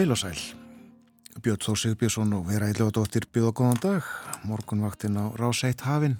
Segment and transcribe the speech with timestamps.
[0.00, 0.38] Heil og sæl.
[1.44, 4.06] Björn Þór Sigbjörnsson og Vera Eiljóðdóttir bjóða góðan dag.
[4.48, 6.14] Morgunvaktinn á Rásætt hafinn.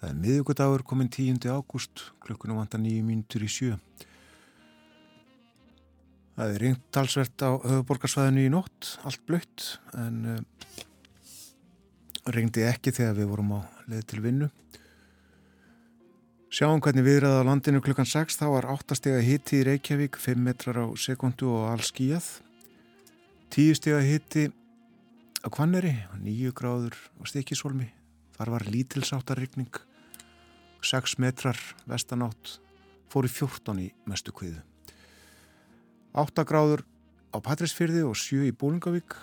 [0.00, 1.38] Það er miðugudagur komin 10.
[1.46, 3.76] ágúst, klukkunum vantar nýju mínutur í sjö.
[6.34, 10.82] Það er ringt talsvert á höfuborgarsvæðinu í nótt, allt blött, en uh,
[12.34, 13.60] ringdi ekki þegar við vorum á
[13.92, 14.48] leið til vinnu.
[16.50, 20.18] Sjáum hvernig viðræða á landinu klukkan 6, þá var 8 steg að hitti í Reykjavík,
[20.18, 22.40] 5 metrar á sekundu og all skíjað.
[23.54, 27.86] 10 steg að hitti á Kvanneri, 9 gráður á Stikisólmi,
[28.34, 29.70] þar var lítilsáttarrykning,
[30.82, 32.56] 6 metrar vestanátt,
[33.06, 34.58] fór í 14 í mestu kviðu.
[36.18, 36.82] 8 gráður
[37.30, 39.14] á Patrísfyrði og 7 í Bólingavík,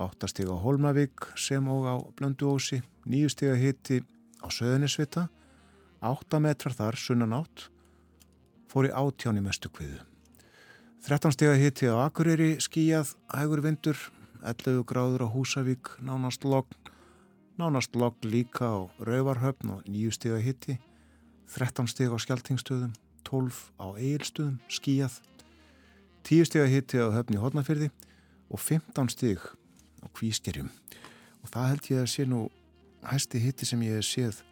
[0.00, 4.02] 8 steg á Holmavík sem og á Blönduósi, 9 steg að hitti
[4.40, 5.28] á Söðunisvita,
[6.00, 7.68] 8 metrar þar sunnanátt,
[8.72, 10.00] fór í 18 í mestu kviðu.
[11.06, 13.98] 13 steg að hitti á Akureyri, skíjað, hægur vindur,
[14.42, 16.66] 11 gráður á Húsavík, nánast logg,
[17.54, 20.76] nánast logg líka á Rauvarhöfn og 9 steg að hitti,
[21.54, 22.90] 13 steg á Skeltingstöðum,
[23.22, 25.22] 12 á Egilstöðum, skíjað,
[26.26, 27.92] 10 steg að hitti á höfni Hodnafyrði
[28.50, 29.38] og 15 steg
[30.02, 30.74] á Kvískerjum.
[31.46, 32.48] Og það held ég að sé nú
[33.06, 34.42] hæsti hitti sem ég hef séð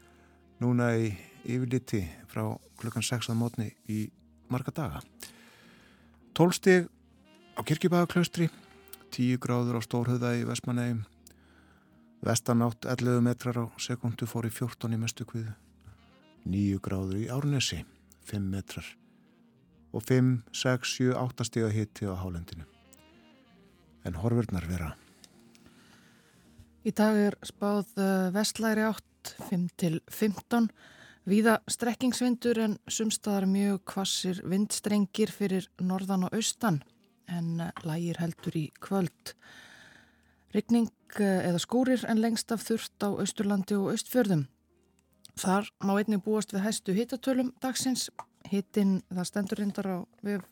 [0.62, 2.46] núna í yfirliti frá
[2.78, 4.04] klukkan 6 að mótni í
[4.46, 5.02] marga daga.
[6.34, 6.86] 12 steg
[7.54, 8.48] á Kirkjubæðaklaustri,
[9.14, 11.04] 10 gráður á Stórhauða í Vestmanægum,
[12.26, 15.52] vestanátt 11 metrar á sekundu fór í 14 í mestu kviðu,
[16.50, 17.84] 9 gráður í Árnesi,
[18.26, 18.88] 5 metrar
[19.94, 22.66] og 5, 6, 7, 8 steg að hitti á hálendinu.
[24.02, 24.90] En horfurnar vera.
[26.82, 30.66] Í dag er spáð eh, vestlæri átt 5 til 15,
[31.28, 36.82] víða strekkingsvindur en sumstaðar mjög kvassir vindstrengir fyrir norðan og austan
[37.28, 39.34] en eh, lægir heldur í kvöld.
[40.54, 44.46] Rykning eh, eða skúrir en lengst af þurft á Austurlandi og Austfjörðum.
[45.40, 48.10] Þar má einnig búast við hæstu hitatölum dagsins.
[48.52, 50.44] Hittin, það stendur reyndar á við,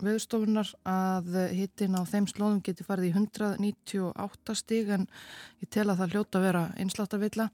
[0.00, 5.04] viðstofunar að hittin á þeim slóðum geti farið í 198 stíg en
[5.60, 7.50] ég tel að það hljóta að vera einsláttarvilla.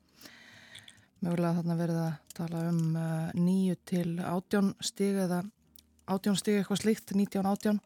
[1.25, 2.81] Mögulega þarna verið að tala um
[3.41, 5.39] 9 til 18 stíg eða
[6.13, 7.79] 18 stíg eitthvað slíkt, 19-18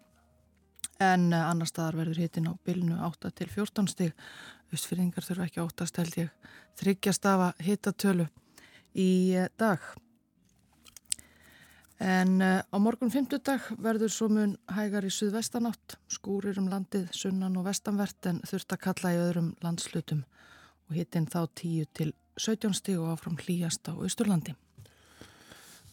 [1.06, 4.26] en annar staðar verður hittin á bylnu 8 til 14 stíg.
[4.74, 6.50] Östfyrringar þurfa ekki óttast held ég
[6.80, 8.26] þryggjast af að hittatölu
[8.98, 9.10] í
[9.60, 9.86] dag.
[12.02, 17.56] En á morgun 50 dag verður svo mun hægar í suðvestanátt, skúrir um landið, sunnan
[17.58, 20.26] og vestanvert en þurft að kalla í öðrum landslutum
[20.88, 24.54] og hittin þá 10 til 17 stíg og áfram hlýjast á Ísturlandi.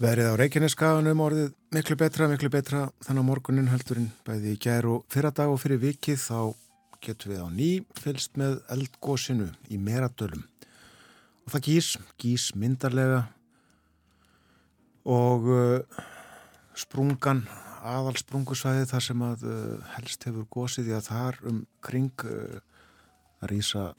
[0.01, 4.89] Verið á Reykjaneskaðunum orðið miklu betra, miklu betra þannig að morgunin höldurinn bæði í gær
[4.91, 6.39] og fyrra dag og fyrir vikið þá
[7.05, 7.69] getum við á ný
[7.99, 10.43] fylst með eldgósinu í meradölum
[11.45, 11.89] og það gís,
[12.19, 13.21] gís myndarlega
[15.05, 16.03] og uh,
[16.75, 17.45] sprungan
[17.85, 22.57] aðal sprungusvæði þar sem að uh, helst hefur gósið í að þar um kring uh,
[23.43, 23.91] að rýsa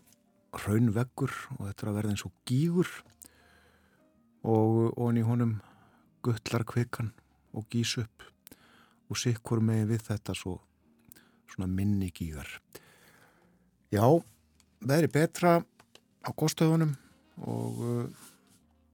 [0.64, 2.90] raunveggur og þetta er að verða eins og gígur
[4.46, 5.56] og onni honum
[6.24, 7.12] gullar kvikan
[7.56, 8.26] og gís upp
[9.10, 10.58] og sikkur með við þetta svo
[11.50, 12.48] svona minni gígar
[13.92, 14.06] já,
[14.80, 15.58] veðri betra
[16.26, 16.96] á góðstöðunum
[17.46, 18.06] og uh,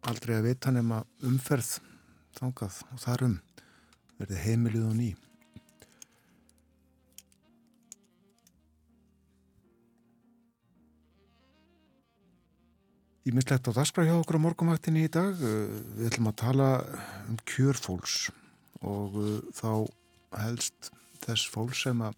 [0.09, 1.79] aldrei að vita nema umferð
[2.37, 3.37] þangað og þarum
[4.19, 5.11] verði heimilið og ný.
[13.23, 15.37] Ég mislegt á daskra hjá okkur á morgumvaktinni í dag.
[15.39, 16.65] Við ætlum að tala
[17.31, 18.33] um kjörfólks
[18.83, 19.15] og
[19.55, 19.69] þá
[20.43, 20.91] helst
[21.23, 22.17] þess fólks sem að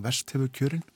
[0.00, 0.86] vest hefur kjörinn.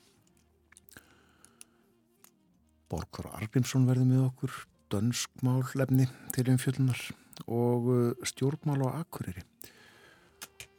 [2.89, 4.57] Borgar Argrímsson verði með okkur,
[4.89, 7.05] dönskmállefni til umfjöldunar
[7.45, 9.45] og uh, stjórnmál á Akureyri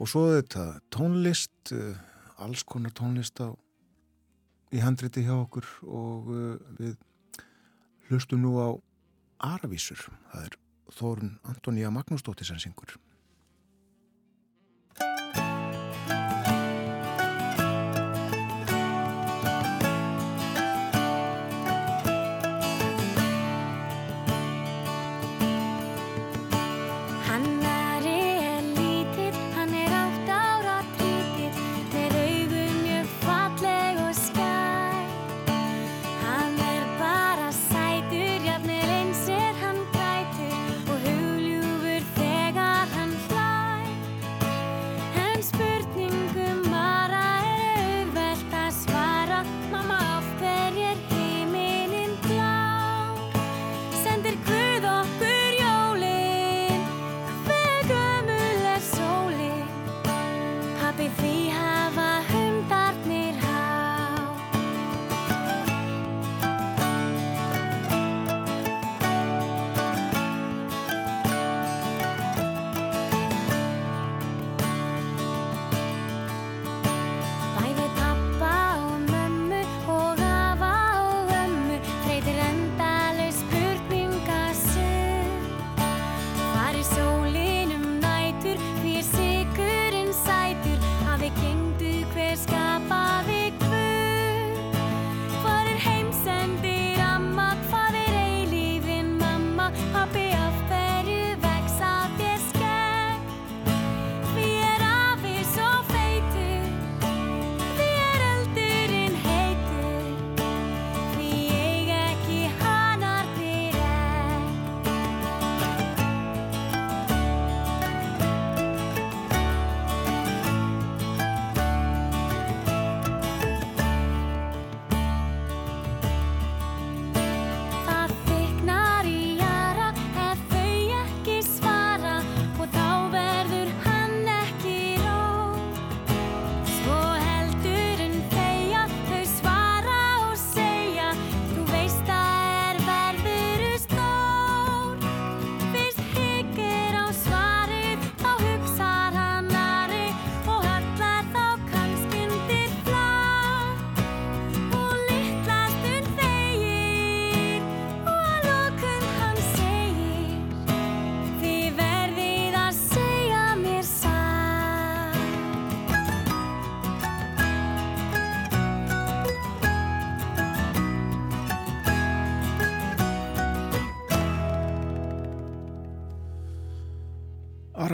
[0.03, 1.71] og svo þetta tónlist
[2.43, 3.55] alls konar tónlist á
[4.75, 6.31] í handriti hjá okkur og
[6.79, 6.95] við
[8.09, 8.69] hlustum nú á
[9.55, 10.01] Aravísur
[10.33, 10.59] það er
[10.95, 12.97] Þórun Antoníja Magnúsdóttir sem syngur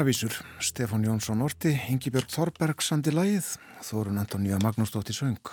[0.00, 3.50] Aravísur, Stefán Jónsson Orti, Ingi Björg Þorberg sandi lægið,
[3.84, 5.50] Þórun Antoníu Magnúsdóttir söng.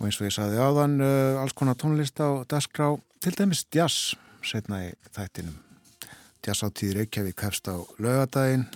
[0.00, 2.88] Og eins og ég saði áðan, uh, alls konar tónlist á dasgrá,
[3.22, 5.54] til dæmis jazz, setna í þættinum.
[6.42, 8.66] Jazz á tíð Reykjavík hefst á lögadaginn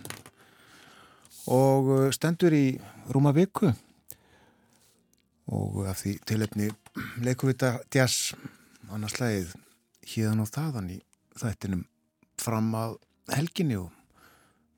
[1.51, 2.79] og uh, stendur í
[3.11, 3.75] rúma viku
[5.51, 6.71] og af því tilefni
[7.27, 8.39] leikuvita jazz
[8.87, 9.59] annars leið
[10.15, 11.03] híðan og þaðan í
[11.43, 11.89] þættinum
[12.39, 13.01] fram að
[13.37, 13.91] helginni og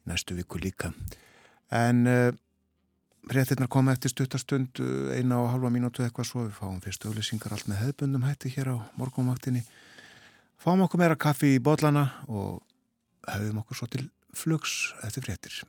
[0.09, 0.93] næstu viku líka.
[1.73, 2.33] En uh,
[3.33, 7.55] réttirnar koma eftir stuttarstund uh, eina og halva mínútu eitthvað svo við fáum fyrstu auðlýsingar
[7.55, 9.65] allt með hefbundum hætti hér á morgumvaktinni.
[10.63, 12.63] Fáum okkur meira kaffi í botlana og
[13.29, 15.63] höfum okkur svo til flugs eftir fréttir.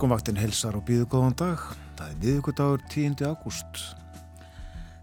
[0.00, 1.62] Morgonvaktin helsar og býðu góðan dag.
[1.98, 3.18] Það er viðugudagur 10.
[3.20, 3.80] ágúst.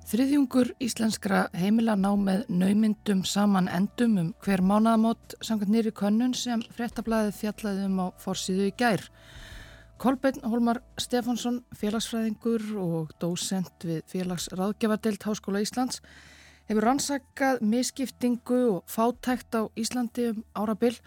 [0.10, 6.64] Þriðjungur íslenskra heimila ná með naumyndum saman endum um hver mánaðamót samkvæmt nýri könnun sem
[6.74, 9.06] fréttablaðið fjallaði um á forsiðu í gær.
[10.02, 16.02] Kolbeinn Holmar Stefánsson, félagsfræðingur og dósent við félagsráðgjafardelt Háskóla Íslands
[16.72, 20.98] hefur rannsakað miskiptingu og fátækt á Íslandi um árabill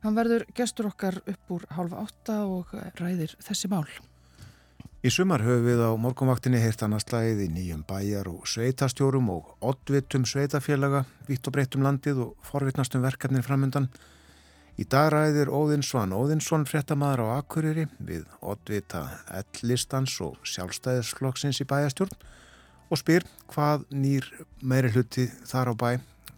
[0.00, 3.84] Hann verður gestur okkar upp úr hálfa átta og ræðir þessi mál.
[5.00, 9.54] Í sumar höfum við á morgunvaktinni heirt annars slæðið í nýjum bæjar og sveitastjórum og
[9.64, 13.88] oddvitum sveitafélaga, vitt og breyttum landið og forvittnastum verkefnin framöndan.
[14.80, 19.06] Í dag ræðir Óðinn Svan Óðinsson fréttamaður á Akureyri við oddvita
[19.40, 22.16] ell-listans og sjálfstæðisflokksins í bæjastjórn
[22.88, 24.28] og spyr hvað nýr
[24.60, 25.90] meiri hluti þar á bæ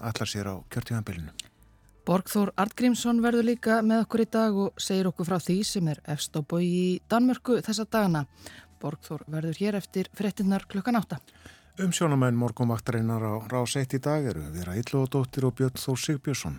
[0.03, 1.52] allar sér á kjörtíðanbylinu.
[2.03, 6.01] Borgþór Artgrímsson verður líka með okkur í dag og segir okkur frá því sem er
[6.11, 8.25] efst á bói í Danmörku þessa dagana.
[8.83, 11.21] Borgþór verður hér eftir frettinnar klukkan átta.
[11.79, 16.59] Umsjónamenn morgunvaktarinnar á rás 1 í dag eru Vera Íllóðdóttir og Björn Þór Sigbjörnsson.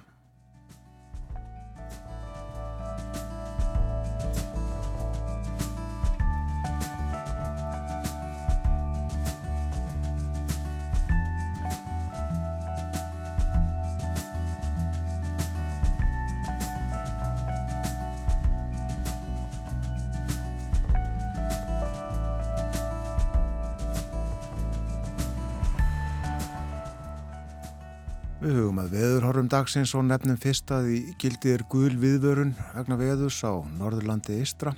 [29.53, 34.71] Dagsins og nefnum fyrst að í gildið er gul viðvörun vegna veðurs á Norðurlandi Istra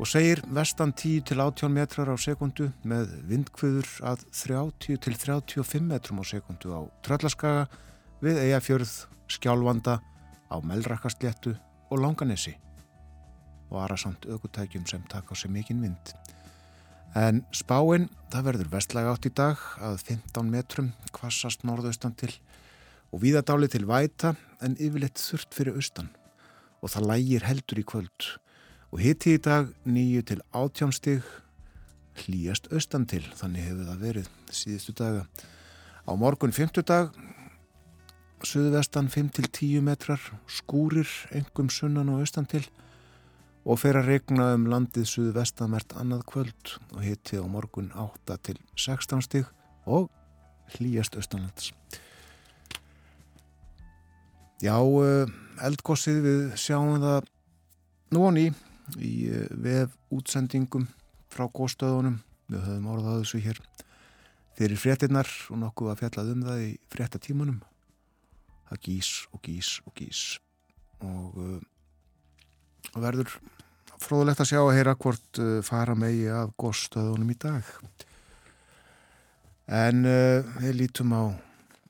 [0.00, 5.86] og segir vestan 10 til 18 metrar á sekundu með vindkvöður að 30 til 35
[5.86, 7.68] metrum á sekundu á Tröllaskaga
[8.24, 8.96] við Eyjafjörð,
[9.30, 10.00] Skjálfanda,
[10.50, 11.54] á Melrakastléttu
[11.86, 12.56] og Langanesi
[13.70, 16.14] og arasamt aukutækjum sem taka á sig mikinn vind.
[17.14, 22.34] En spáinn, það verður vestlæga átt í dag að 15 metrum kvassast norðaustan til
[23.12, 24.34] og víðadáli til væta
[24.64, 26.10] en yfirleitt þurft fyrir austan.
[26.82, 28.28] Og það lægir heldur í kvöld.
[28.92, 31.24] Og hitti í dag nýju til átjámstig
[32.22, 35.26] hlýjast austan til þannig hefur það verið síðustu daga.
[36.06, 37.12] Á morgun 50 dag
[38.46, 42.64] suðvestan 5 til 10 metrar skúrir engum sunnan og austan til.
[43.66, 48.60] Og fer að regna um landið suðvestamert annað kvöld og hitti á morgun 8 til
[48.78, 49.48] 16 stig
[49.86, 50.10] og
[50.76, 51.72] hlýjast austanlands
[54.56, 55.28] Já, eh,
[55.68, 57.26] eldgossið við sjáum það
[58.16, 58.44] nú og ný
[58.96, 60.86] í eh, vef útsendingum
[61.28, 62.22] frá góðstöðunum.
[62.48, 63.60] Við höfum orðað þessu hér
[64.56, 67.58] fyrir fréttinnar og nokkuð að fjallað um það í fréttatímanum.
[68.70, 70.22] Það gís og gís og gís
[71.04, 71.60] og uh,
[72.96, 73.34] verður
[74.00, 77.68] fróðulegt að sjá að heyra hvort uh, fara megi af góðstöðunum í dag.
[79.68, 81.28] En uh, við lítum á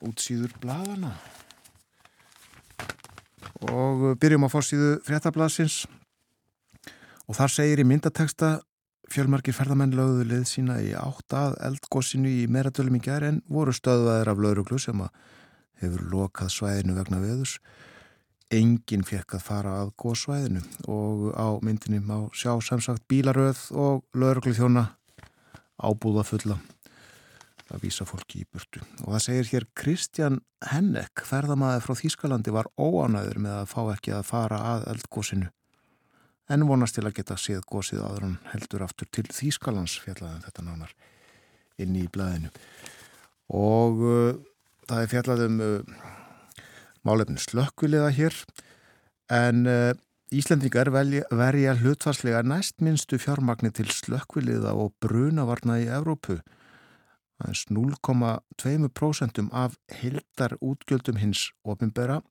[0.02, 1.14] útsýður bladana
[3.72, 5.84] og byrjum á fórsíðu fréttablasins
[7.26, 8.58] og þar segir í myndateksta
[9.12, 13.74] fjölmarkir ferðamenn lögðu leið sína í átt að eldgósinu í meradölum í gerð en voru
[13.74, 15.02] stöðvaðir af lauruglu sem
[15.82, 17.56] hefur lokað svæðinu vegna veðus.
[18.50, 24.54] Engin fekk að fara að góðsvæðinu og á myndinni má sjá samsagt bílaröð og lauruglu
[24.54, 24.88] þjóna
[25.82, 26.58] ábúða fulla
[27.72, 28.82] að vísa fólki í burtu.
[29.04, 34.14] Og það segir hér Kristjan Hennek, ferðamæði frá Þýskalandi, var óanæður með að fá ekki
[34.16, 35.50] að fara að eldgósinu
[36.52, 40.66] en vonast til að geta séð gósið aður hann heldur aftur til Þýskalands fjallaðan þetta
[40.66, 40.92] nánar
[41.82, 42.52] inn í blæðinu
[43.56, 44.36] og uh,
[44.86, 46.04] það er fjallaðum uh,
[47.06, 48.34] málefni slökkviliða hér.
[49.30, 49.92] En uh,
[50.34, 56.40] Íslendingar verja hlutfarslega næst minnstu fjármagni til slökkviliða og brunavarna í Evrópu
[57.42, 62.22] aðeins 0,2% af hildar útgjöldum hins ofinbera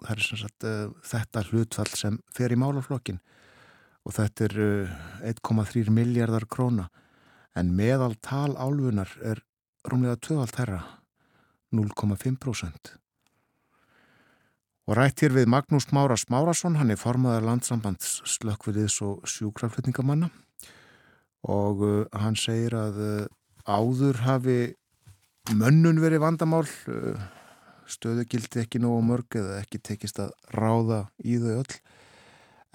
[0.00, 3.20] það er sem sagt uh, þetta hlutfall sem fer í málaflokkin
[4.06, 4.94] og þetta er uh,
[5.28, 6.88] eh, 1,3 miljardar króna.
[7.58, 9.42] En meðal tal álfunar er
[9.90, 10.80] rúmlega tvöfald herra
[11.74, 12.94] 0,5%
[14.90, 20.30] og rætt hér við Magnús Mára Smárasson hann er formaðar landsambands slökkviðis og sjúkraflutningamanna.
[21.46, 22.98] Og uh, hann segir að
[23.68, 24.58] áður hafi
[25.56, 26.66] mönnun verið vandamál
[27.90, 31.78] stöðugildi ekki nógu mörg eða ekki tekist að ráða í þau öll.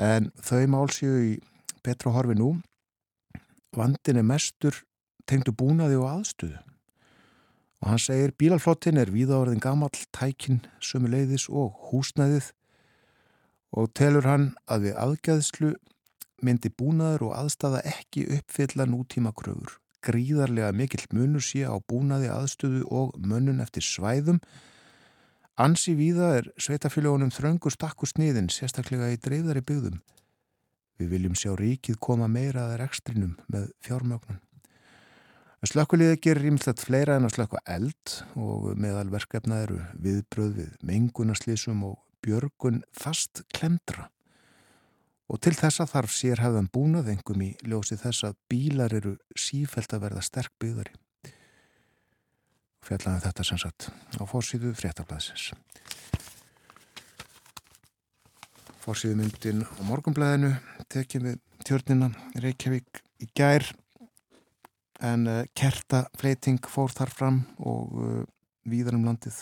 [0.01, 1.33] En þau málsíu í
[1.85, 2.55] betra horfi nú.
[3.75, 4.81] Vandin er mestur
[5.29, 6.59] tengdu búnaði og aðstöðu.
[7.83, 12.51] Og hann segir bílalflottin er víðáverðin gammal tækin sömu leiðis og húsnæðið.
[13.75, 15.73] Og telur hann að við aðgæðslu
[16.43, 22.85] myndi búnaður og aðstafa ekki uppfylla nútíma kröfur gríðarlega mikill munur sé á búnaði aðstöðu
[22.93, 24.41] og mönnun eftir svæðum
[25.55, 30.01] Ansi víða er sveitafélagunum þröngur stakku sniðin, sérstaklega í dreifðari byggðum.
[30.99, 34.41] Við viljum sjá ríkið koma meira að rekstrinum með fjármögnun.
[35.65, 41.87] Slökkuliði gerir ímslegt fleira en að slökka eld og meðal verkefna eru viðbröð við mengunaslísum
[41.87, 44.09] og björgun fast klemdra.
[45.31, 49.95] Og til þessa þarf sér hefðan búnað engum í ljósi þess að bílar eru sífælt
[49.95, 50.93] að verða sterk byggðari
[52.85, 55.53] fjallaðum þetta sem sagt á fórsýðu fréttablaðsins.
[58.83, 60.51] Fórsýðu myndin á morgunblæðinu
[60.93, 62.11] tekjum við tjörnina
[62.43, 63.65] Reykjavík í gær
[65.05, 68.21] en uh, kertafleiting fór þar fram og uh,
[68.69, 69.41] víðar um landið.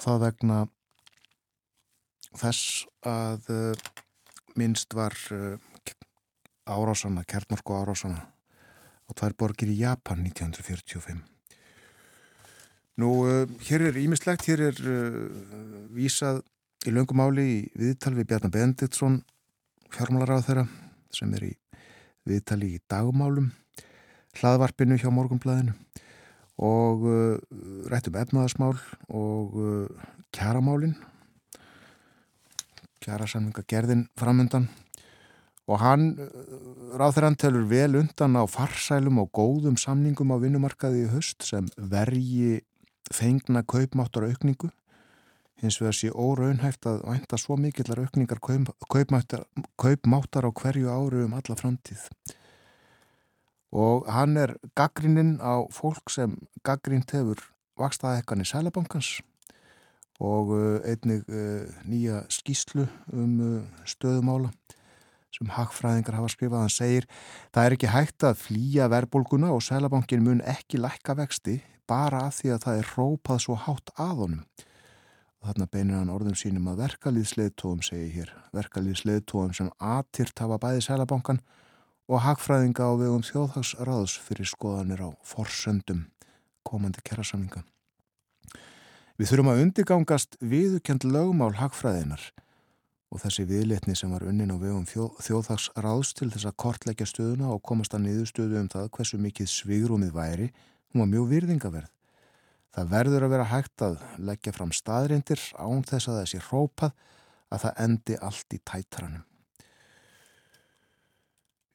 [0.00, 0.58] Það vegna
[2.40, 3.88] þess að uh,
[4.56, 5.16] minnst var
[6.70, 8.22] árásana, kjarnorku árásana
[9.10, 11.20] og tvær borgir í Japan 1945.
[13.00, 15.28] Nú, uh, hér er ímislegt, hér er uh,
[15.92, 16.42] vísað
[16.86, 19.20] í löngumáli í viðtal við Bjarnar Benditsson,
[19.92, 20.66] fjármálaráð þeirra,
[21.12, 21.54] sem er í
[22.28, 23.50] viðtali í dagmálum,
[24.40, 25.76] hlaðvarpinu hjá Morgunblæðinu
[26.60, 27.38] og uh,
[27.90, 28.76] rættum efnaðasmál
[29.08, 30.94] og uh, kjaramálin,
[33.00, 34.68] kjarasamlinga gerðin framöndan
[35.70, 36.10] og hann,
[36.98, 41.46] ráð þegar hann telur vel undan á farsælum og góðum samningum á vinnumarkaði í höst
[41.46, 42.60] sem vergi
[43.14, 44.70] fengna kaupmáttar aukningu
[45.60, 49.44] hins vegar sé óraunhæft að vænta svo mikillar aukningar kaup, kaupmáttar,
[49.78, 52.06] kaupmáttar á hverju áru um alla framtíð
[53.70, 56.36] og hann er gaggrinninn á fólk sem
[56.66, 57.42] gaggrind hefur
[57.80, 59.20] vakstaðekkan í Sælabankans
[60.20, 62.84] og uh, einnig uh, nýja skýslu
[63.14, 64.50] um uh, stöðumála
[65.30, 67.06] sem hagfræðingar hafa skrifað, hann segir
[67.54, 71.60] það er ekki hægt að flýja verðbólguna og Sælabankin mun ekki lækka vexti
[71.90, 74.42] bara af því að það er rópað svo hátt að honum.
[75.40, 80.84] Og þarna beinir hann orðum sínum að verkalýðsleðtóum segi hér, verkalýðsleðtóum sem atyrt hafa bæði
[80.84, 81.40] Sælabankan
[82.10, 86.08] og hagfræðinga á vegum þjóðhagsráðs fyrir skoðanir á forsöndum
[86.66, 87.62] komandi kjærasamlinga.
[89.14, 92.24] Við þurfum að undirgangast viðukend lögmál hagfræðinar
[93.14, 97.54] og þessi viðletni sem var unnin á vegum þjóð, þjóðhagsráðs til þess að kortleggja stöðuna
[97.54, 100.50] og komast að niðurstöðu um það hversu mikið svigrúmið væri,
[100.90, 101.90] hún var mjög virðingaverð.
[102.70, 106.94] Það verður að vera hægt að leggja fram staðrindir án þess að þessi hrópað
[107.50, 109.26] að það endi allt í tætranum.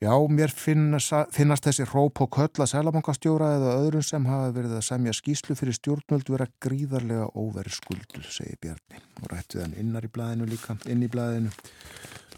[0.03, 4.73] Já, mér finnast, finnast þessi hróp og köll að selabankastjóra eða öðrum sem hafa verið
[4.75, 8.99] að semja skýslu fyrir stjórnvöld vera gríðarlega óveri skuldul, segir Bjarni.
[9.23, 11.53] Og rættið hann innar í blæðinu líka, inn í blæðinu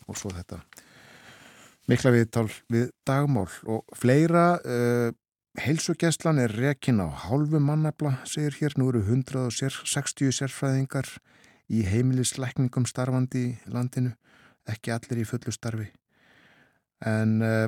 [0.08, 0.62] og svo þetta
[1.90, 5.10] mikla viðtal við dagmál og fleira uh,
[5.58, 11.10] heilsugjenslan er rekin á hálfu mannabla, segir hér, nú eru 160 sérfræðingar
[11.74, 14.14] í heimilisleikningum starfandi í landinu,
[14.70, 15.90] ekki allir í fullu starfi.
[17.06, 17.68] En uh,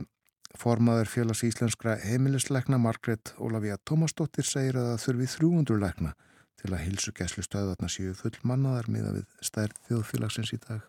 [0.58, 6.16] formaður félags íslenskra heimilisleikna Margret Ólafía Tómasdóttir segir að það þurfi 300 leikna
[6.60, 10.82] til að hilsugeslu stöðvarna séu full mannaðar miða við stærð þjóðfélagsins í dag.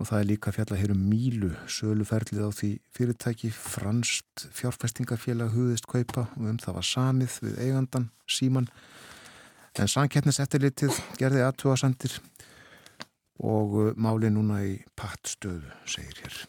[0.00, 5.86] Og það er líka fjalla hér um Mílu, söluferlið á því fyrirtæki franst fjárfestingafélag hugðist
[5.86, 8.66] kaupa og um það var samið við eigandan, síman.
[9.78, 12.18] En sankettnisettilitið gerði aðtúasendir
[13.42, 16.42] og uh, máli núna í pattstöðu, segir hér.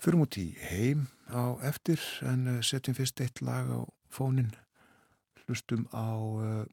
[0.00, 3.80] Förum út í heim á eftir en uh, setjum fyrst eitt lag á
[4.10, 4.50] fónin
[5.44, 6.64] hlustum á uh,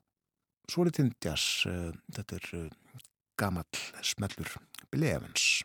[0.67, 3.03] Svolítinn Jazz, uh, þetta er uh,
[3.39, 4.57] gamall smellur
[4.91, 5.63] Billy Evans.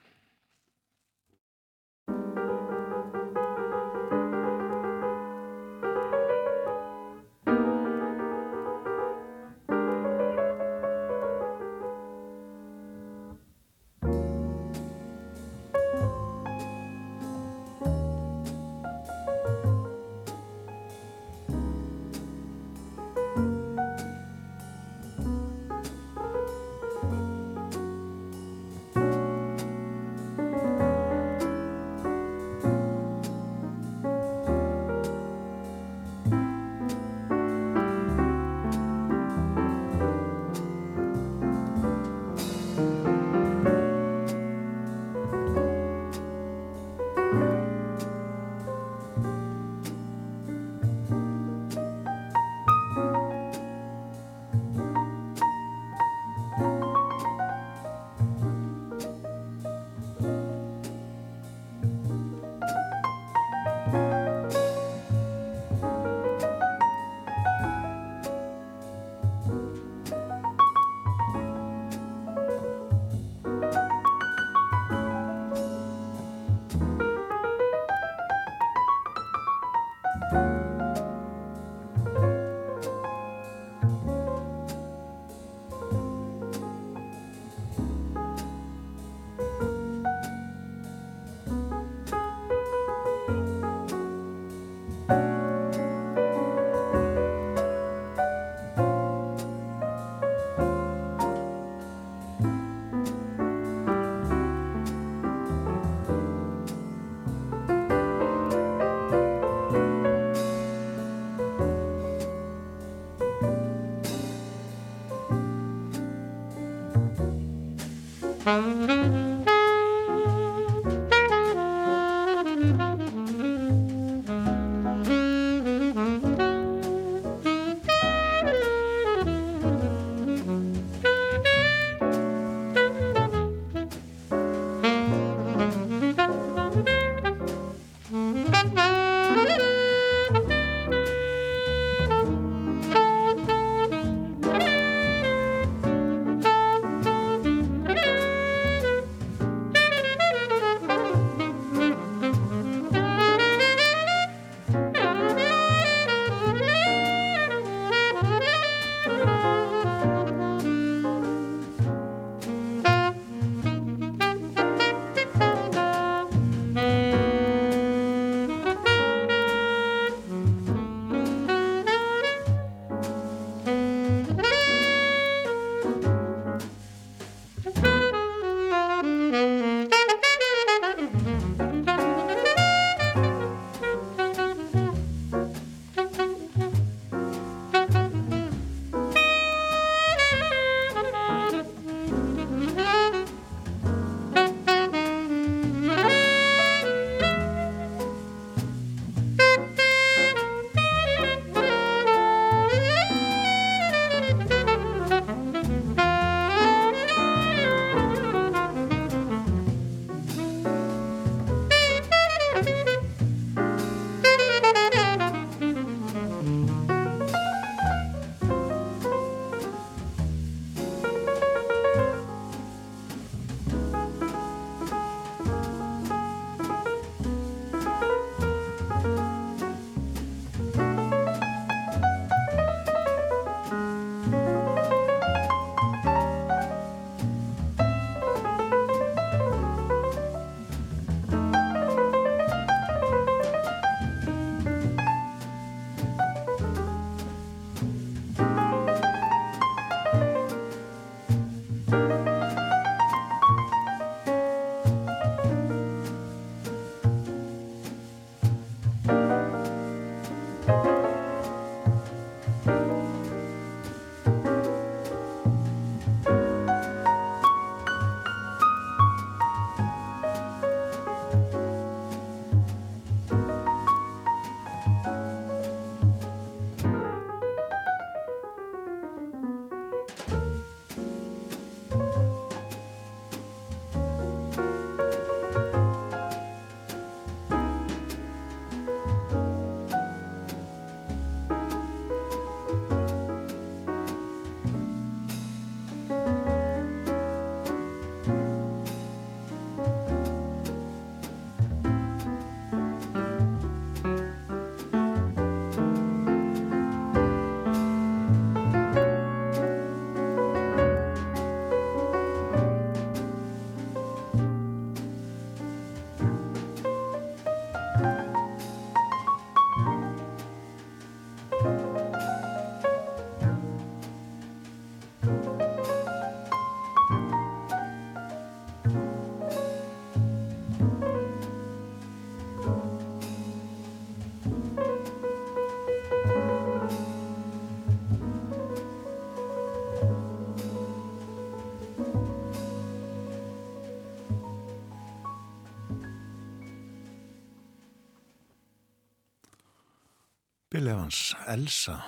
[350.72, 351.98] Bill Evans, Elsa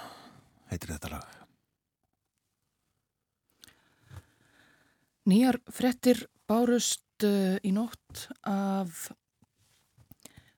[0.71, 1.33] heitir þetta lag.
[5.29, 9.11] Nýjar frettir bárust uh, í nótt af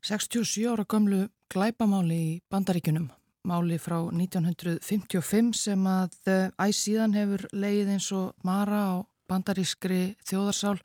[0.06, 3.10] 67 ára gömlu glæpamáli í bandaríkunum.
[3.42, 8.94] Máli frá 1955 sem að uh, æsíðan hefur leið eins og Mara á
[9.26, 10.78] bandarískri þjóðarsál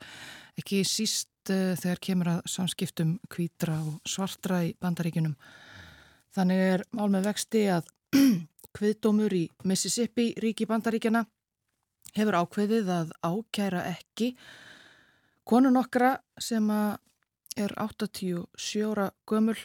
[0.58, 5.38] ekki síst uh, þegar kemur að samskiptum kvítra og svartra í bandaríkunum.
[6.32, 7.88] Þannig er mál með vexti að
[8.76, 11.26] kviðdómur í Mississippi ríki bandaríkjana
[12.16, 14.32] hefur ákveðið að ákæra ekki
[15.48, 19.58] konun okkra sem er 87 ára gömul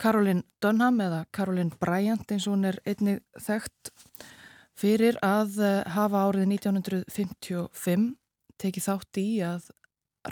[0.00, 3.92] Karolin Dunham eða Karolin Bryant eins og hún er einnig þekkt
[4.80, 8.06] fyrir að eh, hafa árið 1955
[8.60, 9.68] tekið þátt í að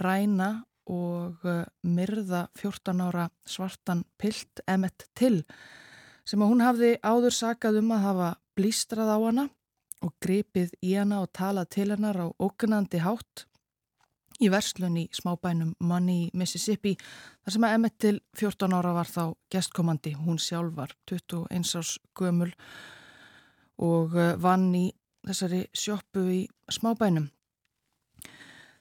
[0.00, 0.48] ræna
[0.88, 5.44] og uh, myrða 14 ára svartan pilt Emmett Till
[6.28, 9.46] sem að hún hafði áður sakað um að hafa blístrað á hana
[10.04, 13.44] og gripið í hana og talað til hennar á ógnandi hátt
[14.38, 19.24] í verslun í smábænum Money, Mississippi þar sem að Emmett Till 14 ára var þá
[19.52, 22.52] gestkomandi, hún sjálf var 21 árs gömul
[23.78, 24.86] og uh, vann í
[25.26, 27.28] þessari sjóppu í smábænum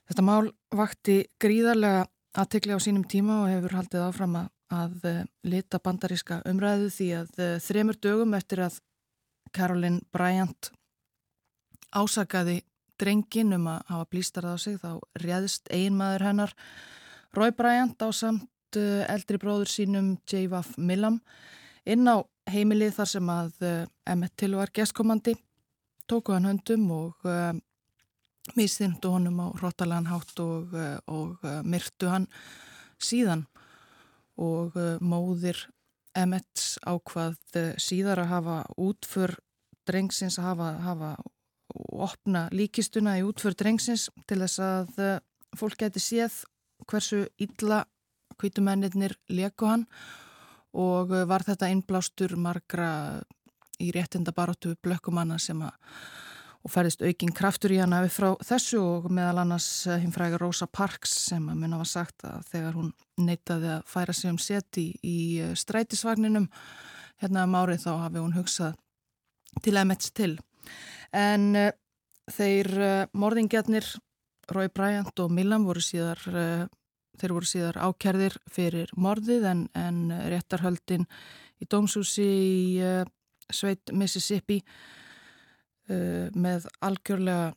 [0.08, 2.06] Þetta mál vakti gríðarlega
[2.38, 7.42] aðtekli á sínum tíma og hefur haldið áfram að, eh, lita bandaríska umræðu því að
[7.44, 8.80] eh, þremur dögum eftir að
[9.52, 10.70] Caroline Bryant
[11.92, 12.62] ásakaði
[13.00, 16.54] drengin um að hafa blýstarað á sig þá réðst einmaður hennar
[17.36, 20.78] Roy Bryant á samt eh, eldri bróður sínum J.V.F.
[20.78, 21.20] Millam
[21.84, 25.36] inn á heimilið þar sem að Emmett Till var gestkomandi
[26.08, 27.28] tóku hann höndum og
[28.56, 32.28] misþyndu honum á róttalega hátt og, eh, og eh, myrtu hann
[33.02, 33.46] síðan.
[34.38, 35.66] Og eh, móðir
[36.18, 37.36] Emmets ákvað
[37.78, 39.36] síðar að hafa útför
[39.86, 41.10] drengsins að hafa, hafa
[41.94, 45.20] opna líkistuna í útför drengsins til þess að
[45.54, 46.40] fólk geti séð
[46.90, 47.84] hversu illa
[48.40, 49.84] kvítumennir leku hann.
[50.74, 53.20] Og var þetta innblástur margra
[53.78, 55.76] í réttinda baróttu blökkumanna sem að
[56.64, 60.42] og færðist aukinn kraftur í hana við frá þessu og meðal annars eh, hinn frægar
[60.42, 62.90] Rosa Parks sem að minna var sagt að þegar hún
[63.22, 66.48] neytaði að færa sig um seti í eh, strætisvagninum
[67.22, 68.76] hérna um árið þá hafi hún hugsað
[69.64, 70.32] til að metst til.
[71.14, 71.70] En uh,
[72.30, 73.86] þeir uh, morðingjarnir
[74.52, 76.66] Rói Bryant og Millam voru síðar, uh,
[77.18, 81.08] þeir voru síðar ákerðir fyrir morðið en, en réttarhöldin
[81.58, 82.94] í dómsúsi í
[83.50, 84.60] Sveit Mississippi
[85.88, 87.54] með algjörlega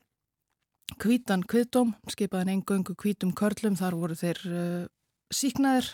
[0.99, 4.83] kvítan kviðdóm, skipaðan engöngu kvítum körlum, þar voru þeir uh,
[5.31, 5.91] síknaðir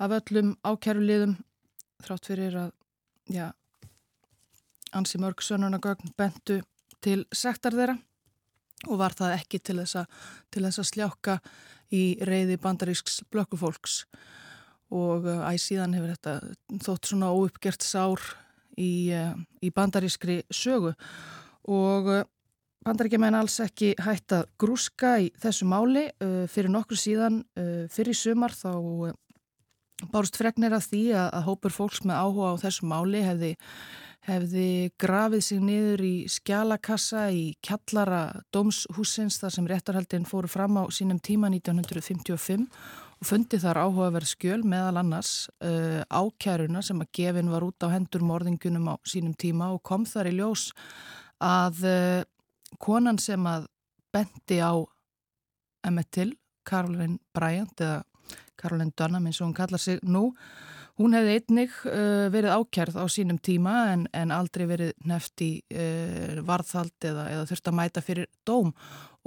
[0.00, 1.36] af öllum ákæruliðum
[2.04, 2.70] þrátt fyrir að
[3.30, 3.46] já,
[4.96, 6.60] ansi mörg sönunagögn bentu
[7.04, 7.96] til sektar þeirra
[8.88, 10.20] og var það ekki til þess að,
[10.52, 11.38] til þess að sljáka
[11.92, 14.04] í reyði bandarísks blökkufólks
[14.90, 18.24] og uh, æg síðan hefur þetta þótt svona óuppgert sár
[18.76, 20.94] í, uh, í bandarískri sögu
[21.68, 22.22] og uh,
[22.86, 26.06] bandaríkjaman alls ekki hægt að grúska í þessu máli.
[26.22, 28.72] Uh, fyrir nokkur síðan uh, fyrir sumar þá
[30.08, 33.50] bárst fregnir af því að, að hópur fólks með áhuga á þessu máli hefði,
[34.28, 34.70] hefði
[35.00, 38.22] grafið sig niður í skjalakassa í kjallara
[38.54, 42.66] dómshúsins þar sem réttarhaldin fóru fram á sínum tíma 1955
[43.20, 47.92] og fundi þar áhugaverð skjöl meðal annars uh, ákjæruna sem að gefin var út á
[47.92, 50.70] hendur morðingunum á sínum tíma og kom þar í ljós
[51.40, 52.22] að uh,
[52.78, 53.66] konan sem að
[54.12, 54.76] bendi á
[55.86, 56.32] Emmett Till,
[56.66, 58.02] Caroline Bryant eða
[58.60, 60.30] Caroline Dunham eins og hún kallar sig nú,
[61.00, 65.52] hún hefði einnig uh, verið ákjærð á sínum tíma en, en aldrei verið nefnt í
[65.72, 68.74] uh, varðhald eða, eða þurft að mæta fyrir dóm.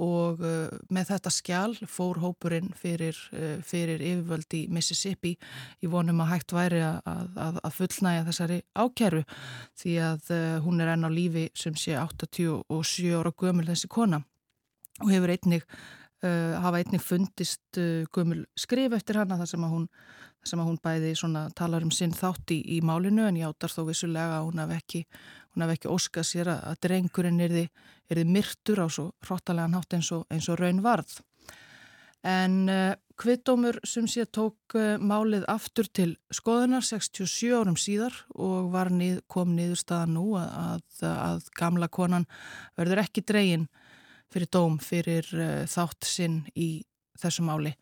[0.02, 6.22] Og uh, með þetta skjál fór hópurinn fyrir, uh, fyrir yfirvöld í Mississippi í vonum
[6.22, 9.24] að hægt væri að, að, að fullnæja þessari ákjæru
[9.82, 10.32] því að
[10.66, 14.22] hún er enn á lífi sem sé 87 ára gömul þessi kona.
[15.02, 15.66] Og hefur einnig
[16.24, 17.76] hafa einnig fundist
[18.14, 19.88] gömul skrif eftir hana þar sem að hún,
[20.44, 21.14] sem að hún bæði
[21.56, 25.04] talar um sinn þátt í, í málinu en játar þó vissulega að hún hef ekki
[25.74, 27.54] ekki óskað sér að drengurinn er
[28.10, 31.20] þið myrtur á svo hróttalega nátt eins og, eins og raun varð.
[32.24, 38.16] En uh, eh, kvittdómur sem sé tók uh, málið aftur til skoðunar 67 árum síðar
[38.34, 42.26] og nið, kom niður staða nú að, að, að gamla konan
[42.78, 43.68] verður ekki dregin
[44.32, 46.82] fyrir dóm fyrir uh, þátt sinn í
[47.20, 47.74] þessu máli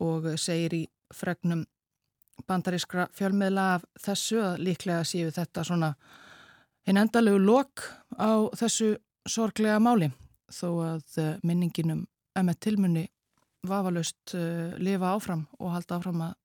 [0.00, 0.82] og segir í
[1.14, 1.64] fregnum
[2.48, 5.92] bandarískra fjölmiðla af þessu að líklega séu þetta svona
[6.88, 7.84] hinn endalegu lok
[8.16, 8.94] á þessu
[9.28, 10.10] sorglega máli
[10.50, 12.06] þó að eh, minninginum
[12.38, 13.06] emmett tilmunni
[13.66, 16.36] vafalust uh, lifa áfram og halda áfram að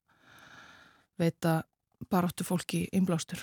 [1.21, 1.53] veita
[2.11, 3.39] baróttu fólki innblástur.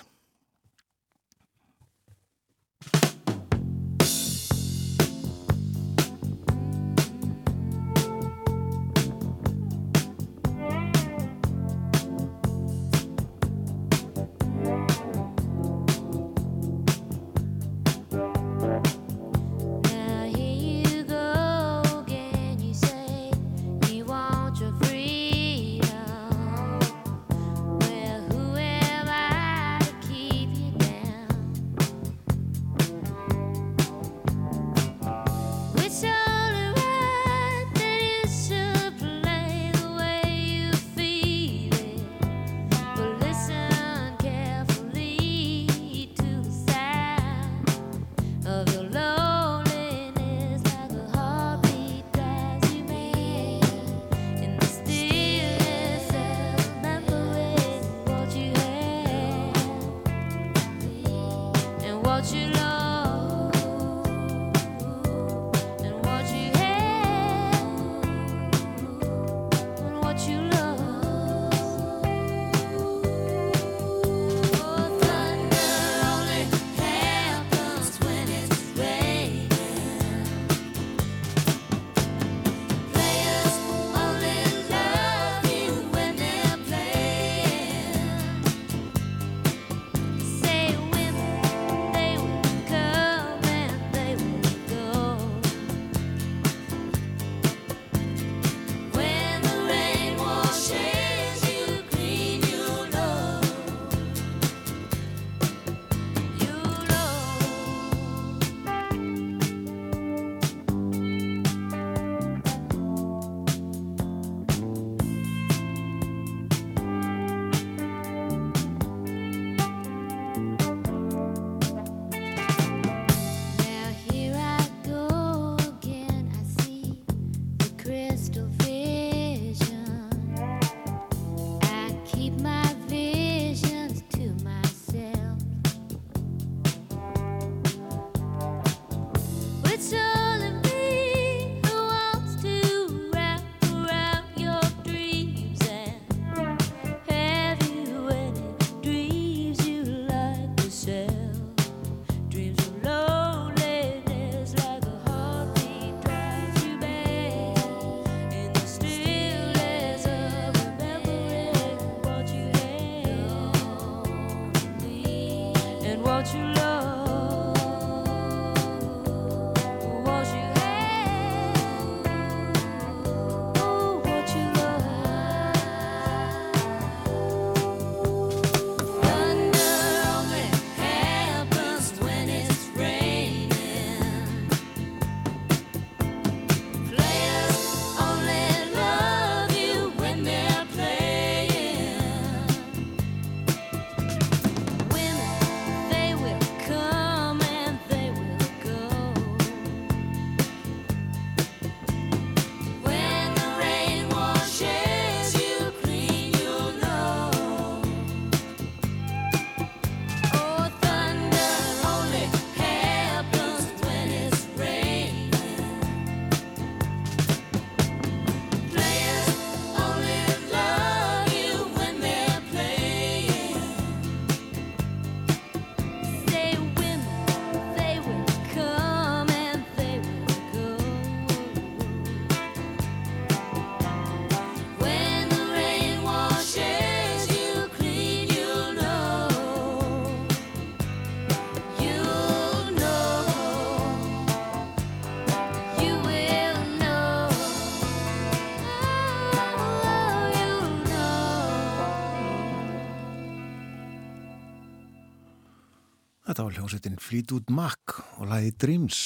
[256.32, 258.98] Þetta var hljómsveitin Fleetwood Mac og lagi Dreams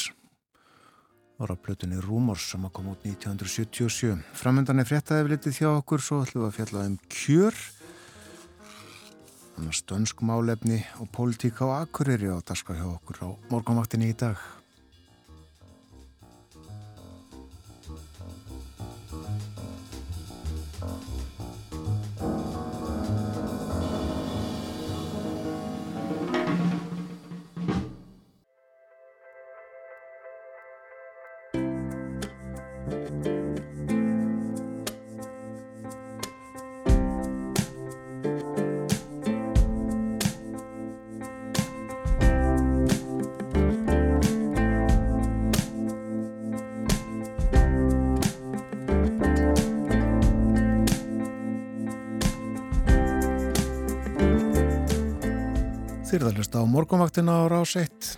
[1.40, 4.20] voru á plötunni Rumors sem að koma út 1977.
[4.38, 7.58] Framöndan er fréttaði við litið þjá okkur svo ætlum við að fjalla um kjör
[9.56, 14.18] annars dönsk málefni og pólitík á Akureyri og það skal hjá okkur á morgunvaktinni í
[14.22, 14.38] dag.
[56.56, 58.16] Þyrðalust á morgunvaktina á rás 1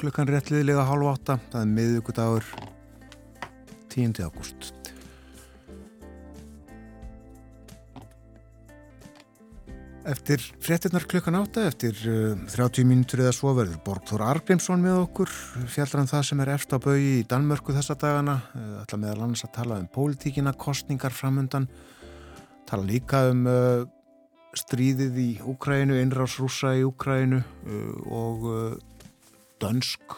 [0.00, 2.44] klukkan réttliðilega hálf átta það er miðugudagur
[3.92, 4.20] 10.
[4.24, 4.70] ágúst.
[10.08, 15.34] Eftir fréttinnar klukkan átta, eftir uh, 30 mínutur eða svo verður Borgþór Argrímsson með okkur,
[15.68, 19.26] fjallar um það sem er eftir á baui í Danmörku þessa dagana, uh, ætla meðal
[19.26, 21.68] annars að tala um pólitíkina, kostningar framundan,
[22.64, 23.84] tala líka um uh,
[24.56, 28.78] stríðið í Úkrænu, innrásrúsa í Úkrænu uh, og uh,
[29.62, 30.16] dönsk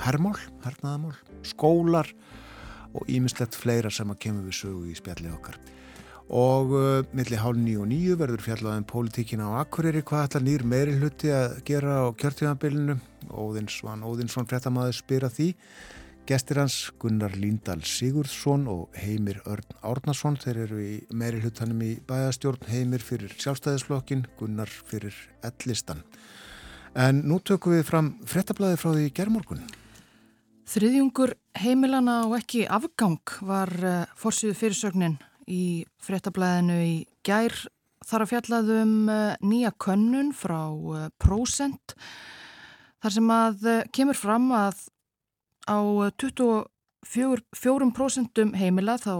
[0.00, 2.08] hermól, hernaðamól, skólar
[2.96, 5.60] og ímislegt fleira sem að kemur við sögu í spjallið okkar.
[6.30, 10.66] Og uh, millir hálf nýju og nýju verður fjallaðum pólitíkina á Akureyri hvað ætlar nýr
[10.66, 15.48] meiri hluti að gera á kjörtíðanbylinu Óðinsson, Óðinsson fréttamaður spyr að því
[16.28, 21.90] gestir hans Gunnar Líndal Sigurðsson og Heimir Örn Árnason þeir eru í meiri hlutanum í
[22.06, 25.16] bæðastjórn Heimir fyrir sjálfstæðisflokkin Gunnar fyrir
[25.46, 26.02] ellistan.
[26.94, 29.64] En nú tökum við fram fréttablaði frá því gerðmorgun
[30.70, 35.16] Þriðjungur heimilana og ekki afgang var uh, fórsýðu fyrirsögnin
[35.50, 36.94] í fréttablaðinu í
[37.26, 37.56] gær.
[38.06, 41.96] Þar að fjallaðum uh, nýja könnun frá uh, Procent
[43.02, 44.84] þar sem að kemur fram að
[45.68, 45.78] á
[46.20, 49.14] 24% heimila þá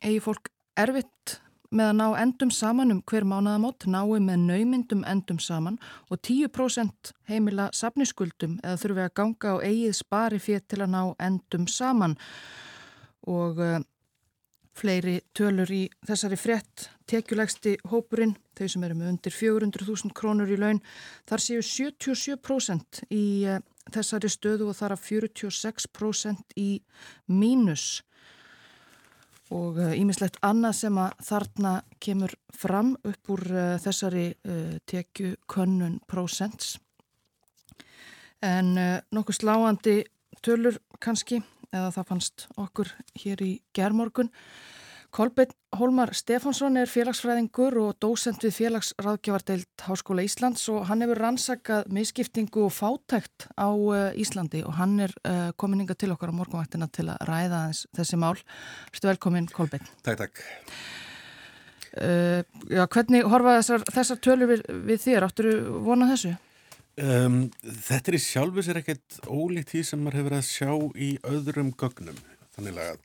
[0.00, 0.48] eigi fólk
[0.78, 1.40] erfitt
[1.70, 5.78] með að ná endum saman um hver mánaðamót, nái með naumyndum endum saman
[6.10, 11.02] og 10% heimila safniskuldum eða þurfi að ganga á eigið spari fyrir til að ná
[11.22, 12.16] endum saman.
[13.30, 13.78] Og uh,
[14.74, 20.58] fleiri tölur í þessari frett tekjulegsti hópurinn, þau sem eru með undir 400.000 krónur í
[20.58, 20.80] laun,
[21.28, 26.70] þar séu 77% í uh, þessari stöðu og þar að 46% í
[27.32, 28.02] mínus.
[29.50, 35.34] Og ímislegt uh, annað sem að þarna kemur fram upp úr uh, þessari uh, tekju
[35.50, 36.76] könnun prosents
[38.40, 39.96] en uh, nokkuð sláandi
[40.44, 44.30] tölur kannski eða það fannst okkur hér í gerðmorgun
[45.10, 51.88] Kolbeinn Hólmar Stefánsson er félagsfræðingur og dósend við félagsráðgjavardeilt Háskóla Íslands og hann hefur rannsakað
[51.90, 56.38] misskiptingu og fátækt á uh, Íslandi og hann er uh, komin inga til okkar á
[56.38, 58.38] morgunvaktina til að ræða þess, þessi mál.
[58.94, 59.90] Þú velkomin Kolbeinn.
[60.06, 60.44] Takk, takk.
[61.90, 65.26] Uh, já, hvernig horfa þessar, þessar tölur við, við þér?
[65.26, 66.36] Áttur þú vonað þessu?
[67.00, 71.12] Um, þetta er í sjálfu sér ekkert ólíkt því sem maður hefur að sjá í
[71.26, 72.18] öðrum gögnum.
[72.54, 72.98] Þannig að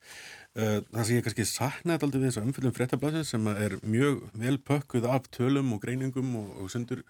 [0.55, 5.07] það sem ég kannski saknaði alltaf við þessu umfyllum fréttablasið sem er mjög vel pökkuð
[5.11, 7.01] af tölum og greiningum og, og sundur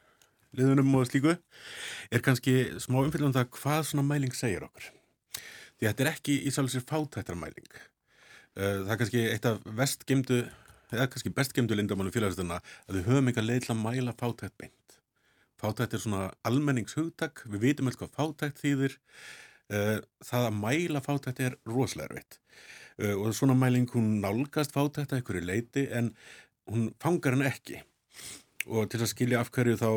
[0.55, 4.87] liðunum og slíku er kannski smá umfyllum það hvað svona mæling segir okkur.
[5.75, 7.71] Því þetta er ekki í sálsir fátættarmæling.
[8.55, 10.39] Uh, það er kannski eitt af vestgemdu,
[10.93, 14.99] eða kannski bestgemdu lindamálu félagsstuna að við höfum eitthvað leið til að mæla fátætt beint.
[15.59, 18.97] Fátætt er svona almenningshugtak, við vitum alltaf hvað fátætt þýðir.
[19.65, 22.39] Uh, það að mæla fátætt er rosalega erfitt.
[22.95, 26.13] Uh, og svona mæling hún nálgast fátækt að einhverju leiti en
[26.71, 27.81] hún fangar hann ekki.
[28.71, 29.89] Og til að skilja af hverju þá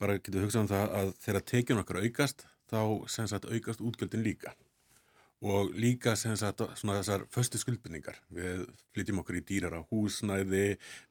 [0.00, 2.80] bara getur við hugsað um það að þegar tekjun okkar aukast þá
[3.10, 4.54] sagt aukast útgjöldin líka.
[5.40, 10.64] Og líka sagt svona þessar föstu skuldbynningar við flytjum okkur í dýrara húsnæði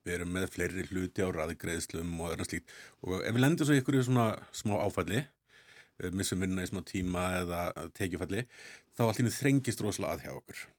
[0.05, 2.73] við erum með fleiri hluti á raðgreðslum og öðrum slíkt.
[3.05, 5.23] Og ef við lendum svo í svona smá áfalli
[6.15, 7.63] missum vinna í smá tíma eða
[7.97, 8.45] tekjufalli
[8.97, 10.61] þá allir þrengist rosalega að hjá okkur.
[10.61, 10.78] Eh,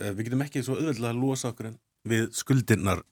[0.00, 1.72] við getum ekki svo auðvitað að losa okkur
[2.08, 3.04] við skuldirnar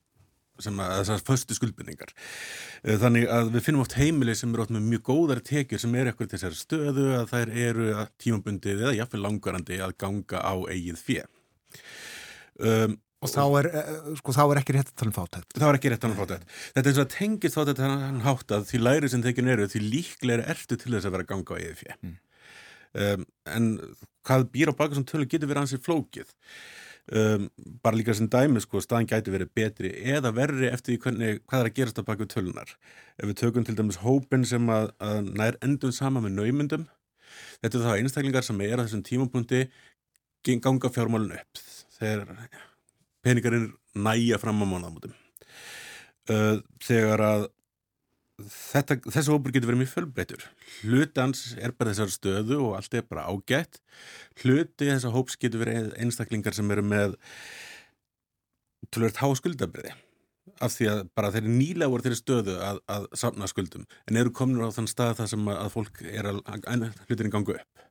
[0.62, 4.74] sem að þessar föstu skuldbynningar eh, þannig að við finnum oft heimili sem eru oft
[4.74, 8.84] með mjög góðar tekjur sem er ekkur til þessari stöðu að þær eru að tímabundið
[8.84, 11.26] eða jáfnveg langarandi að ganga á eigið fjö
[12.60, 15.66] um, og þá er, eh, sko, þá er ekki rétt að tala um fátætt þá
[15.68, 18.22] er ekki rétt að tala um fátætt þetta er eins og að tengist fátætt hann
[18.26, 21.32] hátt að því læri sem tekjun eru því líklega ertu til þess að vera að
[21.34, 22.16] ganga á eigið fjö mm.
[23.02, 23.70] Um, en
[24.26, 26.34] hvað býr á baka sem tölu getur verið ansið flókið.
[27.06, 27.46] Um,
[27.84, 31.68] bara líka sem dæmi sko, staðan gæti verið betri eða verri eftir hvernig, hvað er
[31.68, 32.72] að gerast á baku tölunar
[33.14, 36.88] ef við tökum til dæmis hópin sem að, að nær endum sama með naumundum
[37.62, 39.60] þetta er það einstaklingar sem er að þessum tímapunkti
[40.62, 41.60] ganga fjármálun upp.
[41.96, 42.34] Þegar
[43.24, 45.14] peningarinn næja fram á mánaðamótum.
[46.26, 47.46] Uh, þegar að
[48.36, 50.42] Þetta, þessi hópur getur verið mjög fölbreytur
[50.82, 53.78] hlutans er bara þessar stöðu og allt er bara ágætt.
[54.42, 57.14] Hluti þessar hóps getur verið einstaklingar sem eru með
[58.92, 59.94] tölvert há skuldabriði
[60.60, 64.20] af því að bara þeir eru nýlega voru þeirri stöðu að, að samna skuldum en
[64.20, 66.44] eru komin á þann stað þar sem að fólk er að
[67.08, 67.82] hlutinni gangu upp.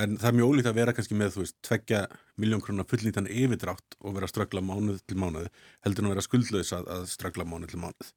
[0.00, 2.00] En það er mjög ólítið að vera kannski með þú veist tveggja
[2.40, 5.52] miljón krónar fullnýtan yfirdrátt og vera að ströggla mánuð til mánuð
[5.84, 8.12] heldur en að vera skuldlaus að, að ströggla mánuð til mánuð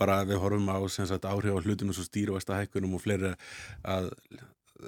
[0.00, 3.34] bara við horfum á sagt, áhrif á hlutinu svo stýruvæsta hækkunum og fleiri
[3.84, 4.10] að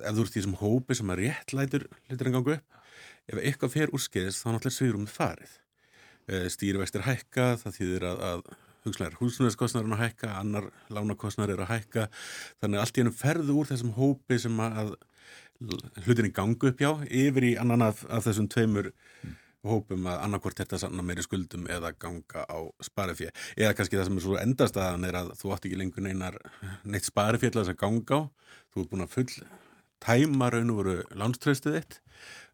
[0.02, 2.84] ef þú ert því sem hópi sem að réttlætur hlutir en gangu upp,
[3.30, 8.08] ef eitthvað fer úr skeiðis þá náttúrulega sviðrum þið farið uh, stýruvæstir hækka, það þýðir
[8.10, 8.46] að, að
[8.86, 12.08] hugslaðar húsnæðskostnar er að hækka, annar lánakostnar er að hækka
[12.60, 14.94] þannig að allt í ennum ferðu úr þessum hópi sem að
[16.04, 19.34] hlutinni gangu upp hjá yfir í annan af, af þessum tveimur mm.
[19.70, 24.18] Hópum að annarkort þetta sanna meiri skuldum eða ganga á sparifjö eða kannski það sem
[24.20, 26.40] er svo endastaðan er að þú átt ekki lengur neinar
[26.84, 28.20] neitt sparifjö til þess að ganga á,
[28.72, 29.46] þú ert búin að full
[30.02, 32.00] tæma raun og veru lánströstuð þitt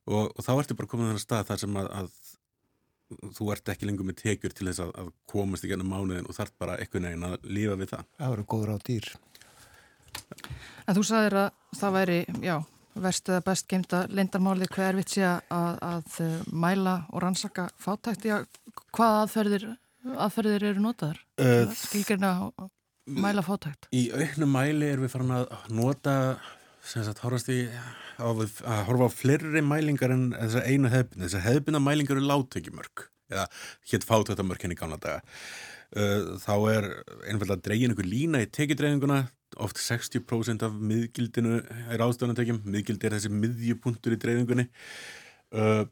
[0.06, 2.12] og, og þá ertu bara komið þennan stað þar sem að, að
[3.36, 6.36] þú ert ekki lengur með tekjur til þess að, að komast í gennum mánuðin og
[6.36, 8.08] þarf bara eitthvað neginn að lifa við það.
[8.18, 9.10] Það eru góður á dýr.
[10.88, 12.56] En þú sagðir að það væri, já,
[12.94, 18.26] verst eða best geimta leindarmáli hver vitt sé að, að eh, mæla og rannsaka fátækt.
[18.28, 18.36] Já,
[18.92, 19.66] hvað aðferðir,
[20.12, 21.20] aðferðir eru notaður?
[21.40, 22.70] Uh, Skilgerna að
[23.22, 23.88] mæla fátækt?
[23.96, 26.16] Í auknum mæli er við farin að nota,
[26.86, 27.64] sem sagt, horfast í
[28.22, 28.46] að
[28.88, 31.26] horfa á fleiri mælingar en þessar einu hefðbina.
[31.26, 33.46] Þessar hefðbina mælingar eru láttökjumörk eða
[33.90, 35.22] hétt fátöktamörk henni gána daga.
[35.92, 36.90] Uh, þá er
[37.28, 39.26] einfalda að dreygin ykkur lína í tekidreifinguna
[39.60, 41.58] oft 60% af miðgildinu
[41.92, 44.68] er ástofanartekjum, miðgild er þessi miðjupunktur í dreifingunni.
[45.52, 45.84] Uh,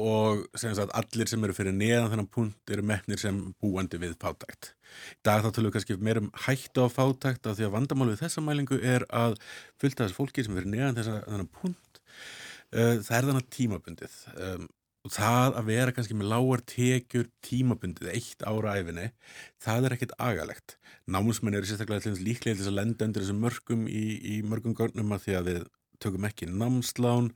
[0.00, 4.14] og sem sagt allir sem eru fyrir neðan þennan punkt eru mefnir sem búandi við
[4.22, 4.72] fátækt.
[5.18, 8.22] Í dag þá tölum við kannski meira um hættu á fátækt af því að vandamálið
[8.22, 9.36] þessa mælingu er að
[9.80, 14.16] fylgta þessu fólki sem fyrir neðan þessa, þennan punkt uh, það er þannig tímabundið.
[14.36, 14.66] Um,
[15.02, 19.08] og það að vera kannski með lágar tekjur tímabundið eitt ára æfinni,
[19.62, 20.76] það er ekkit agalegt.
[21.10, 25.26] Námsmenn eru sérstaklega líklega til að lenda undir þessum mörgum í, í mörgum görnum að
[25.26, 25.64] því að við
[26.02, 27.32] tökum ekki námslán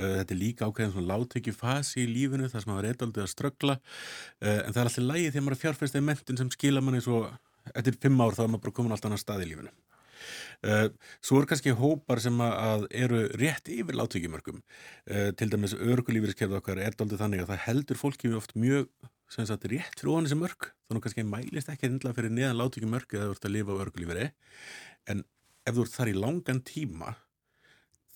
[0.00, 3.24] Eh, þetta er líka ákveðin svona láttökju fasi í lífinu þar sem maður er eitthvað
[3.24, 6.52] að ströggla eh, en það er alltaf lægið þegar maður er fjárfæst eða mentin sem
[6.54, 7.22] skila manni svo
[7.74, 9.72] eftir fimm ár þá er maður bara komin alltaf annar stað í lífinu.
[10.60, 10.88] Eh,
[11.24, 14.60] svo er kannski hópar sem að eru rétt yfir láttökjumörgum
[15.40, 18.90] til dæmis örgulífiskerðu okkar er doldið þannig að það heldur fólki oft mjög
[19.30, 23.16] sem sagt rétt fyrir ofan þessi mörg þannig kannski mælist ekki endla fyrir neðan láttökjumörg
[23.16, 24.30] eða þú ert að lifa á örgulífiri
[25.14, 25.24] en
[25.66, 27.16] ef þú ert þar í langan tíma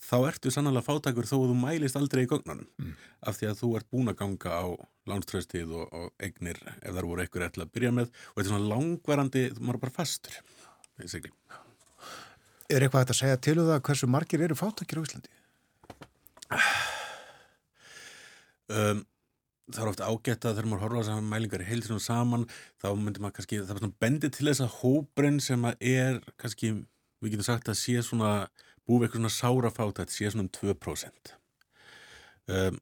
[0.05, 2.69] þá ertu sannlega fátakur þó að þú mælist aldrei í gögnunum.
[2.81, 2.95] Mm.
[3.25, 4.65] af því að þú ert búin að ganga á
[5.09, 8.11] lánströðstíð og, og eignir ef það voru eitthvað rétt að byrja með.
[8.13, 10.41] Og þetta er svona langvarandi, maður er bara fastur
[10.99, 11.33] basically.
[12.73, 15.33] Er eitthvað að segja til um það hversu margir eru fátakir á Íslandi?
[18.73, 19.03] Um,
[19.69, 22.47] það er ofta ágætt að þegar maður horfa á þessar mælingar í heilsinum saman
[22.81, 26.21] þá myndir maður kannski, það er svona bendið til þess að hóbrinn sem að er
[26.41, 26.71] kannski,
[27.21, 28.31] við getum sagt að sé svona
[28.89, 31.35] búið eitthvað svona sára fátætt sé svona um 2%.
[32.55, 32.81] Um,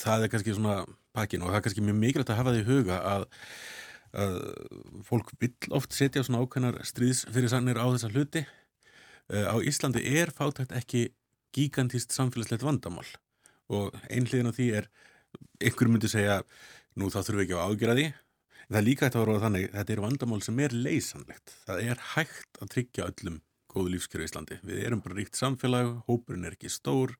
[0.00, 0.78] það er kannski svona
[1.16, 3.26] pakkin og það er kannski mjög mikilvægt að hafa því huga að,
[4.24, 4.40] að
[5.08, 8.44] fólk vill oft setja svona ákveðnar stríðsfyrirsannir á þessa hluti.
[9.30, 11.08] Uh, á Íslandi er fátætt ekki
[11.54, 13.06] gigantist samfélagslegt vandamál
[13.70, 14.90] og einhliðin á því er,
[15.62, 16.40] einhverjum myndi segja
[16.98, 18.06] nú þá þurfum við ekki að ágjöra því
[18.70, 21.54] en það er líka þetta að vera þannig, þetta er vandamál sem er leysanlegt.
[21.66, 24.58] Það er hægt að tryggja öllum góðu lífskjöru í Íslandi.
[24.66, 27.16] Við erum bara ríkt samfélag, hópurinn er ekki stór,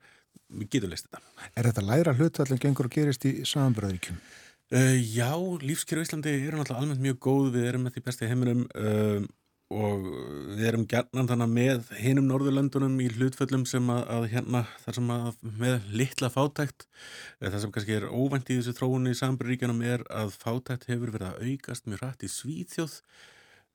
[0.50, 1.22] við getum leist þetta.
[1.54, 4.22] Er þetta læra hlutvallin gengur og gerist í samanbröðuríkjum?
[4.70, 5.30] Uh, já,
[5.66, 9.24] lífskjöru í Íslandi eru náttúrulega almennt mjög góð, við erum með því besti heiminum uh,
[9.70, 10.06] og
[10.58, 15.12] við erum gerðnan þannig með hinum Norðurlöndunum í hlutföllum sem að, að hérna þar sem
[15.14, 15.28] að
[15.62, 16.86] með litla fátækt.
[17.38, 21.30] Það sem kannski er óvænt í þessu tróunni í sambröðuríkjanum er að fátækt hefur verið
[21.30, 22.96] að aukast mjög rætt í Svíþjóð.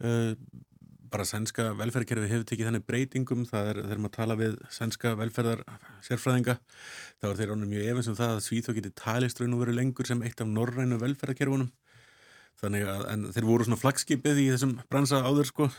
[0.03, 0.33] Uh,
[1.15, 5.63] bara sænska velferðkerfi hefur tekið þannig breytingum, það er þegar maður tala við sænska velferðar
[6.03, 6.57] sérfræðinga
[7.21, 9.75] þá er þeir ánum mjög efins um það að Svíþó geti talist raun og veru
[9.77, 11.71] lengur sem eitt af norrænu velferðarkerfunum
[12.61, 15.69] þannig að þeir voru svona flagskipið í þessum bransa áður sko.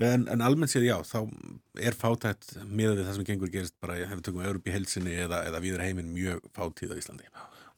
[0.00, 1.18] En, en almennt séð já, þá
[1.82, 5.84] er fátætt með það sem gengur gerist bara tökum við Európi helsinni eða, eða viður
[5.84, 7.28] heiminn mjög fátíð á Íslandi.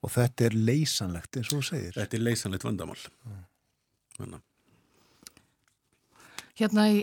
[0.03, 1.96] Og þetta er leysanlegt eins og þú segir.
[1.96, 2.98] Þetta er leysanlegt vandamál.
[4.22, 4.38] Að
[6.59, 7.03] Hérna í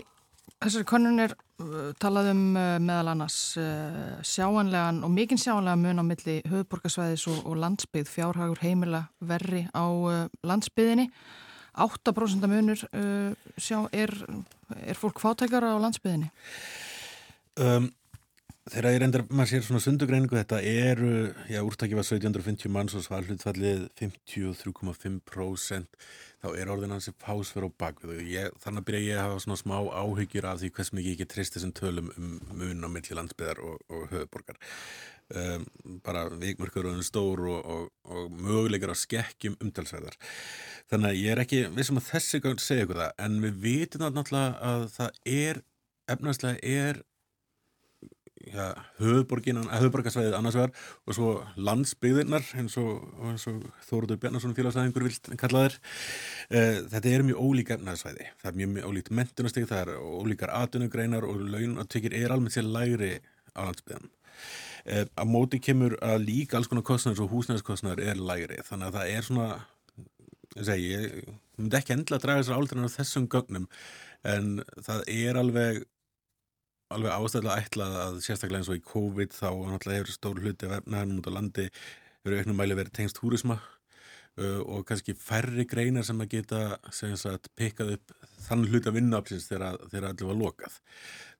[0.60, 6.02] þessari konun er uh, talað um uh, meðal annars uh, sjáanlegan og mikinn sjáanlega mun
[6.02, 9.84] á milli höfuborgarsvæðis og, og landsbyggð, fjárhagur heimila verri á
[10.44, 11.08] landsbyðinni.
[11.80, 12.80] 8% munur
[13.54, 14.10] sjá, er,
[14.82, 16.28] er fólk fátækara á landsbyðinni?
[17.62, 17.86] Um,
[18.68, 21.12] þegar ég reyndar, maður sér svona sundugreiningu, þetta eru,
[21.48, 25.86] já, úrtæki var 1750 manns og svar hlutfallið 53,5%
[26.40, 29.40] þá er orðin hansi pásver á bakvið og ég, þannig að byrja ég að hafa
[29.44, 32.88] svona smá áhyggjur af því hvers mikið ég ekki trist þessum tölum um mun á
[32.92, 34.60] milli landsbyðar og, og höfuborgar
[35.34, 35.66] um,
[36.04, 40.16] bara vikmörkur og stór og, og, og möguleikar á skekkjum umtalsverðar.
[40.90, 44.04] Þannig að ég er ekki vissum að þessi gang segja ykkur það, en við vitum
[44.04, 45.62] það náttúrulega að það er,
[46.10, 47.04] efnarslega er
[48.48, 48.66] ja,
[49.00, 50.72] höfuborgarsvæðið annars vegar
[51.04, 53.40] og svo landsbyðinnar eins og, og
[53.88, 55.76] Þóruður Bjarnarsson félagsæðingur vilt kalla þér.
[56.50, 58.30] Uh, þetta er mjög ólík efnarsvæði.
[58.40, 62.56] Það er mjög, ólíkt mentunastig, það er ólíkar atunugreinar og laun og tekir er almennt
[62.56, 63.12] sér lægri
[63.52, 64.08] á landsbyðan.
[64.88, 68.98] Uh, á móti kemur að líka alls konar kostnæður og húsnæðskostnæður er lægri þannig að
[68.98, 69.50] það er svona
[70.58, 73.66] segi, ég myndi ekki endla að draga þessar áldurinn á þessum gögnum
[74.26, 74.48] en
[74.80, 75.82] það er alveg
[76.94, 80.80] alveg ástæðilega ætlað að sérstaklega eins og í COVID þá náttúrulega hefur stór hluti af
[80.80, 81.66] efnaðanum út á landi
[82.24, 87.50] verið auknum mæli verið tengst húrisma uh, og kannski færri greinar sem að geta sagt,
[87.58, 88.14] pikkað upp
[88.46, 90.80] þann hluti af vinnaflins þegar, þegar allir var lokað.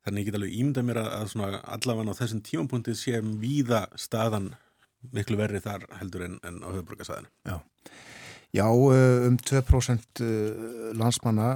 [0.07, 4.53] Þannig ég get alveg ímynda mér að, að allavega á þessum tímapunkti séum víða staðan
[5.17, 7.61] miklu verri þar heldur en, en á höfuborgarsæðinu Já.
[8.51, 10.65] Já, um 2% uh,
[10.99, 11.51] landsmanna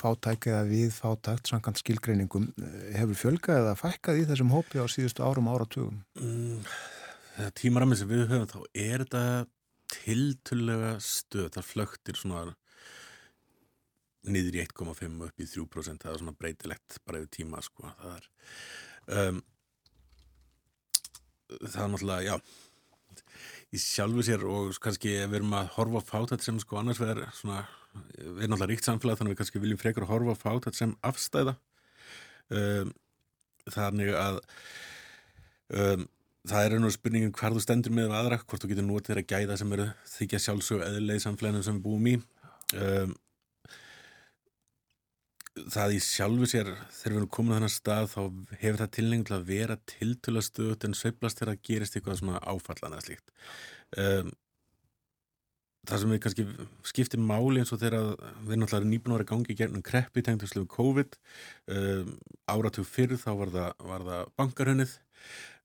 [0.00, 2.48] fátæk eða við fátækt samkant skilgreiningum
[2.96, 6.00] hefur fjölgað eða fækkað í þessum hópi á síðustu árum áratugum?
[6.18, 6.64] Mm,
[7.60, 9.24] tímaramið sem við höfum þá er þetta
[9.90, 12.48] tiltullega stöð, það flögtir svona
[14.30, 17.88] niður í 1,5 upp í 3% það er svona breytilegt bara yfir tíma sko.
[18.00, 18.26] það er
[19.20, 19.40] um,
[21.64, 22.36] það er náttúrulega, já
[23.70, 27.30] í sjálfu sér og kannski við erum að horfa á fátætt sem sko annars erum
[27.36, 27.62] svona,
[28.20, 30.94] erum alltaf ríkt samfélag þannig að við kannski viljum frekar að horfa á fátætt sem
[31.06, 31.56] afstæða.
[32.50, 32.92] Um,
[33.70, 34.40] þannig að
[35.76, 36.04] um,
[36.48, 39.58] það er einhverjum spurningin hvað þú stendur með aðra, hvort þú getur notið þeirra gæða
[39.60, 42.14] sem eru þykja sjálfsög eðlega í samfélaginu sem við búum í.
[42.78, 43.16] Um,
[45.70, 48.20] það í sjálfu sér þegar við erum komin á þennan stað þá
[48.60, 52.42] hefur það tilnefnum til að vera tiltöla stöðut en sveiblast þegar það gerist eitthvað svona
[52.46, 53.34] áfallan eða slíkt.
[53.98, 54.30] Um,
[55.88, 56.44] það sem við kannski
[56.90, 58.10] skiptir máli eins og þegar
[58.44, 61.16] við erum náttúrulega nýbúin að vera gangi í gerðnum kreppi tengt um sluðu COVID
[61.76, 62.12] um,
[62.52, 64.94] áratug fyrir þá var það, það bankarhunnið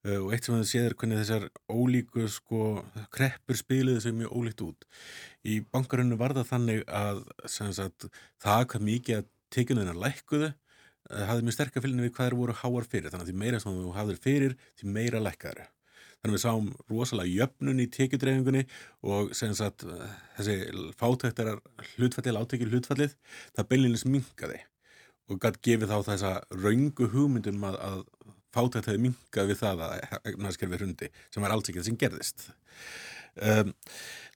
[0.08, 2.72] uh, og eitt sem við séðum er hvernig þessar ólíku sko
[3.16, 4.90] kreppur spiliði sem mjög ólíkt út.
[5.44, 8.08] Í bankarhunnu var það þannig að sagt,
[8.44, 12.60] það hvað mikið að tekjunum lækkuðu eh, hafði mjög sterkar fylgni við hvað þeir voru
[12.64, 15.66] háar fyrir þannig að því meira sem þú hafður fyrir því meira lækkaður
[16.26, 18.64] þannig við sáum rosalega jöfnun í tekjudreifingunni
[19.06, 20.56] og sagt, eh, þessi
[20.98, 21.62] fátæktarar
[21.94, 23.14] hlutfallið, átekjur hlutfallið
[23.54, 24.62] það beilinins minkaði
[25.30, 28.00] og gætt gefið þá þessa raungu hugmyndum að, að
[28.56, 29.94] fátækt hefði minkað við það að
[30.32, 32.48] efnaðskerfi hrundi sem var alls það sem gerðist
[33.42, 33.74] um,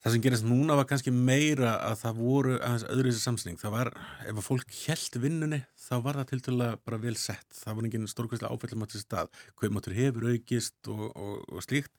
[0.03, 3.59] það sem gerist núna var kannski meira að það voru aðeins öðru í þessu samsning
[3.61, 3.91] það var,
[4.25, 7.47] ef að fólk held vinnunni þá var það til dæla bara vel sett.
[7.55, 9.31] Það var enginn stórkvæmslega áfællum á þessu stað.
[9.57, 11.93] Hvað hefur aukist og, og, og slíkt.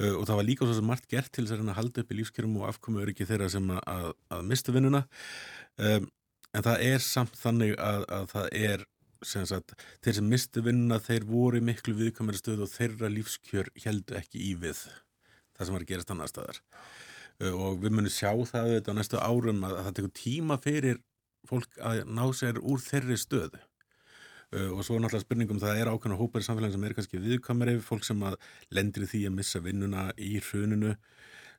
[0.00, 2.56] Uh, og það var líka svo margt gert til þess að halda upp í lífskerum
[2.60, 5.04] og afkomu öryggi þeirra sem að, að, mistu vinnuna.
[5.78, 6.10] Um,
[6.52, 8.84] en það er samt þannig að, að það er
[9.22, 14.18] sem sagt, þeir sem mistu vinnuna þeir voru miklu viðkamari stöð og þeirra lífskjör heldu
[14.18, 14.82] ekki í við
[15.56, 16.60] það sem var að gerast annar staðar.
[17.40, 21.02] Uh, og við munum sjá það þetta á næstu árum að það tekur tíma fyrir
[21.48, 25.90] fólk að ná sér úr þeirri stöð uh, og svo er náttúrulega spurningum það er
[25.90, 28.38] ákveðna hópar í samfélagin sem er kannski viðkamari fólk sem að
[28.74, 30.96] lendir því að missa vinnuna í hruninu.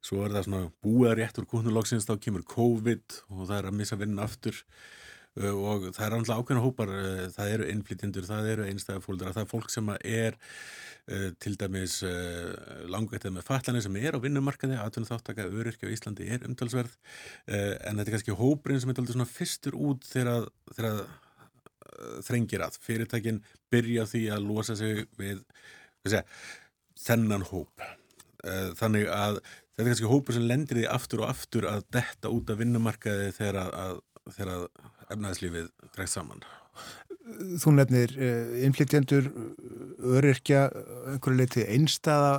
[0.04, 3.78] Svo er það svona búið rétt úr kúnulóksins þá kemur COVID og það er að
[3.80, 4.64] missa vinnuna aftur
[5.34, 6.96] og það er alltaf ákveðna hópar
[7.34, 10.38] það eru innflytjendur, það eru einstæðafólkdara það er fólk sem er
[11.12, 12.54] Eh, til dæmis eh,
[12.88, 16.94] langveitið með fallanir sem er á vinnumarkaði aðtunum þáttaka öryrkja á Íslandi er umtalsverð
[17.52, 21.02] eh, en þetta er kannski hóprin sem er alltaf svona fyrstur út þegar það
[22.24, 22.78] þrengir að.
[22.88, 25.44] Fyrirtækin byrja því að losa sig við
[26.08, 26.24] segja,
[27.04, 27.84] þennan hóp.
[28.80, 32.50] Þannig að þetta er kannski hópur sem lendir því aftur og aftur að detta út
[32.52, 34.02] af vinnumarkaði þegar að, að
[35.16, 36.43] efnaðslífið dregst saman
[37.61, 38.11] Þú nefnir
[38.66, 39.30] innflytjendur,
[40.18, 40.66] öryrkja,
[41.14, 42.34] einhverju leiti einstæða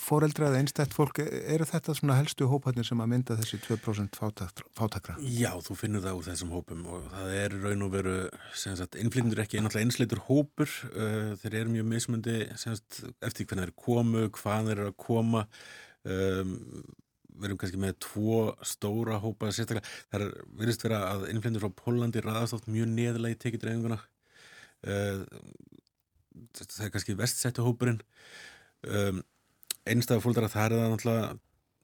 [0.00, 5.16] foreldra eða einstætt fólk, eru þetta svona helstu hóparnir sem að mynda þessi 2% fátakra?
[5.22, 8.16] Já, þú finnur það úr þessum hópum og það er raun og veru,
[8.64, 14.26] innflytjendur ekki einhverja einsleitur hópur, uh, þeir eru mjög mismundi sagt, eftir hvernig þeir komu,
[14.40, 15.44] hvað þeir eru að koma,
[16.18, 16.56] um,
[17.40, 18.38] við erum kannski með tvo
[18.68, 23.36] stóra hópa sérstaklega, það er verist vera að innflendur frá Pólandi raðast oft mjög neðlega
[23.36, 24.00] í tekjudreifinguna.
[24.86, 25.26] Uh,
[26.56, 28.02] það er kannski vestsættu hópurinn.
[28.86, 29.22] Um,
[29.88, 31.30] einstæða fólkdara það er það náttúrulega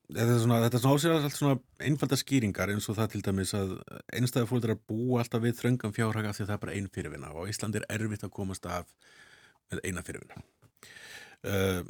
[0.07, 3.22] þetta er svona, þetta er svona ásýrað allt svona einfalda skýringar eins og það til
[3.26, 3.72] dæmis að
[4.14, 7.32] einstæða fólkdara bú alltaf við þröngam fjárhaka af því að það er bara einn fyrirvinna
[7.34, 8.92] og Ísland er erfitt að komast af
[9.72, 10.44] með eina fyrirvinna
[11.50, 11.80] uh,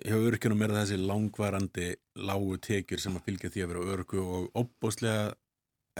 [0.00, 1.88] hjá örkjunum er þessi langvarandi
[2.28, 5.32] lágu tekjur sem að fylgja því að vera örku og óbúslega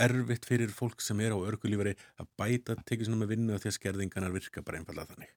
[0.01, 3.72] erfitt fyrir fólk sem er á örkulífari að bæta tekið svona með vinnu að því
[3.72, 5.34] að skerðingarnar virka bara einfallega þannig.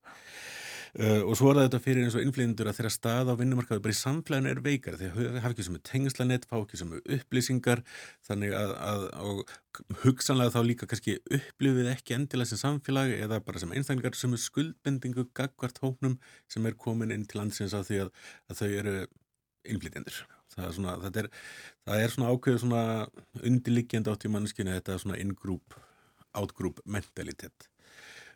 [0.95, 3.95] Uh, og svo er þetta fyrir eins og innflýðindur að þeirra stað á vinnumarkaðu bara
[3.95, 7.81] í samflæðinu er veikar að hafa ekki sem er tengslanett, fá ekki sem er upplýsingar
[8.23, 8.71] þannig að,
[9.19, 9.41] að
[10.05, 14.43] hugsanlega þá líka kannski upplýfið ekki endilega sem samfélag eða bara sem einstaklingar sem er
[14.45, 16.15] skuldbendingu gagvart hóknum
[16.47, 18.15] sem er komin inn til landsins að því að,
[18.47, 18.97] að þau eru
[19.67, 20.23] innflýðindur.
[20.55, 21.31] Það er,
[21.83, 22.83] það er svona ákveðu svona
[23.43, 25.75] undirliggjandi átt í mannskinu þetta svona in-group,
[26.39, 27.67] out-group mentalitet.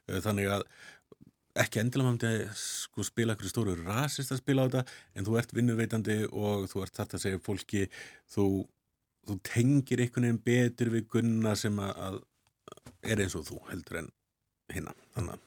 [0.10, 0.66] Uh, þannig að
[1.60, 5.38] ekki endilega maður að sko, spila eitthvað stóru rasist að spila á þetta en þú
[5.42, 7.84] ert vinnuveitandi og þú ert þetta að segja fólki
[8.32, 8.46] þú,
[9.28, 12.22] þú tengir einhvern veginn betur við gunna sem að,
[13.04, 14.10] er eins og þú heldur en
[14.74, 15.46] hinna þannig.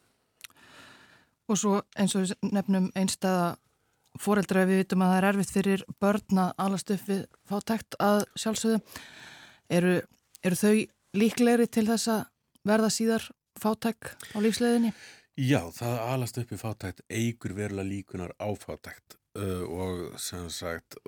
[1.51, 3.53] Og svo eins og nefnum einstæða
[4.21, 8.25] fóreldra við vitum að það er erfitt fyrir börn að alast upp við fátækt að
[8.37, 8.81] sjálfsögðu
[9.73, 9.95] eru,
[10.45, 10.75] eru þau
[11.17, 12.23] líklegri til þess að
[12.69, 13.27] verða síðar
[13.61, 14.93] fátæk á lífsleðinni?
[15.41, 20.99] Já, það alast upp í fátækt eigur verulega líkunar á fátækt uh, og sem sagt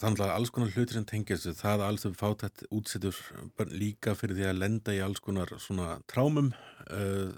[0.00, 3.18] þannig að alls konar hlutir sem tengjast það alls upp fátækt útsettur
[3.68, 6.54] líka fyrir því að lenda í alls konar svona trámum
[6.88, 7.36] uh,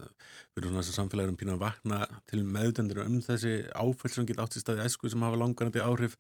[0.54, 4.58] erum svona þessi samfélagurum pína að vakna til meðdendur um þessi áfæll sem geta átt
[4.58, 6.18] í staði esku sem hafa langarandi áhrif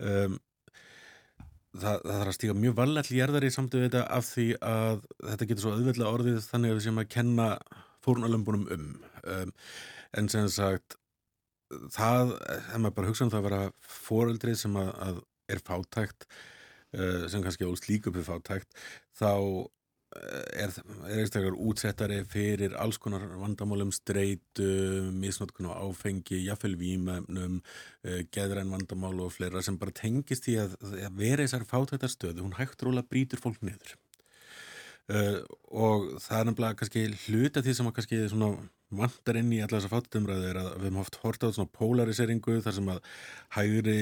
[0.00, 0.40] um,
[1.74, 5.46] Það, það þarf að stíka mjög valall gerðar í samtöðu þetta af því að þetta
[5.50, 7.46] getur svo auðveldlega orðið þannig að við séum að kenna
[8.06, 8.84] fórnalömbunum um.
[9.32, 9.54] Um
[10.14, 10.98] en sem sagt
[11.94, 13.62] það, ef maður bara hugsa um það að vera
[14.04, 15.22] fóreldrið sem að, að
[15.54, 16.26] er fátækt
[16.96, 18.78] uh, sem kannski ólst líka upp við fátækt
[19.18, 20.70] þá uh, er,
[21.08, 24.68] er einstaklega útsettari fyrir alls konar vandamálum streitu,
[25.16, 30.78] misnótkun og áfengi jafnvel výmefnum uh, geðræn vandamál og fleira sem bara tengist í að,
[30.84, 32.44] að vera í þessari fátæktarstöðu.
[32.44, 33.98] Hún hægt róla brítur fólk niður.
[35.04, 38.54] Uh, og það er nefnilega kannski hluta því sem að kannski svona
[38.98, 42.58] vantar inn í alla þessa fattumræðu er að við hefum haft hort á svona polariseringu
[42.64, 43.00] þar sem að
[43.56, 43.98] hægri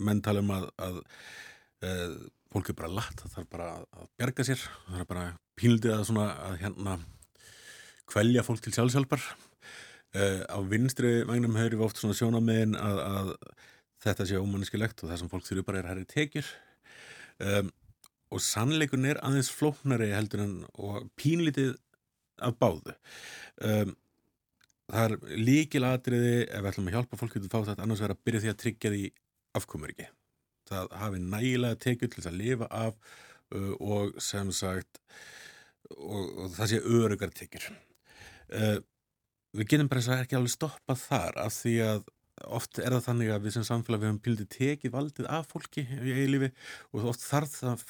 [0.00, 1.00] mentalum að, að
[1.86, 2.14] uh,
[2.52, 5.26] fólk er bara latt, það þarf bara að berga sér, það er bara
[5.60, 6.96] píldið að svona að hérna
[8.10, 13.34] kvelja fólk til sjálfsjálfar uh, á vinstri vagnum höfum við oft svona sjónamegin að, að
[14.06, 16.56] þetta sé ómannskilegt og það sem fólk þurfu bara er hægri tekjur.
[17.40, 17.70] Um
[18.30, 21.74] og sannleikun er aðeins flóknari heldur en og pínlítið
[22.46, 22.94] af báðu.
[23.64, 23.96] Um,
[24.90, 28.16] það er líkil atriði ef við ætlum að hjálpa fólk að fá þetta annars verður
[28.16, 29.04] að byrja því að tryggja því
[29.60, 30.08] afkomur ekki
[30.70, 32.94] það hafi nægilega tekið til þess að lifa af
[33.56, 35.00] uh, og sem sagt
[35.96, 37.66] og, og það sé örugar tekjur.
[38.50, 38.78] Uh,
[39.56, 42.04] við getum bara þess að ekki alveg stoppa þar af því að
[42.48, 45.84] oft er það þannig að við sem samfélag við hefum pildið tekið valdið af fólki
[45.84, 46.50] í eilífi
[46.94, 47.84] og oft þarf það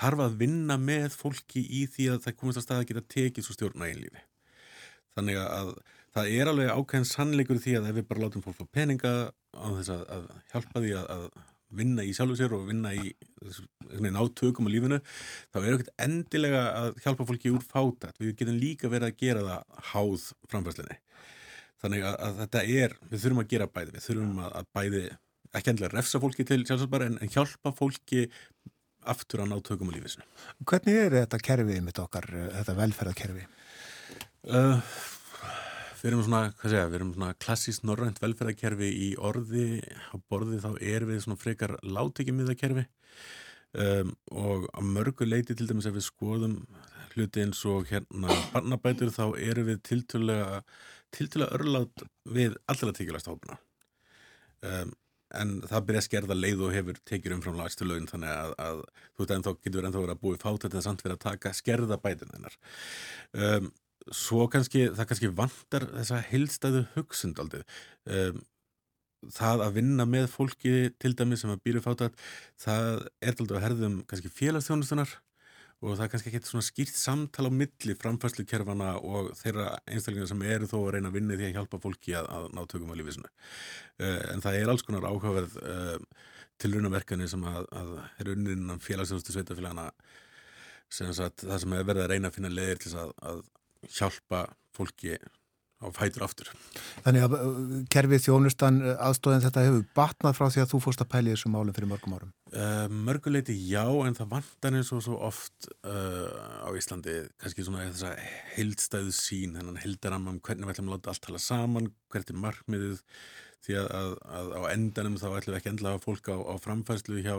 [0.00, 3.46] þarf að vinna með fólki í því að það komist að staða að geta tekið
[3.46, 4.24] svo stjórna eilífi
[5.16, 5.72] þannig að
[6.12, 9.66] það er alveg ákveðin sannleikur því að ef við bara látum fólk fá peninga á
[9.78, 11.26] þess að, að hjálpa því að, að
[11.72, 13.12] vinna í sjálfu sér og vinna í
[14.12, 14.98] nátökum á lífinu
[15.52, 19.46] þá er ekkert endilega að hjálpa fólki úr fátat við getum líka verið að gera
[19.46, 20.98] það háð framfærslinni
[21.82, 25.02] þannig að, að þetta er, við þurfum að gera bæði við þurfum að, að bæði,
[25.52, 28.26] ekki endilega refsa fólki til sjálfsvæðbara en, en hjálpa fólki
[29.12, 30.28] aftur að ná tökum á lífisinu.
[30.68, 32.28] Hvernig er þetta kerfið mitt okkar,
[32.58, 33.48] þetta velferðarkerfi?
[34.46, 34.78] Uh,
[36.02, 39.66] við erum svona, hvað segja, við erum svona klassískt norrænt velferðarkerfi í orði
[40.10, 42.86] á borði þá er við svona frekar látekjumíðakerfi
[43.78, 46.56] um, og á mörgu leiti til dæmis ef við skoðum
[47.12, 50.62] hluti eins og hérna barnabætur þá eru við tiltölulega
[51.16, 52.04] til til að örlátt
[52.38, 53.58] við allra tekjulegst hópuna
[54.66, 54.92] um,
[55.32, 58.82] en það byrja að skerða leið og hefur tekjur umfram lagstu lögin þannig að, að
[58.84, 61.98] þú veist ennþá getur ennþá verið að búið fát þetta samt fyrir að taka skerða
[62.02, 62.58] bætin hennar.
[63.32, 63.70] Um,
[64.10, 67.64] svo kannski það kannski vantar þessa heilstæðu hugsyndaldið
[68.12, 68.40] um,
[69.32, 72.16] það að vinna með fólki til dæmi sem að býru fátat
[72.60, 75.14] það er aldrei að herðum kannski félagsþjónustunar
[75.82, 80.44] og það er kannski ekki svona skýrt samtal á milli framfærslukerfana og þeirra einstaklingar sem
[80.46, 82.98] eru þó að reyna að vinna því að hjálpa fólki að, að ná tökum á
[83.00, 83.30] lífisinu.
[83.98, 85.96] Uh, en það er alls konar áhugaverð uh,
[86.62, 89.90] tilrunaverkani sem að, að er unninnan félagsjónustu sveitafélagana
[90.92, 93.42] sem að það sem er verið að reyna að finna leðir til að, að
[93.98, 94.44] hjálpa
[94.76, 95.16] fólki
[95.82, 96.50] á fætur aftur.
[97.02, 101.04] Þannig að uh, kerfið þjónustan uh, aðstóðin þetta hefur batnað frá því að þú fórst
[101.04, 102.32] að pæli þessu málum fyrir mörgum árum?
[102.52, 107.86] Uh, mörguleiti já en það vantar eins og svo oft uh, á Íslandi kannski svona
[107.88, 108.12] þessa
[108.56, 113.00] heildstæðu sín hennan heildaramman, hvernig við ætlum að láta allt tala saman, hvert er markmiðið
[113.62, 116.54] því að, að, að á endanum þá ætlum við ekki endla að fólk á, á
[116.62, 117.36] framfærslu hjá,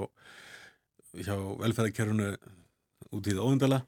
[1.19, 2.33] hjá velferðarkerfunu
[3.13, 3.83] út í það óvendala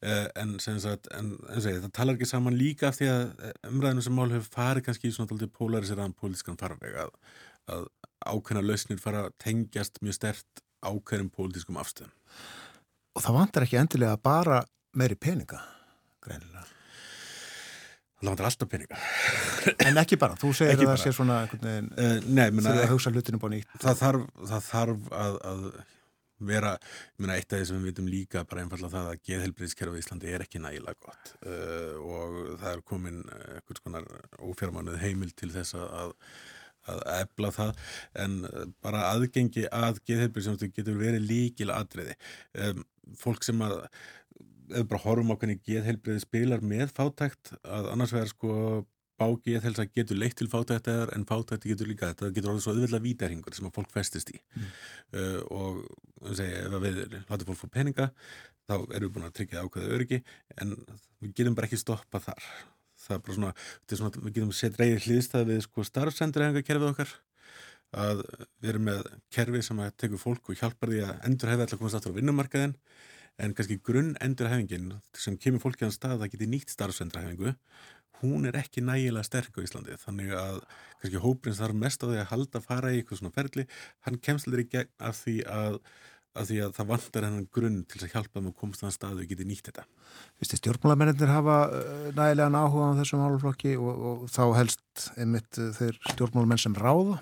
[0.00, 3.24] en, sagt, en, en segi, það talar ekki saman líka af því að
[3.66, 7.10] umræðinu sem mál hefur farið kannski í svona polariseraðan pólitískan farveg að,
[7.74, 7.88] að
[8.28, 12.14] ákveðna lausnir fara að tengjast mjög stert ákveðnum pólitískum afstöðum.
[13.18, 14.62] Og það vantar ekki endilega bara
[14.98, 15.58] meiri peninga,
[16.22, 16.66] greinilega.
[18.18, 19.02] Það vantar alltaf peninga.
[19.86, 22.72] En ekki bara, þú segir að það sé svona veginn, uh, nei, minna,
[23.74, 23.82] það.
[23.82, 25.68] Það þarf, það þarf að, að
[26.38, 26.74] vera,
[27.16, 30.04] ég meina eitt af því sem við vitum líka bara einfallega það að geðhelbriðskerfi í
[30.04, 31.32] Íslandi er ekki nægilega gott.
[31.42, 34.04] Uh, og það er komin eitthvað svona
[34.50, 36.14] ófjármánuð heimil til þess að
[36.88, 37.80] að efla það.
[38.24, 42.14] En eh, bara aðgengi að geðheilbrið getur verið líkil aðriði
[42.64, 42.84] um,
[43.18, 43.82] fólk sem að
[44.68, 48.54] ef bara horfum á hvernig geðheilbriði spilar með fátækt að annars vegar sko
[49.18, 52.64] bági ég þels að getur leitt til fátæktar en fátækti getur líka þetta getur orðið
[52.64, 54.72] svo auðvitað vítarhingur sem að fólk festist í mm.
[55.18, 58.08] uh, og segi, ef við látum fólk fór peninga
[58.68, 60.20] þá erum við búin að tryggja ákveða öryggi
[60.62, 60.74] en
[61.22, 62.50] við getum bara ekki stoppa þar
[62.98, 63.54] það er bara svona,
[63.88, 67.14] er svona við getum sett reyði hlýðstað við sko starfsendurhefinga kerfið okkar
[67.98, 68.24] að
[68.60, 71.98] við erum með kerfi sem að teku fólk og hjálpar því að endurhefa alltaf komast
[71.98, 72.74] aftur á vinnumarkaðin
[73.38, 77.54] en kannski grunn endurhefingin sem kemur fólki á stað að geti nýtt starfsendurhefingu
[78.22, 80.60] hún er ekki nægilega sterk á Íslandi þannig að
[81.00, 83.66] kannski hóprins þarf mest á því að halda að fara í eitthvað svona ferli
[84.06, 85.82] hann kemst alveg í gegn af því að
[86.38, 89.22] að því að það vantar hennan grunn til að hjálpa þeim að komast þann stað
[89.22, 89.84] og geti nýtt þetta.
[90.40, 95.70] Vistu, stjórnmálamennir hafa uh, nægilega áhuga á þessum hálflokki og, og þá helst einmitt uh,
[95.76, 97.18] þeir stjórnmálamenn sem ráða?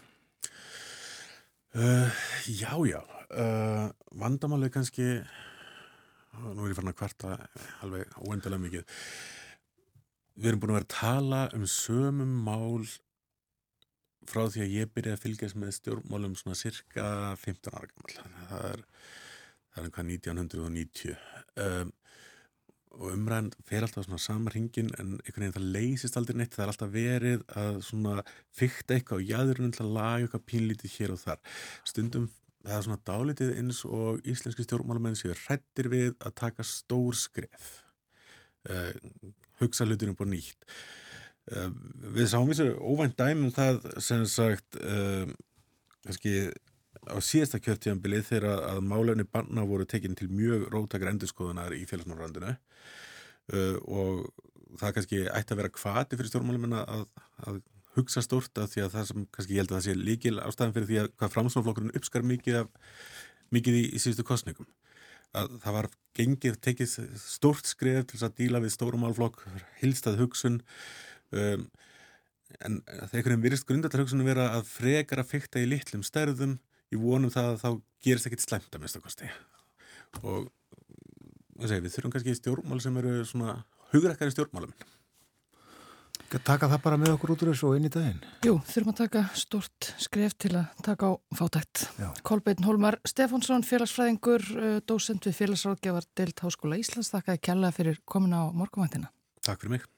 [1.77, 2.21] Uh,
[2.51, 3.01] já, já.
[3.27, 5.09] Uh, vandamálið kannski,
[6.43, 7.39] nú er ég farin að kvarta
[7.85, 9.01] alveg óendalega mikið.
[10.37, 12.87] Við erum búin að vera að tala um sömum mál
[14.27, 17.07] frá því að ég byrjaði að fylgjast með stjórnmálum svona cirka
[17.45, 18.17] 15 ára gammal
[18.51, 18.83] það er,
[19.71, 21.15] það er hvað 1990
[21.63, 21.93] um,
[22.97, 26.55] og umræðan fer alltaf svona samar hringin en einhvern veginn það leysist aldrei neitt.
[26.55, 28.15] Það er alltaf verið að svona
[28.57, 31.43] fykta eitthvað og jáðurinn að laga eitthvað pínlítið hér og þar.
[31.89, 32.29] Stundum
[32.67, 37.69] það er svona dálítið eins og íslenski stjórnmálamenn séu hrættir við að taka stór skref.
[38.67, 38.91] Uh,
[39.63, 40.69] hugsa hlutunum búin nýtt.
[41.47, 41.71] Uh,
[42.17, 45.29] við sáum þessu óvænt dæmum það sem sagt uh,
[46.07, 46.49] kannski
[47.07, 52.51] á síðasta kjörtíðanbilið þegar að málefni barna voru tekin til mjög rótakar endurskoðunar í félagsmálrandinu
[52.51, 54.27] uh, og
[54.81, 57.05] það kannski ætti að vera kvati fyrir stjórnmálefina að,
[57.47, 57.61] að
[57.97, 60.75] hugsa stort að því að það sem kannski ég held að það sé líkil ástæðan
[60.77, 62.91] fyrir því að hvað framsónflokkurinn uppskar mikið, af,
[63.55, 64.69] mikið í, í síðustu kostningum
[65.37, 69.43] að það var gengið tekið stort skref til að díla við stórumálflokk
[69.81, 70.61] hilstað hugsun.
[71.35, 71.67] Um,
[72.63, 76.57] en það einhvern veginn virðist grundarhugsunum vera að frekar að fykta í litlum stærðum
[76.95, 77.71] í vonum það að þá
[78.07, 79.31] gerist ekkit slæmt að mista kosti.
[80.23, 80.47] Og
[81.67, 83.59] segi, við þurfum kannski stjórnmál sem eru svona
[83.93, 84.73] hugrakkari stjórnmálum
[86.27, 88.21] Taka það bara með okkur út úr þessu og inn í daginn?
[88.47, 91.87] Jú, þurfum að taka stort skref til að taka á fátætt.
[92.27, 97.13] Kolbeinn Holmar Stefánsson, félagsfræðingur, uh, dósend við félagsráðgjafar Delt Háskóla Íslands.
[97.15, 99.13] Þakkaði kjalla fyrir komin á morgumvættina.
[99.47, 99.93] Takk fyrir mig.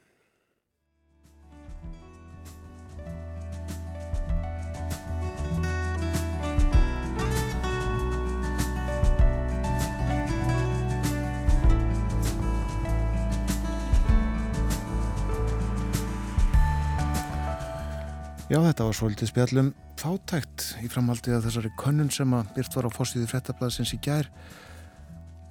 [18.48, 19.66] Já, þetta var svolítið spjallum
[20.00, 24.30] fátækt í framhaldi að þessari könnun sem að byrt var á fórstíðu frettablaðsins í gær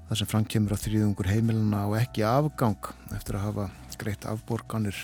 [0.08, 3.66] það sem framkemur að þrýðungur heimilina á ekki afgang eftir að hafa
[4.02, 4.98] greitt afborganir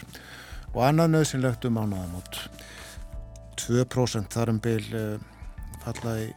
[0.71, 2.39] og annað nöðsynlegt um ánaðamót
[3.61, 5.21] 2% þar um byl uh,
[5.85, 6.31] fallaði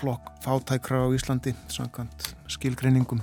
[0.00, 3.22] flokk fátækra á Íslandi samkvæmt skilgreiningum.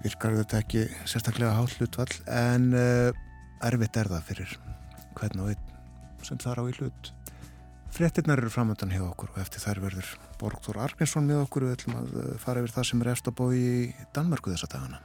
[0.00, 3.12] Virkar þetta ekki sérstaklega hálflutvall en uh,
[3.68, 4.58] erfitt er það fyrir
[5.20, 7.12] hvern og einn sem þar á í hlut.
[7.94, 10.10] Frettinnar eru framöndan hjá okkur og eftir þær verður
[10.40, 13.38] Borgþór Argninsson með okkur við ætlum að eh, fara yfir það sem er eftir að
[13.40, 15.00] bói í Danmörku þessa dagana.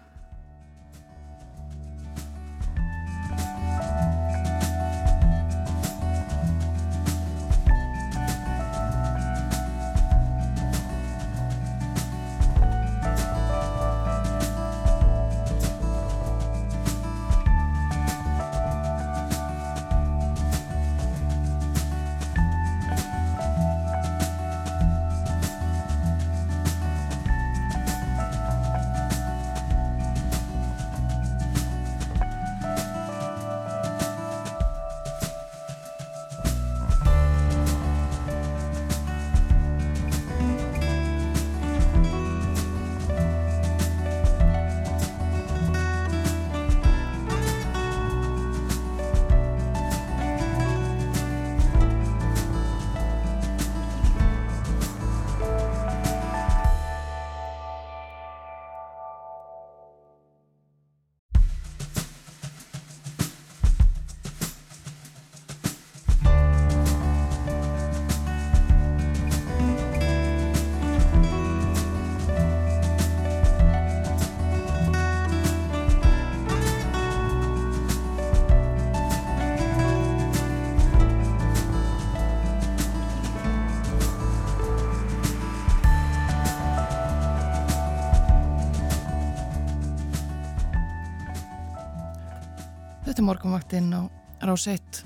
[93.24, 94.02] Þetta er morgunvaktinn á
[94.44, 94.98] rás 1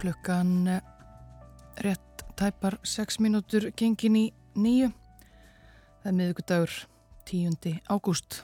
[0.00, 0.78] klukkan eh,
[1.84, 4.22] rétt tæpar 6 mínútur gengin í
[4.56, 4.86] nýju.
[6.00, 6.76] Það er miðugudagur
[7.28, 7.74] 10.
[7.92, 8.38] ágúst.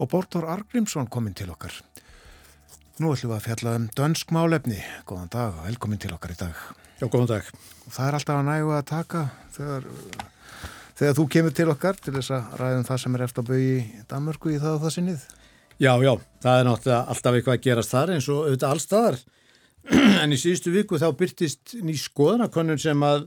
[0.00, 1.74] Og Bortor Argrímsson kominn til okkar.
[2.96, 4.80] Nú ætlum við að fjalla um dönsk málefni.
[5.04, 6.62] Góðan dag og velkomin til okkar í dag.
[6.96, 7.50] Já, góðan dag.
[7.84, 9.26] Og það er alltaf að nægu að taka
[9.58, 9.90] þegar,
[10.94, 13.60] þegar þú kemur til okkar til þess að ræðum það sem er eftir að bau
[13.60, 13.76] í
[14.08, 15.28] Danmörku í það og það sinnið.
[15.80, 16.10] Já, já,
[16.44, 19.14] það er náttúrulega alltaf eitthvað að gerast þar eins og auðvitað allstaðar.
[20.22, 23.22] en í síðustu viku þá byrtist ný skoðanakönnun sem að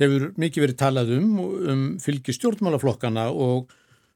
[0.00, 1.34] hefur mikið verið talað um,
[1.72, 3.74] um fylgi stjórnmálaflokkana og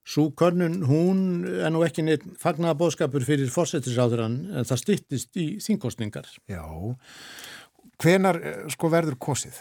[0.09, 5.51] svo könnun hún er nú ekki neitt fagnaða bóðskapur fyrir fórsetisráðurann en það stittist í
[5.61, 6.33] þingkostningar.
[6.49, 6.65] Já,
[8.01, 8.41] hvenar
[8.73, 9.61] sko verður kosið?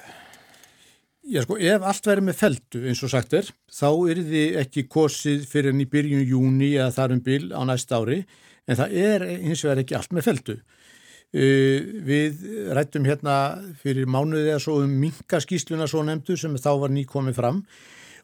[1.29, 4.83] Já sko, ef allt verður með feldu eins og sagt er, þá er þið ekki
[4.89, 8.23] kosið fyrir enn í byrjun júni eða þarum bil á næst ári,
[8.65, 10.55] en það er hins vegar ekki allt með feldu.
[11.29, 12.41] Uh, við
[12.73, 13.35] rættum hérna
[13.77, 17.61] fyrir mánuðið eða svo um minkaskísluna svo nefndu sem þá var nýkomið fram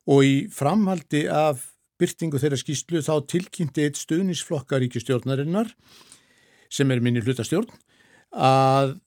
[0.10, 1.62] og í framhaldi af
[2.01, 5.70] byrtingu þeirra skíslu þá tilkynnti eitt stuðnisflokkaríkistjórnarinnar
[6.74, 7.70] sem er minni hlutastjórn
[8.34, 8.97] að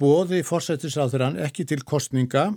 [0.00, 2.54] bóði fórsættisráþurann ekki til kostninga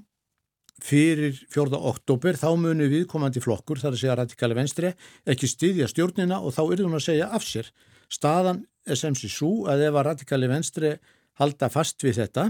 [0.84, 1.78] fyrir 4.
[1.78, 4.94] oktober þá muni viðkomandi flokkur, þar að segja radikali venstri,
[5.26, 7.72] ekki styðja stjórnina og þá er hún að segja af sér.
[8.12, 10.96] Staðan er sem sé svo að ef að radikali venstri
[11.40, 12.50] halda fast við þetta,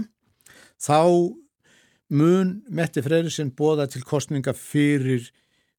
[0.82, 1.00] þá
[2.14, 5.30] mun Mette Freyrisinn bóða til kostninga fyrir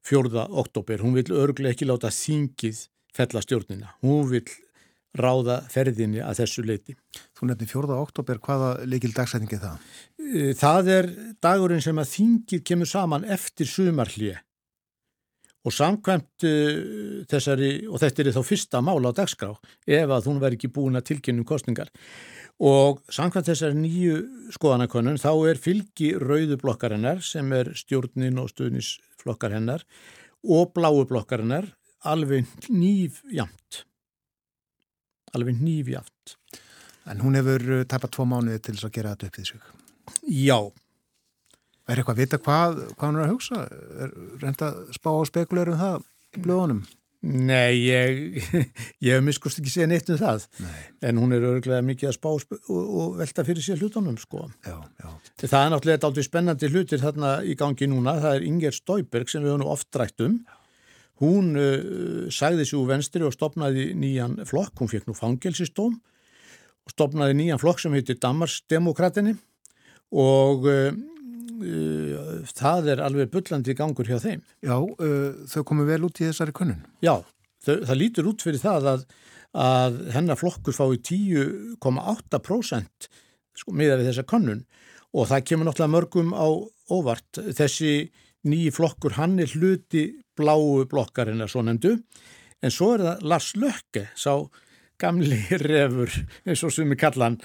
[0.08, 0.48] 4.
[0.48, 1.02] oktober.
[1.04, 2.86] Hún vil örglega ekki láta þingið
[3.16, 3.94] fella stjórnina.
[4.04, 4.44] Hún vil
[5.16, 6.94] ráða ferðinni að þessu leiti.
[7.36, 7.96] Þú nefnir 4.
[7.96, 9.88] oktober, hvaða leikil dagsætingi það?
[10.58, 11.08] Það er
[11.42, 14.36] dagurinn sem að þingið kemur saman eftir sumarhlið
[15.66, 19.50] og samkvæmt uh, þessari, og þetta er þá fyrsta mála á dagskrá,
[19.84, 21.90] ef að hún verði ekki búin að tilkynna um kostningar
[22.58, 24.20] og samkvæmt þessari nýju
[24.54, 29.84] skoðanakonun þá er fylgi rauðublokkarinnar sem er stjórnin og stuðnisflokkar hennar
[30.42, 31.68] og bláublokkarinnar
[32.08, 33.84] alveg nýfjamt
[35.34, 36.38] alveg nýfjamt
[37.08, 39.87] En hún hefur tapast tvo mánuði til þess að gera þetta upp því sig
[40.26, 40.58] Já
[41.88, 43.58] Er eitthvað að vita hvað, hvað hún er að hugsa?
[44.04, 44.10] Er
[44.42, 46.02] reynda að spá og spekulera um það
[46.36, 46.82] í blöðunum?
[47.18, 48.50] Nei, ég,
[49.06, 50.82] ég hef miskust ekki segja neitt um það, Nei.
[51.08, 54.44] en hún er örglega mikið að spá og, og velta fyrir sér hlutunum, sko.
[54.62, 55.08] Já, já.
[55.40, 59.42] Það er náttúrulega aldrei spennandi hlutir þarna í gangi núna, það er Inger Stauberg sem
[59.42, 60.38] við höfum oft drætt um.
[61.18, 66.94] Hún uh, sagði sér úr venstri og stopnaði nýjan flokk, hún fekk nú fangelsistóm og
[66.94, 69.34] stopnaði nýjan flokk sem heitir Damarsdemokratinni
[70.14, 70.92] og uh,
[71.60, 74.44] uh, það er alveg bullandi gangur hjá þeim.
[74.64, 76.84] Já, uh, þau komu vel út í þessari kunnun.
[77.04, 77.14] Já,
[77.64, 79.04] þau, það lítur út fyrir það að,
[79.64, 83.10] að hennar flokkur fái 10,8%
[83.58, 84.64] sko, miða við þessa kannun
[85.16, 86.46] og það kemur náttúrulega mörgum á
[86.92, 87.42] óvart.
[87.56, 87.92] Þessi
[88.48, 90.04] nýji flokkur, hann er hluti
[90.38, 91.96] bláu blokkarinn að svo nefndu,
[92.62, 94.32] en svo er það Lars Lökke, sá
[95.00, 96.12] gamli refur,
[96.46, 97.38] eins og sem við kalla hann,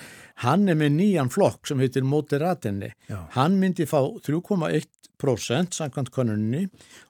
[0.44, 2.92] hann er með nýjan flokk sem heitir Moderatenni.
[3.36, 6.66] Hann myndi fá 3,1% samkvæmt konunni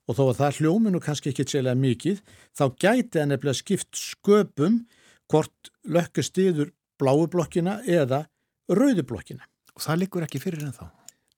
[0.07, 2.23] og þó að það hljóminu kannski ekki sérlega mikið,
[2.53, 4.83] þá gæti hann nefnilega skipt sköpum
[5.31, 8.25] hvort lökka stiður bláu blokkina eða
[8.71, 9.47] rauðu blokkina.
[9.73, 10.85] Og það liggur ekki fyrir en þá?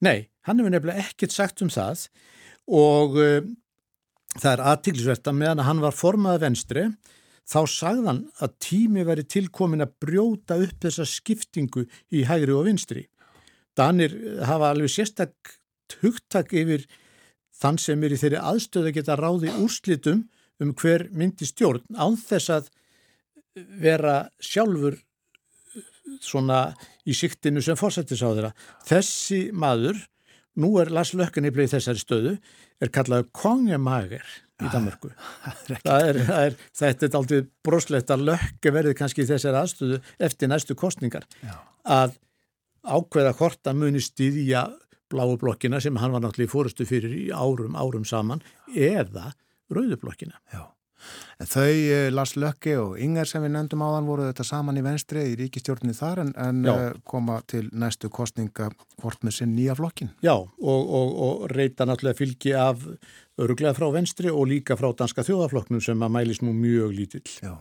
[0.03, 2.07] Nei, hann hefur nefnilega ekkert sagt um það
[2.75, 3.45] og uh,
[4.35, 6.87] það er aðtilsvert að meðan hann var formað venstri
[7.45, 13.05] þá sagðan að tími veri tilkomin að brjóta upp þessa skiptingu í hægri og vinstri.
[13.77, 14.15] Danir
[14.47, 15.57] hafa alveg sérstak
[16.01, 16.85] hugtak yfir
[17.55, 20.25] þann sem er í þeirri aðstöðu að geta ráði úrslitum
[20.63, 22.71] um hver myndi stjórn án þess að
[23.55, 24.97] vera sjálfur
[26.23, 26.73] svona
[27.07, 28.51] í siktinu sem fórsættis á þeirra.
[28.87, 29.99] Þessi maður,
[30.61, 32.35] nú er Lars Lökkan í þessari stöðu,
[32.81, 34.25] er kallaður kongemager
[34.63, 35.11] í Danmörku.
[35.83, 39.99] Það er, það er, þetta er aldrei broslegt að lökka verði kannski í þessari aðstöðu
[40.27, 41.27] eftir næstu kostningar.
[41.43, 41.57] Já.
[41.83, 42.15] Að
[42.85, 44.67] ákveða hvort að muni stýðja
[45.11, 48.43] bláu blokkina sem hann var náttúrulega í fórustu fyrir í árum, árum saman
[48.73, 49.33] eða
[49.73, 50.39] rauðu blokkina.
[50.53, 50.63] Já.
[51.41, 54.83] En þau, eh, Lars Lökke og Inger sem við nefndum áðan voru þetta saman í
[54.85, 58.69] venstri í ríkistjórnni þar en, en eh, koma til næstu kostninga
[59.01, 60.13] hvort með sinn nýja flokkin.
[60.23, 62.85] Já, og, og, og reyta náttúrulega fylgi af
[63.41, 67.25] öruglega frá venstri og líka frá danska þjóðaflokknum sem að mælis nú mjög lítill.
[67.43, 67.57] Já.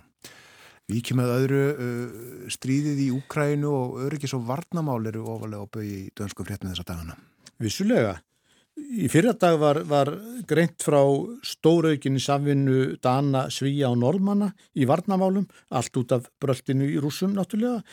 [0.84, 5.72] Við ekki með öðru uh, stríðið í Úkrænu og öryggis og varnamál eru ofalega á
[5.72, 7.16] bau í dönsku fréttin þessa dagana.
[7.62, 8.18] Vissulega,
[8.74, 10.10] Í fyrradag var, var
[10.50, 10.98] greint frá
[11.46, 17.84] stóraukinni samvinnu Dana, Svíja og Norðmanna í varnamálum, allt út af bröltinu í rúsum náttúrulega.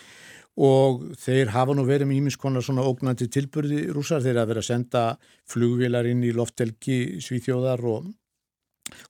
[0.62, 4.70] Og þeir hafa nú verið með ímiskonar svona ógnandi tilburði rúsar, þeir hafa verið að
[4.72, 5.04] senda
[5.50, 8.10] flugvilar inn í loftelgi Svíþjóðar og,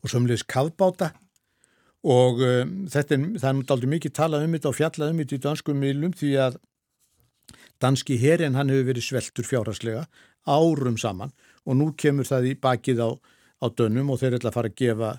[0.03, 1.13] og sömleis kavbáta
[2.01, 5.38] og um, þetta er, það er náttúrulega mikið talað um þetta og fjallað um þetta
[5.38, 6.59] í danskum miðlum því að
[7.82, 10.05] danski herin hann hefur verið sveltur fjárhagslega
[10.49, 11.34] árum saman
[11.68, 13.09] og nú kemur það í bakið á,
[13.62, 15.12] á dönnum og þeir ætla að fara að gefa,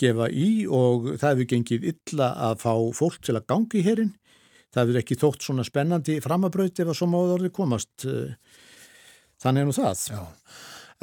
[0.00, 4.14] gefa í og það hefur gengið illa að fá fólk til að gangi í herin.
[4.74, 8.08] Það hefur ekki þótt svona spennandi framabraut ef að svo máður orði komast.
[9.42, 10.02] Þannig er nú það.
[10.12, 10.22] Já.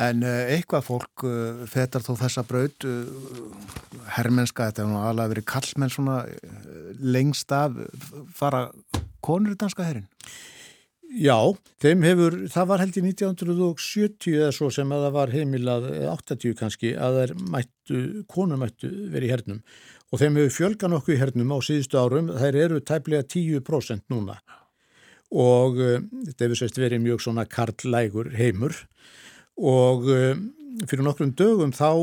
[0.03, 2.85] En uh, eitthvað fólk uh, fetar þó þessa braut,
[4.15, 6.15] herrmennska, þetta hefur nú alveg verið kallmenn svona
[6.97, 7.77] lengst af
[8.33, 8.65] fara
[9.23, 10.09] konur í danska herrin?
[11.13, 11.37] Já,
[11.83, 16.55] þeim hefur, það var held í 1970 eða svo sem að það var heimilað, 80
[16.57, 17.99] kannski, að þær mættu,
[18.31, 19.59] konur mættu verið í hernum.
[20.09, 24.39] Og þeim hefur fjölgan okkur í hernum á síðustu árum, þær eru tæplega 10% núna.
[25.29, 26.01] Og uh,
[26.31, 28.73] þetta hefur sérst verið mjög svona karlægur heimur.
[29.61, 30.33] Og uh,
[30.89, 31.93] fyrir nokkrum dögum þá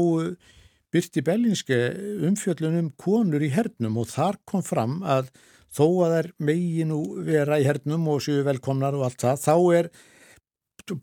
[0.94, 1.78] byrti Bellinske
[2.26, 5.30] umfjöllunum konur í hernum og þar kom fram að
[5.74, 9.90] þó að þær meginu vera í hernum og séu velkomnar og allt það, þá er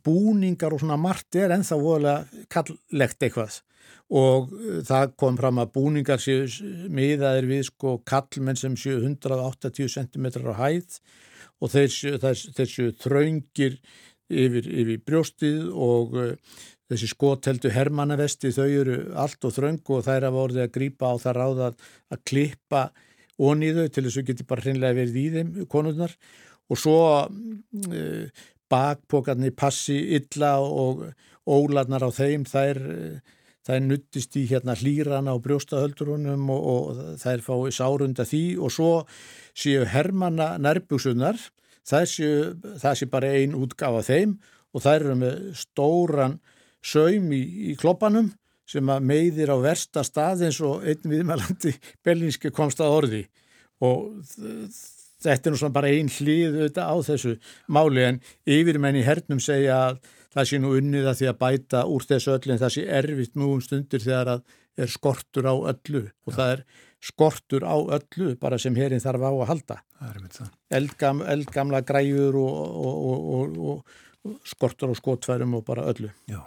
[0.03, 3.61] búningar og svona margt er ennþá voðalega kalllegt eitthvað.
[4.07, 6.47] Og uh, það kom fram að búningar séu
[6.91, 10.99] miðaðir við sko kallmenn sem séu 180 cm á hæð
[11.63, 13.77] og þeir séu, þeir séu þraungir
[14.27, 16.33] yfir, yfir brjóstið og uh,
[16.91, 21.15] þessi skotheldu hermannavesti þau eru allt og þraung og þær hafa orðið að grýpa á
[21.23, 21.69] það ráða
[22.13, 22.83] að klippa
[23.37, 26.13] onni þau til þess að geti bara hreinlega verið í þeim konurnar.
[26.67, 31.05] Og svo uh, bakpokarnir passi illa og
[31.47, 32.79] ólarnar á þeim þær,
[33.63, 38.43] þær nuttist í hérna hlýrana á brjóstahöldurunum og, og þær fái sárunda því.
[38.59, 38.91] Og svo
[39.55, 41.39] séu hermanna nærbuksunar
[41.87, 44.37] það séu, bara ein útgafa þeim
[44.75, 46.37] og þær eru með stóran
[46.83, 48.33] saum í, í kloppanum
[48.67, 51.73] sem að meiðir á versta stað eins og einn viðmælandi
[52.05, 53.23] bellinski komst að orði.
[53.85, 54.19] Og
[55.23, 57.33] þetta er nú svona bara einn hlið auðvitað á þessu
[57.73, 58.21] máli en
[58.57, 60.01] yfirmenn í hernum segja að
[60.35, 63.37] það sé nú unnið að því að bæta úr þessu öllu en það sé erfitt
[63.37, 66.03] nú um stundir þegar að er skortur á öllu.
[66.27, 66.37] Og Já.
[66.37, 66.65] það er
[67.07, 69.79] skortur á öllu bara sem herin þarf á að halda.
[70.69, 72.59] Eldgam, eldgamla græjur og,
[72.91, 73.57] og, og,
[74.27, 76.11] og skortur á skotfærum og bara öllu.
[76.29, 76.43] Já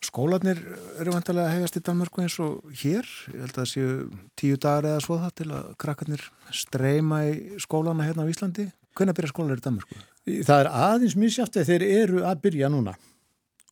[0.00, 0.56] Skólanir
[1.00, 3.04] eru vantilega að hegast í Danmarku eins og hér.
[3.34, 3.90] Ég held að það séu
[4.40, 6.24] tíu dagar eða svo það til að krakkarnir
[6.56, 8.70] streyma í skólana hérna á Íslandi.
[8.96, 10.00] Hvernig byrja skólanir í Danmarku?
[10.48, 12.96] Það er aðeins misjátt að þeir eru að byrja núna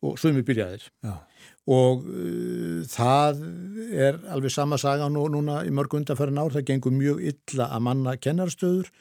[0.05, 0.85] og sumi byrjaðir.
[1.01, 1.17] Já.
[1.69, 3.43] Og uh, það
[3.89, 6.53] er alveg sama saga nú, núna í mörg undanferðin ár.
[6.53, 8.93] Það gengur mjög illa að manna kennarstöður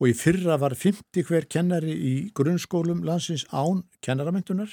[0.00, 4.72] og í fyrra var 50 hver kennari í grunnskólum landsins án kennaramentunar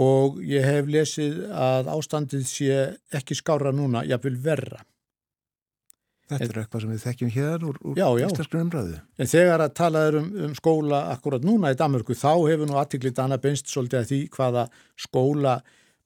[0.00, 2.78] og ég hef lesið að ástandið sé
[3.16, 4.80] ekki skára núna, ég vil verra.
[6.30, 9.00] Þetta er eitthvað sem við þekkjum hér úr, úr íslensku umræðu.
[9.18, 13.18] En þegar að talaður um, um skóla akkurat núna í Danmörku þá hefur nú aðtiklið
[13.24, 15.56] Anna Benst svolítið að því hvaða skóla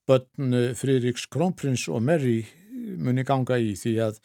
[0.08, 2.38] börn Fridriks Krónprins og Mary
[2.74, 4.18] muni ganga í því að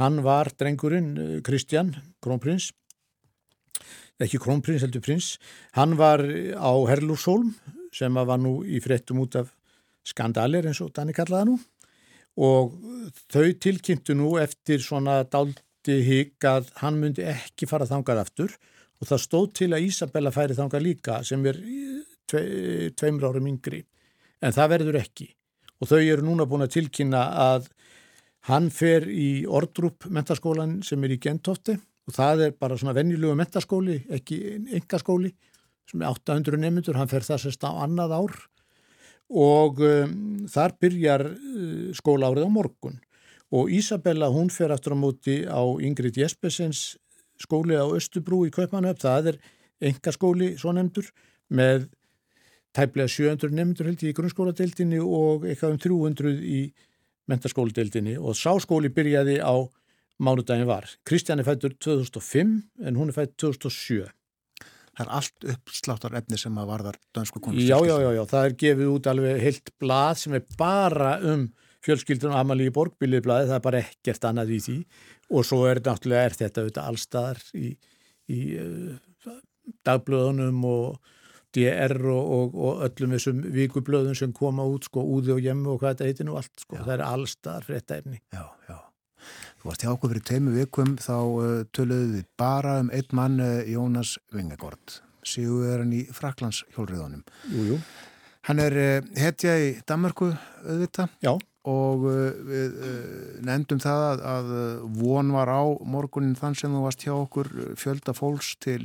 [0.00, 1.92] hann var drengurinn Kristjan
[2.24, 2.72] Krónprins
[4.22, 5.34] ekki Krónprins heldur prins
[5.76, 6.24] hann var
[6.56, 7.54] á Herlúsholm
[7.94, 9.52] sem var nú í frettum út af
[10.04, 11.58] skandalir eins og Danni kallaða nú.
[12.34, 12.74] Og
[13.30, 18.56] þau tilkynntu nú eftir svona daldi higg að hann myndi ekki fara þangað aftur.
[19.00, 21.60] Og það stóð til að Ísabella færi þangað líka sem er
[22.30, 22.42] tve,
[22.98, 23.84] tveimur árum yngri.
[24.42, 25.30] En það verður ekki.
[25.80, 27.70] Og þau eru núna búin að tilkynna að
[28.48, 33.36] hann fer í Ordrup mentaskólan sem er í Gentofti og það er bara svona venjulegu
[33.38, 34.40] mentaskóli, ekki
[34.76, 35.30] engaskóli
[35.90, 38.36] sem er 800 nefndur, hann fer þessast á annað ár.
[39.34, 40.14] Og um,
[40.50, 43.00] þar byrjar uh, skólárið á morgun.
[43.54, 46.96] Og Ísabella hún fer aftur á móti á Ingrid Jespesens
[47.40, 49.38] skóli á Östubrú í Kaupanöf, það er
[49.90, 51.10] engaskóli svo nefndur
[51.54, 51.88] með
[52.74, 56.60] tæplega 700 nefndur held í grunnskóladeildinni og eitthvað um 300 í
[57.30, 59.54] mentaskóladeildinni og sáskóli byrjaði á
[60.22, 60.86] mánudagin var.
[61.06, 62.54] Kristján er fættur 2005
[62.86, 64.10] en hún er fætt 2007
[64.94, 67.66] það er allt uppsláttar efni sem að varðar dansku konust.
[67.66, 71.48] Já, já, já, já, það er gefið út alveg heilt blað sem er bara um
[71.84, 74.76] fjölskyldunum Amalí Borgbilið blaði, það er bara ekkert annað í því
[75.34, 77.74] og svo er náttúrulega er þetta auðvitað allstaðar í,
[78.32, 79.34] í uh,
[79.84, 81.12] dagblöðunum og
[81.54, 85.82] DR og, og, og öllum þessum vikublöðum sem koma út sko úði og jemmu og
[85.82, 86.82] hvað þetta heitir nú allt sko, já.
[86.82, 88.20] það er allstaðar fyrir þetta efni.
[88.34, 88.78] Já, já.
[89.64, 93.38] Þú varst hjá okkur fyrir teimu vikum þá uh, töluðu við bara um einn mann
[93.40, 97.22] uh, Jónas Vingegård, síguverðan í Fraklands hjólriðunum.
[97.48, 97.78] Jú, jú.
[98.44, 100.28] Hann er uh, hetja í Danmarku
[100.66, 101.32] auðvita Já.
[101.64, 102.04] og
[102.44, 102.76] við
[103.48, 104.54] nefndum það að, að
[105.00, 105.64] von var á
[105.96, 108.84] morgunin þann sem þú varst hjá okkur fjölda fólks til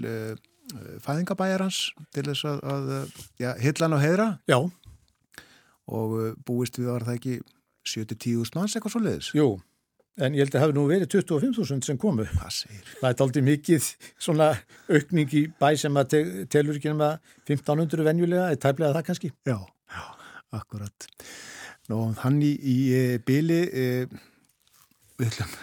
[1.04, 2.92] fæðingabæjarans til þess að, að
[3.44, 4.62] ja, hillan og heðra Já.
[5.92, 7.42] og búist við var það ekki
[7.84, 9.58] 7-10 manns eitthvað svo leiðis Jú,
[10.20, 12.26] en ég held að það hefði nú verið 25.000 sem komu.
[12.30, 13.90] Það er aldrei mikið
[14.20, 14.52] svona
[14.92, 17.18] aukning í bæ sem að te telur ekki um að
[17.48, 19.32] 1500 venjulega er tæplega það kannski.
[19.48, 19.58] Já,
[19.96, 20.04] já
[20.60, 21.10] akkurat.
[21.90, 23.86] Nú, hann í, í e, byli e,
[25.20, 25.56] við ætlum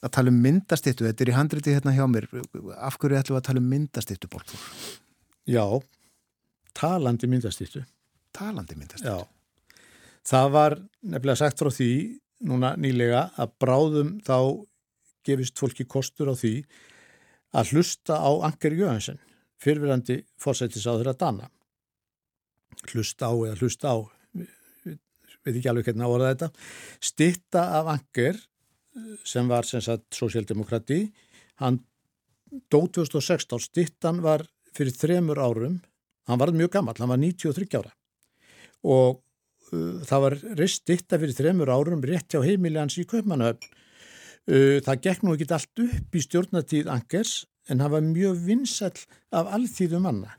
[0.00, 2.26] að tala um myndastittu, þetta er í handriti hérna hjá mér,
[2.80, 4.62] af hverju ætlum við að tala um myndastittu Bortur?
[5.50, 5.64] Já,
[6.76, 7.84] talandi myndastittu
[8.36, 9.12] Talandi myndastittu?
[9.12, 9.76] Já,
[10.30, 11.90] það var nefnilega sagt frá því
[12.46, 14.36] núna nýlega að bráðum þá
[15.26, 16.54] gefist fólki kostur á því
[17.56, 19.18] að hlusta á Anger Jöhansen,
[19.60, 21.50] fyrfirandi fórsættisáður að dana.
[22.88, 23.96] Hlusta á eða hlusta á,
[25.44, 26.50] veit ekki alveg hvernig áraða þetta,
[27.10, 28.40] stitta af Anger
[29.26, 31.04] sem var sem sagt sosialdemokrati
[31.62, 31.78] hann
[32.72, 34.44] dó 2016 stittan var
[34.74, 35.78] fyrir þremur árum
[36.28, 37.92] hann var mjög gammal, hann var 93 ára
[38.82, 39.20] og
[39.70, 43.70] það var reist stitta fyrir þremur árum rétt hjá heimiljans í Kaupmannahöfn.
[44.50, 47.34] Uh, það gekk nú ekki allt upp í stjórnatíð Angers
[47.70, 48.96] en hann var mjög vinsall
[49.36, 50.34] af allþýðu manna.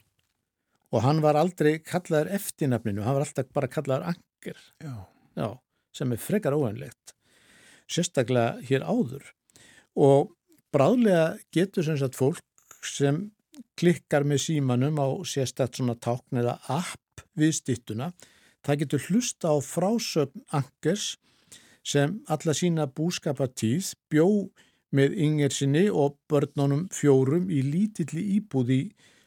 [0.92, 4.58] Og hann var aldrei kallaður eftirnafninu, hann var alltaf bara kallaður Anger
[5.38, 5.48] Já,
[5.96, 7.14] sem er frekar óænlegt
[7.92, 9.24] sérstaklega hér áður.
[9.96, 10.32] Og
[10.72, 12.44] bráðlega getur sem sagt fólk
[12.86, 13.30] sem
[13.80, 18.12] klikkar með símanum á sérstaklega svona tákn eða app við stittuna,
[18.66, 21.16] það getur hlusta á frásögn Angers
[21.84, 24.28] sem alla sína búskapartíð bjó
[24.96, 28.82] með yngir sinni og börnunum fjórum í lítilli íbúð í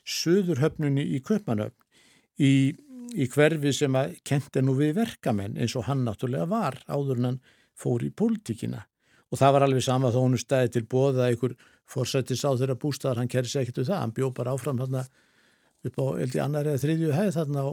[0.05, 1.77] söðurhöfnunni í Köpmanöfn
[2.39, 2.75] í,
[3.15, 7.21] í hverfi sem að kent er nú við verkamenn eins og hann náttúrulega var áður
[7.21, 7.41] en hann
[7.75, 8.85] fór í pólitíkina.
[9.33, 11.57] Og það var alveg sama þó hún stæði til bóða einhver
[11.91, 15.03] fórsættis á þeirra bústæðar, hann kerði sér ekkert um það, hann bjó bara áfram þarna
[15.85, 17.71] upp á eldi annar eða þriðju hæð þarna á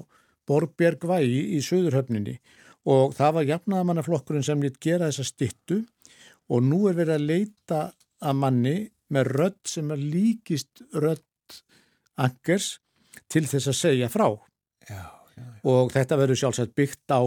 [0.51, 2.37] Borgbjörgvægi í, í Suðurhöfninni
[2.91, 5.81] og það var jafnaðamannaflokkurinn sem lít gera þessa stittu
[6.51, 7.81] og nú er verið að leita
[8.21, 8.75] að manni
[9.11, 11.61] með rödd sem er líkist rödd
[12.21, 12.73] angers
[13.31, 14.27] til þess að segja frá.
[14.87, 15.03] Já,
[15.35, 17.21] já, og þetta verður sjálfsagt byggt á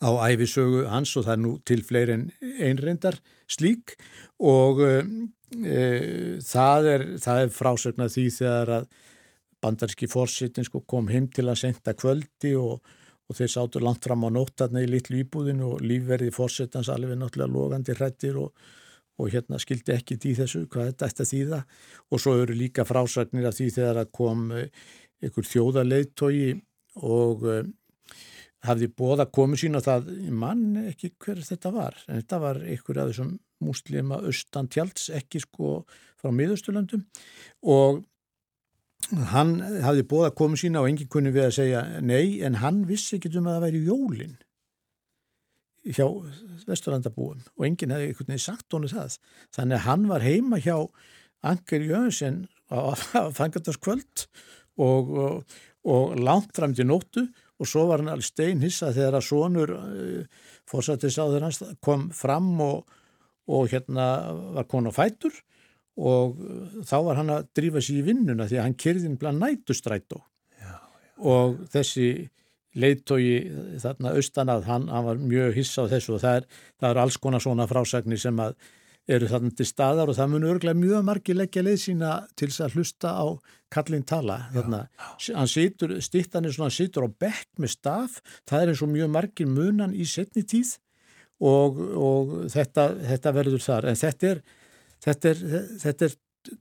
[0.00, 3.18] á æfisögu hans og það er nú til fleiri en einrindar
[3.50, 3.96] slík.
[4.40, 4.92] Og e,
[6.46, 8.88] það er, er frásögnað því þegar að
[9.62, 12.80] bandarski fórsettin sko kom heim til að senda kvöldi og,
[13.28, 17.54] og þeir sátur langt fram á nóttarna í litlu íbúðinu og lífverði fórsettans alveg náttúrulega
[17.54, 18.54] logandi hrættir og,
[19.20, 21.60] og hérna skildi ekki því þessu hvað þetta ætti að þýða.
[22.10, 24.46] Og svo eru líka frásögnir að því þegar að kom
[25.20, 26.40] einhver þjóðarleitói
[27.04, 27.44] og
[28.66, 33.00] hafði bóða komu sín og það mann ekki hver þetta var en þetta var einhver
[33.00, 33.34] af þessum
[33.64, 35.80] muslima austan tjalds ekki sko
[36.20, 37.06] frá miðausturlandum
[37.72, 38.02] og
[39.32, 43.16] hann hafði bóða komu sína og enginn kunni við að segja nei en hann vissi
[43.16, 44.36] ekki um að það væri jólin
[45.96, 46.06] hjá
[46.68, 49.16] vesturlandabúum og enginn hefði einhvern veginn sagt honu það.
[49.56, 50.76] Þannig að hann var heima hjá
[51.50, 52.92] Anger Jönsson á
[53.34, 54.26] fangardaskvöld
[54.80, 57.24] og, og, og langt fram til nóttu
[57.60, 62.52] og svo var hann alveg steinhissa þegar að sonur uh, fórsættis á þeirra kom fram
[62.64, 62.84] og,
[63.50, 64.06] og hérna
[64.58, 65.34] var kon á fætur
[66.00, 69.42] og uh, þá var hann að drífa sér í vinnuna því að hann kyrði bland
[69.44, 70.24] nætustrætó
[71.20, 72.30] og þessi
[72.80, 76.44] leittói þarna austan að hann, hann var mjög hissa á þessu og það er,
[76.80, 78.54] það er alls konar svona frásagnir sem að
[79.10, 82.62] eru þarna til staðar og það mun örglega mjög margi leggja leið sína til þess
[82.66, 83.26] að hlusta á
[83.72, 84.36] kallin tala.
[84.54, 84.84] Þarna,
[85.34, 88.92] hann situr, stittan er svona, hann situr á bekk með staf, það er eins og
[88.92, 90.76] mjög margir munan í setni tíð.
[91.40, 94.42] Og, og þetta, þetta verður þar, en þetta er
[95.04, 95.44] þetta er,
[95.82, 96.18] þetta er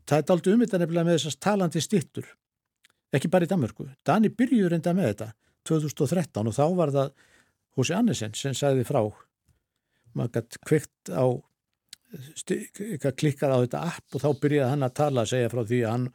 [0.08, 2.28] það er aldrei umvitað nefnilega með þessast talandi stittur
[3.16, 3.88] ekki bara í Danmörku.
[4.06, 5.30] Dani byrjuður enda með þetta
[5.70, 7.14] 2013 og þá var það
[7.78, 9.02] Hósi Annesen sem sagði frá.
[10.18, 11.26] Maður gætt kvikt á
[13.18, 15.94] klikkar á þetta app og þá byrjaði hann að tala að segja frá því að
[15.94, 16.08] hann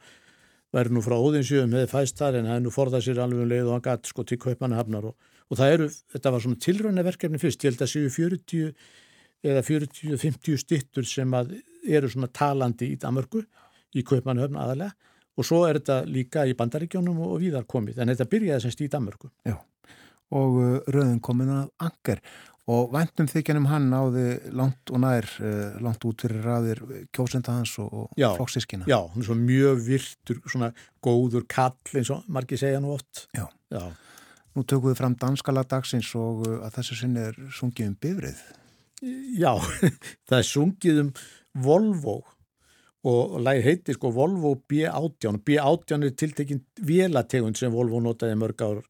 [0.75, 3.69] væri nú frá óðinsjöfum hefði fæst þar en er nú forðað sér alveg um leið
[3.69, 5.15] og hann gætt sko til kaupanahafnar og,
[5.47, 8.73] og það eru, þetta var svona tilröðnaverkefni fyrst, ég held að séu 40
[9.45, 11.55] eða 40-50 stittur sem að
[11.87, 13.43] eru svona talandi í Damörgu
[13.95, 14.93] í kaupanahafn aðalega
[15.35, 18.89] og svo er þetta líka í bandaríkjónum og viðar komið, en þetta byrjaði semst í
[18.91, 19.31] Danmörku.
[19.47, 19.57] Já,
[20.35, 22.21] og uh, rauðin komin að angar
[22.71, 24.25] og vendum þykjanum hann náði
[24.57, 26.81] langt og nær, uh, langt út fyrir raðir
[27.13, 28.87] kjósenda hans og, og flokksískina.
[28.89, 30.71] Já, hann er svo mjög virtur, svona
[31.05, 33.27] góður kall eins og margir segja nú oft.
[33.37, 33.45] Já.
[33.73, 33.85] Já.
[34.55, 38.45] Nú tökum við fram danskala dagsins og uh, að þessu sinni er sungið um bifrið.
[39.35, 39.51] Já,
[40.31, 41.09] það er sungið um
[41.55, 42.21] Volvo
[43.05, 48.81] og læg heiti sko Volvo B18 B18 er tiltekinn vélategund sem Volvo notaði mörg ár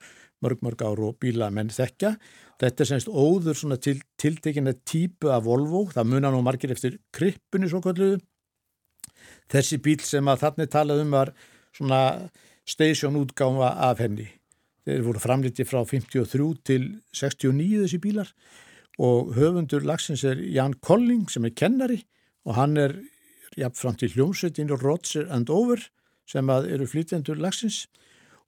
[0.43, 2.15] mörg mörg ár og bíla menn þekka
[2.61, 6.99] þetta er semst óður svona til, tiltekinn típu af Volvo, það munar nú margir eftir
[7.15, 8.21] krippunni svo kalluðu
[9.51, 11.33] þessi bíl sem að þannig talað um var
[11.75, 12.01] svona
[12.65, 14.27] station útgáma af henni.
[14.85, 18.29] Þeir voru framlítið frá 53 til 69 þessi bílar.
[19.01, 21.99] Og höfundur lagsins er Jan Colling sem er kennari
[22.45, 22.95] og hann er
[23.59, 25.81] jafnframt í hljómsveitinu Roger and Over
[26.29, 27.85] sem eru flytjendur lagsins.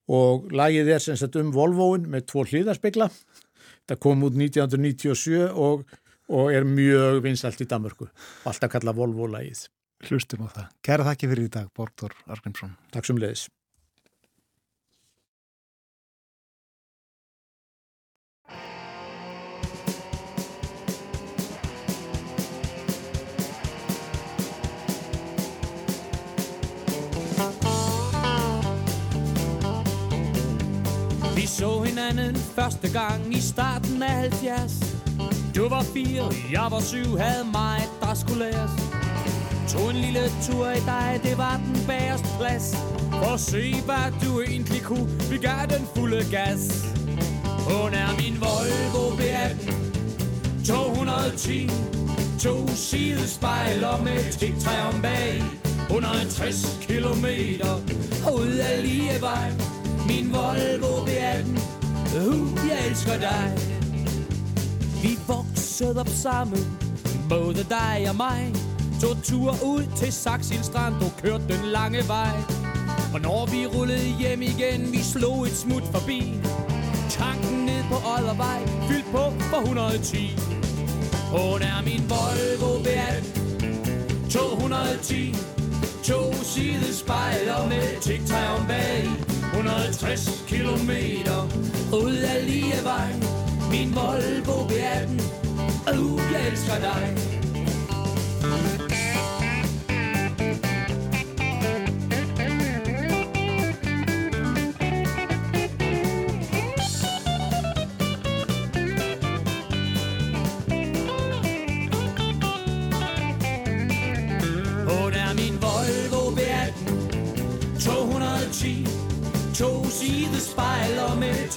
[0.07, 3.09] Og lagið er sem sagt um Volvoin með tvo hlýðarspegla
[3.87, 5.83] það kom út 1997 og,
[6.31, 8.09] og er mjög vinsalt í Danmörku.
[8.47, 9.67] Alltaf kalla Volvo lagið
[10.07, 10.73] Hlustum á það.
[10.85, 12.75] Kæra þakki fyrir í dag Bortur Argrímsson.
[12.93, 13.47] Takk sem leiðis
[32.07, 34.71] hinanden første gang i starten af 70
[35.55, 38.71] Du var fire, jeg var syv, havde mig, der skulle læres.
[39.69, 42.75] Tog en lille tur i dig, det var den bagerste plads.
[43.11, 46.85] For at se, hvad du egentlig kunne, vi gav den fulde gas.
[47.69, 49.73] Hun er min Volvo V18
[50.65, 51.69] 210
[52.39, 55.43] To sidespejler med tiktræ om bag.
[55.89, 57.75] 160 kilometer
[58.33, 59.51] ud af Lievej.
[60.07, 61.76] Min Volvo V18
[62.17, 63.57] Uh, jeg elsker dig.
[65.03, 66.59] Vi voksede op sammen
[67.29, 68.53] Både dig og mig.
[69.01, 72.37] Tog tur ud til Saxil Strand Og kørte den lange vej.
[73.13, 76.33] Og når vi rullede hjem igen Vi slog et smut forbi.
[77.09, 80.39] Tanken ned på Oddervej Fyldt på for 110
[81.31, 85.35] Hun er min Volvo V18 210
[86.03, 89.36] To sidespejler med tigtræ om bag.
[89.57, 91.47] 160 kilometer
[91.93, 93.13] ud af Lievej
[93.71, 95.21] Min Volvo V18
[95.99, 97.17] Uh, jeg elsker dig.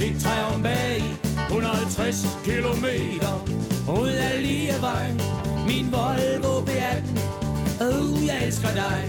[0.01, 1.03] Sidespejler med bag
[1.49, 3.45] 150 kilometer
[3.89, 5.21] ud af vejen.
[5.67, 7.21] Min Volvo B18
[7.81, 9.09] Oh, jeg elsker dig.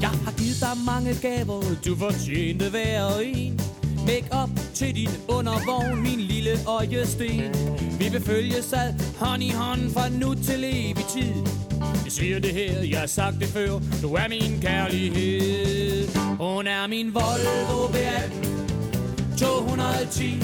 [0.00, 1.62] Jeg har givet dig mange gaver.
[1.86, 3.60] Du fortjente hver en.
[4.06, 7.54] Make op til din undervogn Min lille øjesten.
[7.98, 11.34] Vi vil følges ad hånd i hånd Fra nu til evig tid.
[12.04, 13.80] Jeg siger det her, jeg har sagt det før.
[14.02, 16.08] Du er min kærlighed.
[16.38, 18.59] Hun er min Volvo B18.
[19.40, 20.40] 210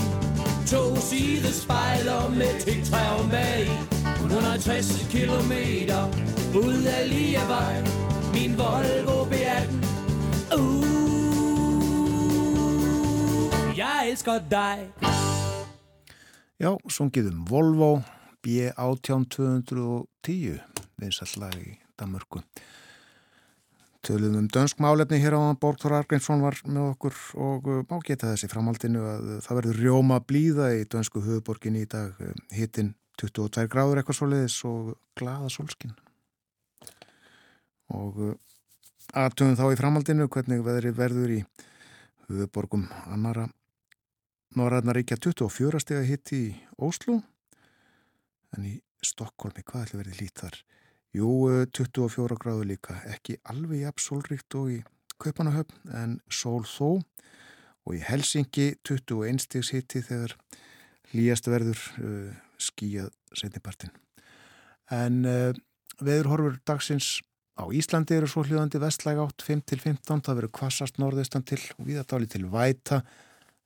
[0.67, 3.69] To sidespejler med tigtræ om bag
[4.15, 6.07] 160 kilometer
[6.55, 7.81] ud af Lievej
[8.35, 9.87] Min Volvo B18
[10.59, 10.95] Uh,
[13.79, 14.93] jeg elsker dig.
[16.61, 18.01] Já, sungið um Volvo
[18.47, 20.61] B18 210
[20.97, 22.39] vinsallag í Danmörku.
[24.07, 28.51] Töluðum um dönsk málefni hér á Borgþór Argrímsson var með okkur og má geta þessi
[28.53, 32.15] framhaldinu að það verður rjóma blíða í dönsku höfuborgin í dag.
[32.55, 35.97] Hittin 22 gráður eitthvað svo leiðis og glada solskin
[37.97, 38.23] og
[39.17, 41.43] aðtöðum þá í framhaldinu hvernig veðri verður í
[42.29, 43.49] höfuborgum annara
[44.57, 47.19] Norræðnaríkja 24 steg að hitti í Óslo
[48.57, 50.57] en í Stokkólmi, hvað ætla verið lít þar?
[51.17, 54.81] Jú, 24 gráðu líka, ekki alveg jafn sólríkt og í
[55.23, 56.99] Kaupanahöfn en sól þó
[57.87, 60.35] og í Helsingi 21 stegs hitti þegar
[61.13, 63.95] hlýjast verður uh, skíjað setnipartin.
[64.93, 65.57] En uh,
[66.05, 67.23] veðurhorfur dagsins
[67.57, 72.29] á Íslandi eru svo hljóðandi vestlæg átt 5-15, það verður kvassast norðaustan til og viðatáli
[72.29, 73.01] til væta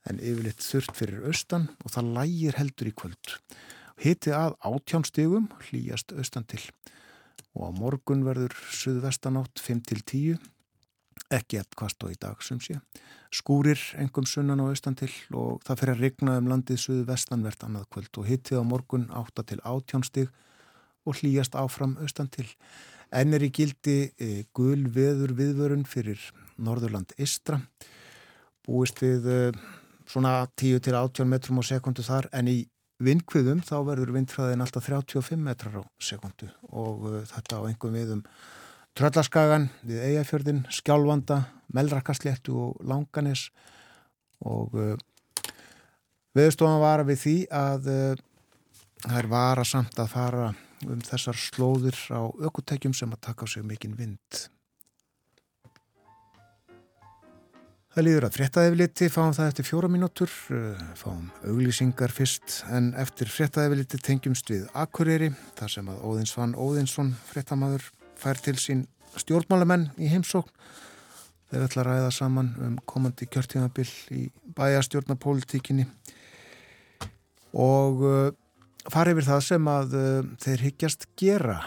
[0.07, 3.37] en yfirleitt þurft fyrir austan og það lægir heldur í kvöld.
[3.99, 6.63] Hitti að átján stigum, hlýjast austan til
[7.57, 10.39] og á morgun verður suðvestanátt 5-10
[11.31, 12.79] ekki eftir kvast og í dag sem sé.
[13.35, 17.63] Skúrir engum sunnan og austan til og það fyrir að rigna um landið suðu vestanvert
[17.67, 20.33] annað kvöld og hittið á morgun 8 til 18 stig
[21.07, 22.49] og hlýjast áfram austan til.
[23.11, 26.21] En er í gildi e, gul veður viðvörun fyrir
[26.59, 27.61] Norðurland Istra.
[28.67, 29.39] Búist við e,
[30.11, 32.59] svona 10 til 18 metrum á sekundu þar en í
[33.01, 38.25] vindkviðum þá verður vindfræðin alltaf 35 metrar á sekundu og e, þetta á engum viðum
[38.99, 43.47] Tröllaskagan við Eyjafjörðin, Skjálfanda, Melrakasléttu og Langanis
[44.43, 44.97] og uh,
[46.35, 48.23] viðstofan var við því að uh,
[49.05, 50.49] það er vara samt að fara
[50.89, 54.43] um þessar slóðir á ökutækjum sem að taka á sig mikinn vind.
[57.91, 63.27] Það líður að fréttaðefliti, fáum það eftir fjóra mínútur, uh, fáum auglýsingar fyrst en eftir
[63.27, 67.89] fréttaðefliti tengjumst við Akureyri, þar sem að Óðinsvann Óðinsson, fréttamaður,
[68.21, 68.85] fær til sín
[69.19, 70.55] stjórnmálamenn í heimsókn.
[71.51, 75.89] Þeir ætla að ræða saman um komandi kjörtímabill í bæjastjórnapolítikinni
[77.59, 78.25] og uh,
[78.87, 81.59] fara yfir það sem að uh, þeir higgjast gera.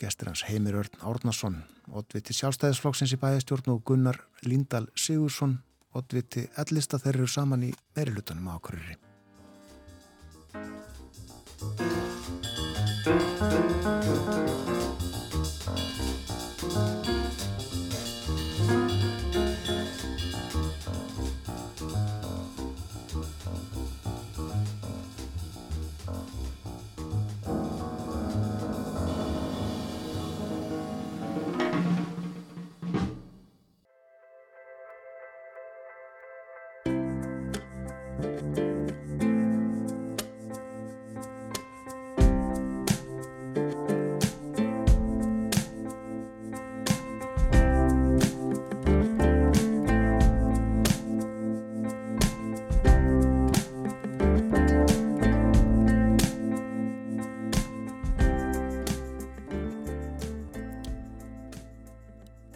[0.00, 1.60] Gestur hans Heimir Örn Árnason,
[1.92, 5.58] oddviti sjálfstæðisflokksins í bæjastjórn og Gunnar Líndal Sigursson,
[5.96, 8.96] oddviti ellista þeir eru saman í meirilutunum á Akureyri.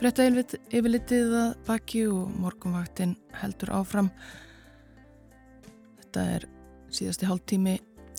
[0.01, 4.06] Frétta yfirlitið að baki og morgunvaktin heldur áfram.
[5.98, 6.47] Þetta er
[6.89, 7.74] síðasti hálf tími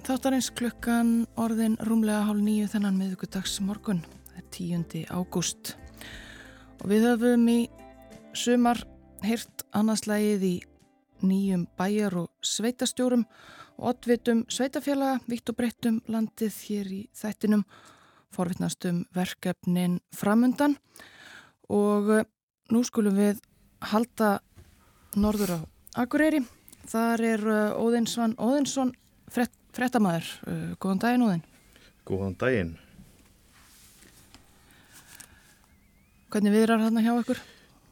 [0.06, 4.04] þáttarins klukkan orðin rúmlega hálf nýju þennan miðugudags morgun.
[4.28, 5.08] Það er 10.
[5.10, 5.72] ágúst.
[6.84, 7.58] Og við höfum í
[8.38, 8.84] sumar
[9.26, 10.56] heyrt annarslægið í
[11.26, 13.24] nýjum bæjar og sveitastjórum
[13.80, 17.66] og oddvitum sveitafélaga vitt og breyttum landið hér í þættinum
[18.38, 21.10] forvittnastum verkefnin framundan og
[21.72, 22.26] eh,
[22.72, 23.40] nú skulum við
[23.92, 24.40] halda
[25.16, 25.60] norður á
[26.04, 26.44] Akureyri.
[26.92, 28.94] Þar er eh, Óðinsvann Óðinsson
[29.32, 30.28] frett, frettamæður.
[30.48, 31.44] Eh, góðan daginn Óðin.
[32.08, 32.76] Góðan daginn.
[36.32, 37.42] Hvernig viðrar hann hjá ykkur?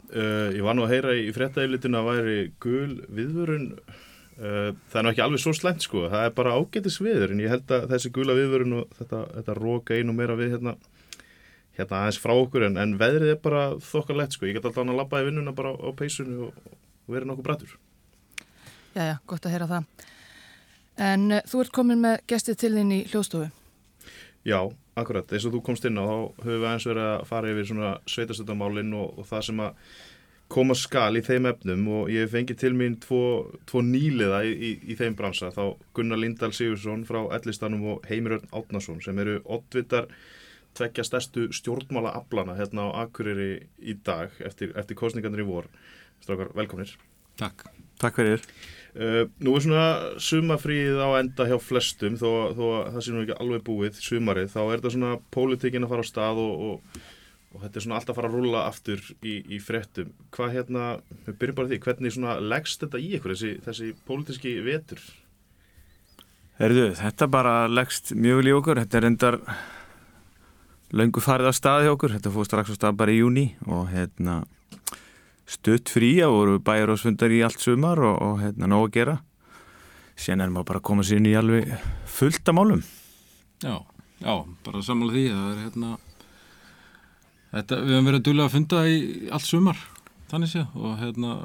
[0.10, 3.66] Uh, ég var nú að heyra í frettæflitinu að væri gul viðvörun.
[4.40, 6.06] Uh, það er nú ekki alveg svo slemt sko.
[6.10, 9.58] Það er bara ágætis viður en ég held að þessi gula viðvörun og þetta, þetta
[9.60, 10.74] róka einu meira við hérna
[11.80, 15.00] hérna aðeins frá okkur en, en veðrið er bara þokkalegt sko, ég get alltaf að
[15.00, 16.76] lappa í vinnuna bara á, peysunni og,
[17.08, 17.78] og vera nokkuð brættur.
[18.96, 20.06] Jæja, gott að heyra það.
[21.10, 23.50] En uh, þú ert komin með gestið til þín í hljóðstofu.
[24.48, 24.60] Já,
[25.00, 26.16] akkurat, eins og þú komst inn á þá
[26.46, 29.84] höfum við aðeins verið að fara yfir svona sveitastöldamálinn og, og það sem að
[30.50, 33.22] koma skal í þeim efnum og ég fengi til mín tvo,
[33.70, 38.50] tvo nýliða í, í, í þeim bransa, þá Gunnar Lindahl Sigursson frá Ellistanum og Heimirörn
[38.56, 40.10] Átnason sem eru oddvitar
[40.80, 45.70] tvekja stærstu stjórnmála aflana hérna á Akureyri í dag eftir, eftir kostningarnir í vor.
[46.24, 46.96] Strákar, velkomnir.
[47.40, 47.68] Takk.
[48.00, 48.44] Takk fyrir.
[48.96, 49.86] Uh, nú er svona
[50.24, 54.52] sumafríð á enda hjá flestum þó, þó að það sé nú ekki alveg búið sumarið,
[54.56, 57.02] þá er þetta svona pólitíkin að fara á stað og, og,
[57.54, 60.14] og þetta er svona alltaf að fara að rúla aftur í, í frettum.
[60.36, 60.86] Hvað hérna,
[61.28, 65.04] við byrjum bara því, hvernig svona leggst þetta í ykkur, þessi, þessi pólitíski vetur?
[66.60, 69.40] Herðu, þetta bara leggst mjög í okkur, þetta er endar
[70.96, 74.42] löngu farið á staði okkur, þetta fóð strax á stað bara í júni og hérna
[75.50, 78.96] stutt frí að voru bæjar og svundar í allt sumar og, og hérna nóg að
[78.98, 79.16] gera.
[80.20, 81.72] Sen er maður bara að koma sér inn í alveg
[82.10, 82.84] fullt af málum.
[83.64, 83.76] Já,
[84.20, 84.34] já,
[84.66, 85.94] bara sammála því það er hérna
[87.54, 89.00] þetta, við hefum verið dúlega að funda í
[89.36, 89.88] allt sumar,
[90.32, 91.38] þannig sé og hérna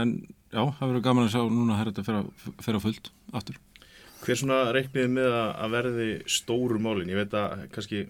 [0.00, 0.14] en
[0.50, 2.06] já, það verður gaman að sjá núna að þetta
[2.62, 3.58] fyrir að fullt aftur
[4.20, 7.08] Hver svona reikniði með að verði stóru málin?
[7.08, 8.04] Ég veit að kannski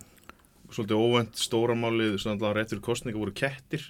[0.71, 3.85] svolítið óvend stóra málið svona réttur kostninga voru kettir.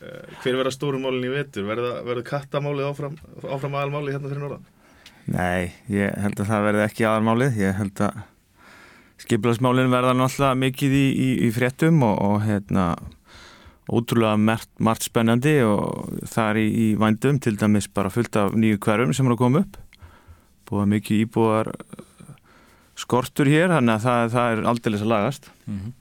[0.00, 1.66] Uh, hver verða stóru málin í vetur?
[1.68, 4.68] Verða, verða kattamálið áfram, áfram aðalmálið hérna fyrir norðan?
[5.30, 7.58] Nei, ég held að það verði ekki aðalmálið.
[7.60, 8.22] Ég held að
[9.20, 12.92] skipilagsmálin verða náttúrulega mikið í, í, í fréttum og, og hérna
[13.90, 18.54] ótrúlega margt, margt spennandi og það er í, í vændum til dæmis bara fullt af
[18.54, 19.78] nýju hverjum sem er að koma upp
[20.70, 22.04] búið mikið íbúðar uh,
[23.00, 25.96] skortur hér þannig að það, það er aldrei að lagast mm -hmm.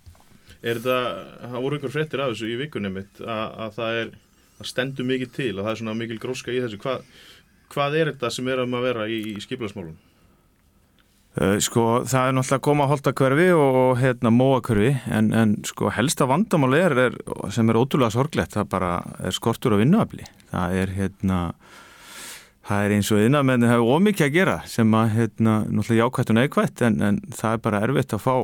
[0.60, 0.96] Er þetta,
[1.40, 4.10] það voru einhver frettir af þessu í vikunum mitt að, að það er,
[4.58, 7.00] það stendur mikið til og það er svona mikil gróska í þessu Hva,
[7.72, 9.96] hvað er þetta sem er um að vera í, í skipilagsmálunum?
[11.40, 14.90] Uh, sko það er náttúrulega að koma að holda hverfi og, og hérna móa hverfi
[15.14, 17.18] en, en sko helsta vandamáli er, er
[17.54, 21.40] sem er ótrúlega sorglegt það bara er skortur og vinnuafli það er hérna
[22.70, 26.38] það er eins og innamenni hefur ómikið að gera sem að hérna náttúrulega jákvæmt og
[26.38, 28.36] neikvæmt en, en það er bara erfitt að fá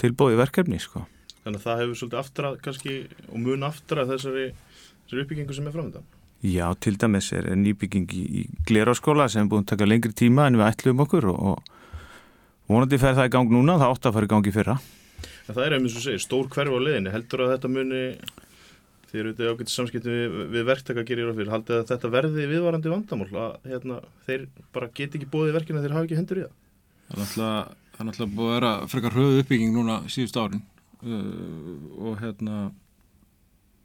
[0.00, 1.04] tilbóði verkefni sko.
[1.42, 2.94] Þannig að það hefur svolítið aftrað kannski
[3.28, 4.46] og mun aftrað þessari,
[5.04, 6.14] þessari uppbyggingu sem er framöndan
[6.46, 10.68] Já, til dæmis er nýbygging í, Gleráskóla sem búin að taka lengri tíma en við
[10.68, 14.30] ætlum okkur og, og vonandi fer það í gang núna, það átt að fara í
[14.30, 14.76] gang í fyrra.
[15.48, 18.02] En Það er einmitt svo að segja, stór hverf á liðinni heldur að þetta muni
[19.08, 22.10] þið eru auðvitað ágætt samskiptum við, við verktaka að gera í ráðfyrir, haldið að þetta
[22.12, 26.40] verði viðvarandi vandamál að hérna, þeir bara get ekki bóðið verkina þeir hafa ekki hendur
[26.40, 26.56] í það.
[27.08, 27.62] Það er náttúrulega,
[27.94, 30.64] það er náttúrulega búið að vera frekar höfu uppbygging núna síðust árin.
[30.98, 32.58] Uh, og hérna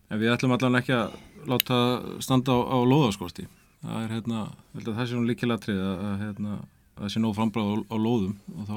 [0.10, 1.78] en við ætlum allavega ekki að láta
[2.24, 3.48] standa á, á lóðaskorti.
[3.84, 4.41] Það er hérna,
[4.80, 6.58] það sé nú líkilega trið að, að hérna,
[7.00, 8.36] það sé nóg frambráð á, á lóðum.
[8.58, 8.76] Og þá,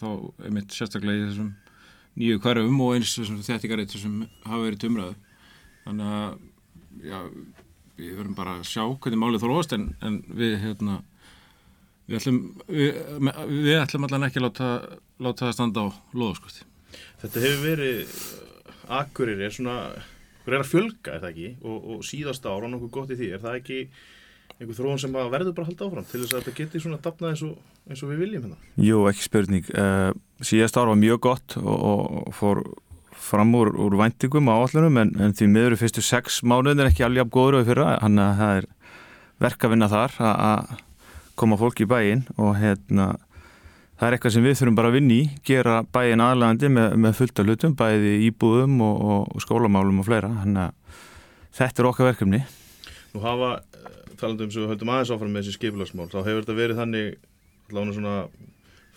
[0.00, 0.08] þá
[0.44, 1.48] er mitt sérstaklega í þessum
[2.18, 5.16] nýju hverjum og eins þessum þettingareitt sem hafa verið tumraðu
[5.88, 7.18] þannig að já,
[7.98, 11.00] við verðum bara að sjá hvernig málið þróast en, en við hérna
[12.08, 13.00] við ætlum, við,
[13.52, 14.68] við ætlum allan ekki að láta,
[15.20, 16.68] láta það standa á loðaskvösti.
[17.22, 18.14] Þetta hefur verið
[18.98, 19.80] akkurir er svona
[20.48, 21.50] er að fjölga, er það ekki?
[21.60, 23.80] Og, og síðast ára og nokkuð gott í því, er það ekki
[24.58, 27.34] einhver þróun sem verður bara að halda áfram til þess að þetta geti svona dapnað
[27.34, 28.70] eins og, eins og við viljum hérna?
[28.80, 29.68] Jú, ekki spurning.
[29.74, 30.10] Uh,
[30.40, 31.84] síðast ára var mjög gott og,
[32.24, 32.62] og fór
[33.18, 37.06] fram úr, úr væntingum á allunum en, en því miður fyrstu sex mánuðin er ekki
[37.06, 38.68] alveg góður og fyrra, hann að það er
[39.42, 40.76] verkafinna þar að
[41.38, 43.12] koma fólk í bæin og hérna
[43.98, 47.40] það er eitthvað sem við þurfum bara að vinni gera bæin aðlægandi með, með fullt
[47.42, 51.00] af hlutum bæði íbúðum og, og, skólamálum og fleira, hann að
[51.58, 52.42] þetta er okkar verkefni.
[53.14, 56.58] Nú hafa, eh, talandum sem við höldum aðeins áfram með þessi skipilagsmál, þá hefur þetta
[56.60, 57.18] verið þannig
[57.68, 58.14] allavega svona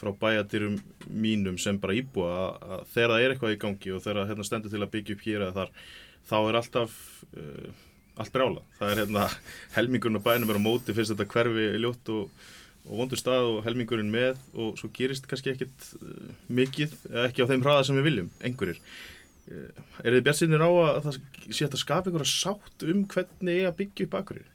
[0.01, 0.79] frá bæjadýrum
[1.13, 4.73] mínum sem bara íbúa að, þegar það er eitthvað í gangi og þegar hérna stendur
[4.73, 5.73] til að byggja upp hér eða þar
[6.31, 6.97] þá er alltaf
[7.35, 7.69] uh,
[8.21, 8.65] allt brála.
[8.79, 9.27] Það er hérna
[9.75, 12.43] helmingurinn á bænum er á móti fyrst þetta hverfi ljótt og,
[12.87, 16.95] og vondur stað og helmingurinn með og svo gerist kannski ekkit uh, mikið,
[17.27, 18.81] ekki á þeim hraða sem við viljum, einhverjir.
[19.51, 19.69] Uh,
[20.03, 23.77] er þið björnsinnir á að það sé að skapa einhverja sátt um hvernig ég að
[23.83, 24.50] byggja upp akkurir?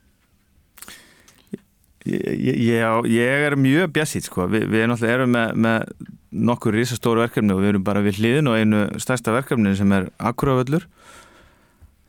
[2.06, 5.86] Já, ég er mjög bjassít sko, Vi, við erum með, með
[6.30, 10.10] nokkur risastóru verkefni og við erum bara við hliðin og einu stærsta verkefni sem er
[10.18, 10.86] Akuraföllur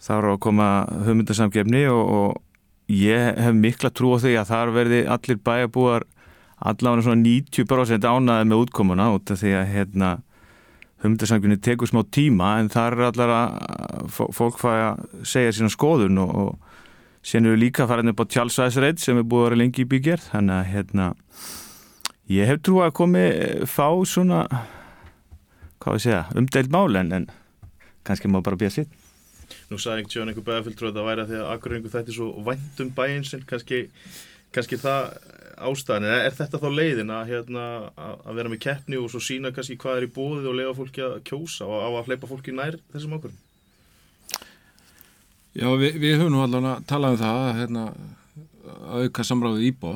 [0.03, 0.68] þá er að koma
[1.07, 6.06] hugmyndasamgefni og, og ég hef mikla trú á því að þar verði allir bæjabúar
[6.57, 10.14] allavega svona 90% ánaði með útkomuna út af því að hérna,
[11.03, 16.22] hugmyndasamgefni tekur smá tíma en þar er allar að fólk fæ að segja sína skoðun
[16.22, 16.66] og, og
[17.28, 20.22] Sérna eru líka farin upp á tjálsvæðsreit sem er búið að vera lengi í byggjar
[20.30, 21.08] þannig að hérna
[22.32, 23.24] ég hef trú að komi
[23.68, 24.45] fá svona
[25.84, 27.26] hvað við segja, umdeild mál en, en
[28.08, 28.94] kannski má bara býja sitt.
[29.68, 32.18] Nú sagði einhvern tjón einhver bæðafylgdur að það væri að því að akkuringu þetta er
[32.18, 33.82] svo væntum bæinn sem kannski,
[34.56, 35.10] kannski það
[35.68, 36.08] ástæðan.
[36.14, 37.66] Er, þetta þá leiðin að, hérna,
[37.98, 41.04] að vera með keppni og svo sína kannski hvað er í bóðið og lega fólki
[41.04, 43.44] að kjósa og að hleypa fólki nær þessum ákvörðum
[45.57, 47.84] Já, við, við höfum nú allavega talað um það hérna,
[48.77, 49.91] að auka samráðið íbá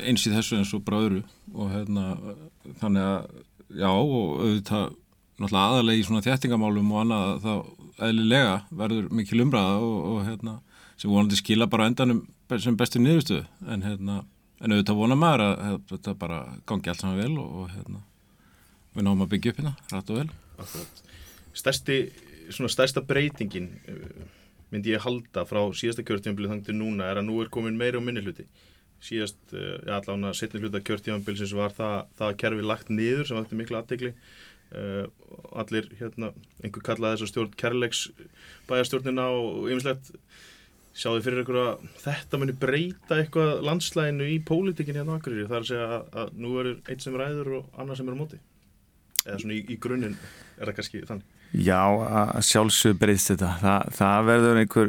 [0.00, 1.20] eins í þessu eins og bráðuru
[1.52, 2.04] og hérna,
[2.80, 3.26] þannig að
[3.74, 4.86] já og auðvitað
[5.34, 7.52] náttúrulega aðalegi í svona þjættingamálum og annað þá
[8.08, 10.56] eðlilega verður mikil umræða og, og hérna,
[10.96, 12.24] sem vonandi skila bara endanum
[12.62, 13.44] sem bestu niðurstuðu
[13.74, 14.18] en, hérna,
[14.62, 18.04] en auðvitað vona maður að, að þetta bara gangi allt saman vel og, hérna,
[18.94, 20.28] við náum að byggja upp hérna rætt og vel.
[21.54, 21.98] Stærsti
[22.52, 24.24] svona stærsta breytingin uh,
[24.74, 28.00] myndi ég halda frá síðasta kjörtímanbili þannig til núna er að nú er komin meiri
[28.00, 28.46] og minni hluti.
[29.04, 33.30] Síðast, uh, já allavega setni hluta kjörtímanbili sem var það, það að kerfi lagt niður
[33.30, 35.04] sem ætti miklu aðtegli uh,
[35.60, 38.02] allir hérna einhver kallaði þess að stjórn kærleiks
[38.68, 40.10] bæjarstjórnina og ymslegt
[40.94, 45.64] sjáðu fyrir ykkur að þetta muni breyta eitthvað landslæginu í pólitíkin hérna á Akureyri þar
[45.64, 48.38] að segja að, að nú er einn sem ræður og annar sem er á móti.
[49.24, 50.14] Eða svona í, í grunninn
[50.58, 51.78] er það kannski þannig Já,
[52.42, 53.52] sjálfsög breyðst þetta.
[53.60, 54.88] Þa, það verður einhver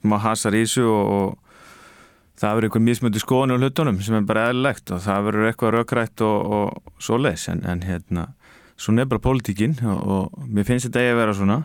[0.00, 4.26] smá hasar í þessu og, og það verður einhver mismöndi skoðan á hlutunum sem er
[4.26, 8.26] bara eðlilegt og það verður eitthvað raukrætt og, og svo leis en, en hérna,
[8.74, 11.60] svona er bara pólitíkinn og, og mér finnst þetta eigi að vera svona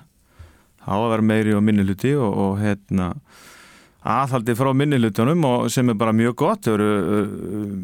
[0.85, 3.11] á að vera meiri og minni hluti og, og hérna
[4.07, 6.91] aðhaldi frá minni hlutunum og sem er bara mjög gott, þau eru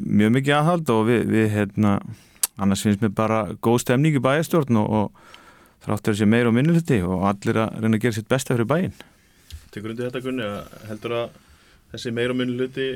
[0.05, 1.97] mjög mikið aðhald og við, við hérna,
[2.61, 5.39] annars finnst mér bara góð stemning í bæjastjórn og, og
[5.83, 8.69] þráttur þessi meiri og minni hluti og allir að reyna að gera sitt besta fyrir
[8.69, 8.99] bæjinn.
[9.73, 11.39] Tekur undir þetta Gunni að heldur að
[11.93, 12.89] þessi meiri og minni hluti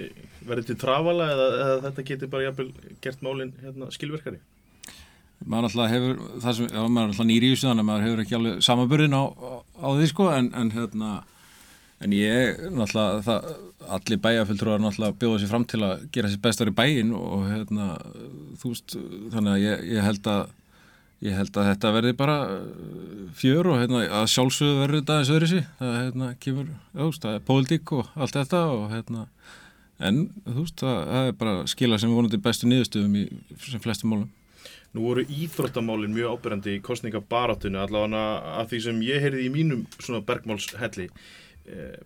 [0.47, 2.69] verður til trafala eða, eða þetta getur bara jafnvel
[3.03, 4.39] gert málinn hérna, skilverkari?
[5.45, 8.05] maður alltaf hefur það sem, já, maður er alltaf nýri í þessu þannig að maður
[8.07, 9.51] hefur ekki alveg samaburðin á, á,
[9.85, 11.11] á því sko en, en hérna
[11.97, 13.51] en ég, náttúrulega, það,
[13.97, 17.89] allir bæjarfulltrúar náttúrulega bjóða sér fram til að gera sér bestar í bæin og hérna
[18.61, 18.97] þú veist,
[19.33, 20.43] þannig að ég, ég held að
[21.25, 22.37] ég held að þetta verði bara
[23.37, 27.37] fjör og hérna að sjálfsögðu verður þetta eins öðru sí, það hérna kemur, veist, það
[27.37, 29.23] er pólitík og allt þetta og hérna
[29.97, 33.23] en þú veist, það, það er bara skila sem vonandi bestu niðurstöðum í
[33.65, 34.27] sem flestum málum.
[34.95, 38.21] Nú voru íþróttamálinn mjög ábyrjandi í kostningabarátunni allavega
[38.61, 39.83] að því sem ég heyrði í mínum
[40.25, 41.09] bergmálshelli.
[41.67, 41.97] Eh,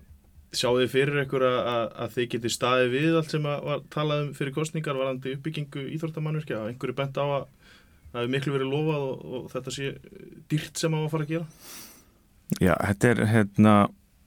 [0.52, 4.24] sjáðu þið fyrir ykkur að, að þið geti staði við allt sem að var talað
[4.26, 7.46] um fyrir kostningar varandi uppbyggingu íþróttamannverkja að einhverju bent á að
[8.12, 9.94] það hefur miklu verið lofað og, og þetta sé
[10.52, 11.48] dýrt sem að fara að gera.
[12.60, 13.76] Já, þetta er hérna,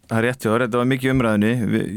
[0.08, 1.88] það er rétti ára, þetta var mikið umræðinni við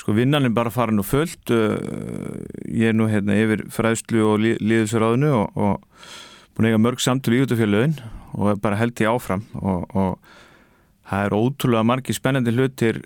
[0.00, 5.32] Sko vinnan er bara farin og fullt, ég er nú hérna yfir fræðslu og líðsraðinu
[5.36, 7.98] og, og búin eiga mörg samtul í útafélagin
[8.32, 9.44] og bara held í áfram.
[9.60, 13.02] Og, og það er ótrúlega margi spennandi hlutir,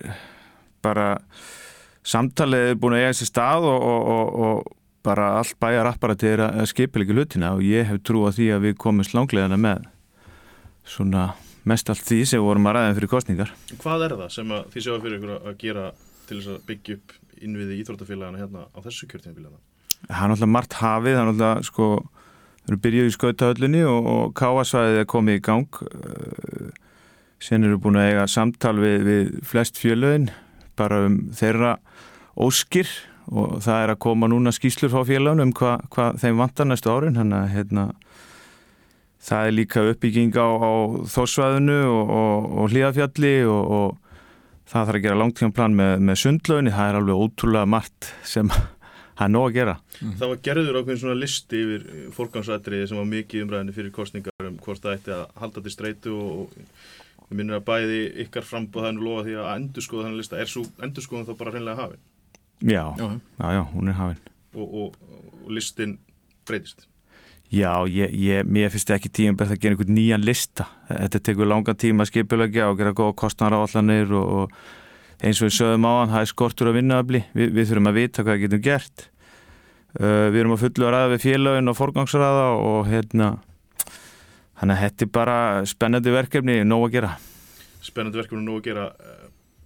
[0.86, 1.16] bara
[2.06, 4.72] samtalið er búin að eiga sér stað og
[5.04, 8.64] bara allt bæjar apparati er að skipilega hlutina og ég hef trú að því að
[8.68, 9.84] við komum slánglegana með
[10.88, 11.32] svona
[11.68, 13.52] mest allt því sem vorum að ræða fyrir kostningar.
[13.80, 15.84] Hvað er það sem þið sjáum fyrir ykkur að gera
[16.28, 17.14] til þess að byggja upp
[17.44, 19.60] innviði íþróttafélagana hérna á þessu kjörtíðanbílana?
[20.04, 21.88] Það er náttúrulega margt hafið, það er náttúrulega sko,
[22.64, 25.80] við erum byrjuð í skautahöllinni og, og káasvæðið er komið í gang
[27.44, 30.30] sen eru búin að eiga samtal við, við flest fjölöðin
[30.78, 31.76] bara um þeirra
[32.40, 32.88] óskir
[33.32, 36.92] og það er að koma núna skýslur frá félagin um hvað hva þeim vantar næstu
[36.92, 37.88] árin, hann að hérna
[39.24, 40.72] það er líka uppbygging á, á
[41.08, 43.94] þósvæðinu og, og, og hlýðafjalli og
[44.68, 48.50] það þarf að gera langtímanplan með, með sundlöginni, það er alveg ótrúlega margt sem
[49.16, 49.76] það er nóg að gera.
[50.00, 50.14] Mm.
[50.20, 51.86] Það var gerður ákveðin svona listi yfir
[52.16, 56.16] fórgangsætriði sem var mikið umræðinni fyrir kostningar um hvort það ætti að halda til streitu
[56.18, 56.58] og
[57.28, 61.28] við minnum að bæði ykkar nú lofa því að endurskoða þannig lista, er svo endurskoðan
[61.30, 62.02] þá bara hreinlega hafinn?
[62.64, 64.20] Já, já, já, hún er hafinn.
[64.56, 64.94] Og, og,
[65.44, 65.98] og listin
[66.48, 66.86] breytist?
[67.52, 70.64] Já, ég, ég, mér finnst ekki tíum bært að gera einhvern nýjan lista.
[70.88, 75.58] Þetta tekur langa tíma að skipilegja og gera góða kostnaráallanir og, og eins og við
[75.58, 77.20] sögum á hann, það er skortur að vinnaðabli.
[77.36, 79.06] Vi, við þurfum að vita hvað við getum gert.
[79.94, 83.28] Uh, við erum að fullu að ræða við félagin og forgangsræða og hérna,
[84.58, 85.36] hann er hætti bara
[85.68, 87.12] spennandi verkefni, nóg að gera.
[87.84, 88.88] Spennandi verkefni, nóg að gera.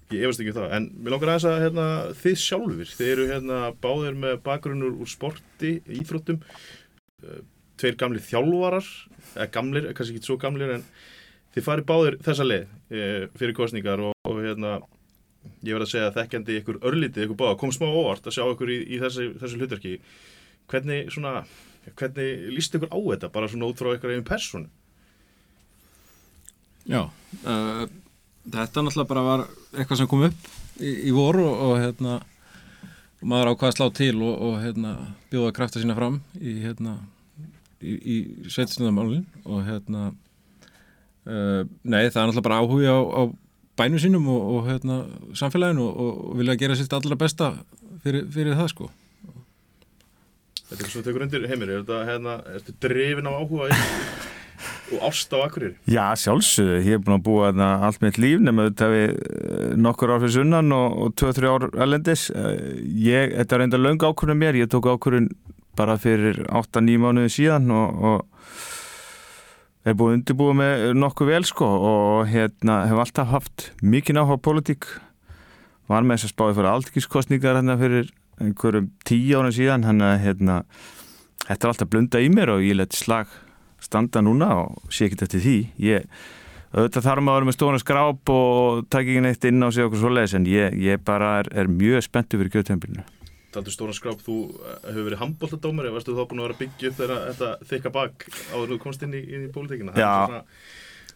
[0.09, 1.87] Ég efast ekki um það, en mér langar aðeins að hérna,
[2.17, 6.39] þið sjálfur, þið eru hérna, báðir með bakgrunnur úr sporti, íþróttum,
[7.79, 8.89] tveir gamli þjálfarar,
[9.35, 10.87] eða gamlir, kannski ekki svo gamlir en
[11.55, 13.05] þið farið báðir þessa leið e,
[13.37, 14.79] fyrir kostningar og, og hérna
[15.65, 18.45] ég verði að segja að þekkjandi ykkur örlítið ykkur báða, kom smá óvart að sjá
[18.47, 19.95] ykkur í, í þessu, þessu hlutverki.
[20.69, 21.45] Hvernig svona,
[21.99, 24.71] hvernig líst ykkur á þetta bara svona út frá ykkur einu personu?
[26.89, 27.85] Já uh,
[28.53, 29.45] þetta náttúrulega bara var
[29.75, 30.51] eitthvað sem kom upp
[30.81, 32.19] í, í voru og, og hérna
[33.21, 34.95] maður ákvaði að slá til og, og hérna
[35.33, 36.99] bjóða krafta sína fram í hérna
[37.83, 38.17] í, í
[38.47, 43.23] sveitisnöðamálun og hérna uh, nei það er náttúrulega bara áhuga á, á
[43.79, 45.03] bænum sínum og, og hérna
[45.39, 47.53] samfélaginu og, vilja gera sitt allra besta
[48.03, 48.89] fyrir, fyrir það sko.
[50.69, 53.71] Þetta er svo tekur undir heimir, er þetta hérna, ertu drefin á áhuga
[54.95, 55.75] og ást á akkurir?
[55.89, 59.77] Já, sjálfsögðu, ég hef búin að búa þarna allt mitt líf nema þetta við eh,
[59.77, 62.29] nokkur ár fyrir sunnan og, og 2-3 ár alendis.
[62.33, 62.57] Eh,
[63.09, 65.31] ég, þetta er enda löng ákvörðun mér, ég tók ákvörðun
[65.79, 71.69] bara fyrir 8-9 mánuði síðan og, og er búin að undirbúa með nokkuð vel sko
[71.89, 74.89] og hérna hef alltaf haft mikið náttúrulega politík
[75.89, 78.11] var með þess að spáði fyrir aldkískostningar hérna fyrir
[78.43, 80.59] einhverjum tíu árið síðan hann að hérna
[81.47, 83.33] þetta er alltaf blunda í mér og ég leti slag
[83.89, 85.59] standa núna og sé ekki þetta því.
[85.89, 86.21] Ég
[86.75, 89.87] auðvitað þarf maður að vera með stóna skráp og takk ekki neitt inn á sig
[89.87, 93.07] okkur svo leiðis en ég, ég bara er, er mjög spenntu fyrir kjöðtempilinu
[93.55, 94.37] Taldur stóna skráp, þú
[94.85, 99.07] hefur verið handbóltadómari, varstu þá búin að vera þeirra þetta þykka bak áður þú komst
[99.07, 99.97] inn í, inn í pólitíkina?
[99.97, 100.45] Já.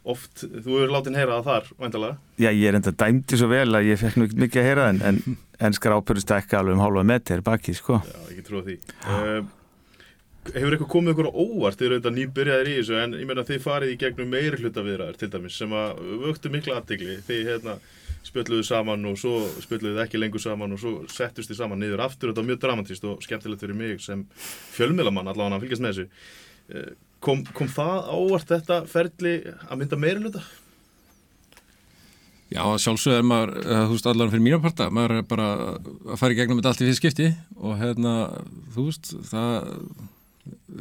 [0.03, 3.69] Oft, þú hefur látið heyra það þar, væntalega Já, ég er enda dæmdi svo vel
[3.69, 7.05] að ég fekk nú mikið að heyra en, en, en skrápurist ekki alveg um hálfa
[7.13, 8.01] metr baki, sko.
[8.01, 8.79] Já, ekki trúið því.
[9.05, 9.45] Uh,
[10.51, 11.79] hefur eitthvað komið ykkur á óvart?
[11.81, 15.19] Þegar þetta nýbyrjaðir í þessu en ég meina þið farið í gegnum meiri hluta viðraður
[15.21, 17.77] til dæmis sem að vöktu mikla aðtegli þið hérna
[18.27, 22.31] spjöldluðu saman og svo spjöldluðu ekki lengur saman og svo settust þið saman niður aftur.
[22.31, 24.25] Og þetta var mjög dramatíst og skemmtilegt fyrir mig sem
[24.77, 26.09] fjölmiðlamann allavega að fylgjast með þessu.
[26.73, 26.91] Eh,
[27.23, 29.37] kom, kom það ávart þetta ferli
[29.69, 30.43] að mynda meiri hluta?
[32.53, 35.47] Já, sjálfsög er maður, eh, þú veist, allar fyrir mína parta, maður er bara
[35.79, 38.13] að fara í gegnum þetta allt í fyrst skipti og hérna,
[38.75, 39.71] þú veist, það,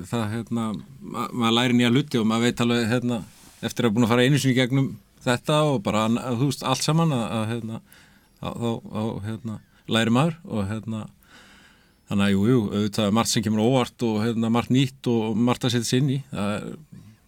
[0.10, 0.68] það, hérna,
[1.02, 3.22] ma maður læri nýja hluti og maður veit alveg, hérna,
[3.62, 7.14] eftir að búin að fara einu sinni gegnum þetta og bara, þú veist, allt saman
[7.16, 7.82] að, að hérna,
[8.42, 9.60] þá, þá, hérna,
[9.92, 11.04] læri maður og hérna,
[12.10, 15.38] þannig að, jú, jú, auðvitað er margt sem kemur óvart og hérna, margt nýtt og
[15.38, 16.68] margt að setja sér inn í, það er,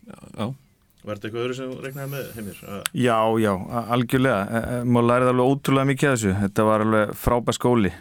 [0.10, 0.46] já.
[1.04, 2.60] Var þetta eitthvað öðru sem regnaði með heimir?
[2.96, 3.50] Já, já,
[3.92, 4.60] algjörlega.
[4.88, 6.36] Má lærið alveg ótrúlega mikið af þessu.
[6.40, 7.92] Þetta var alveg frábæð skóli.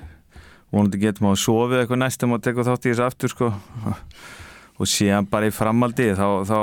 [0.73, 3.51] Vonandi getum á að sofið eitthvað næst um að tekja þátt í þessu aftur sko.
[4.81, 6.59] Og síðan bara í framaldi þá, þá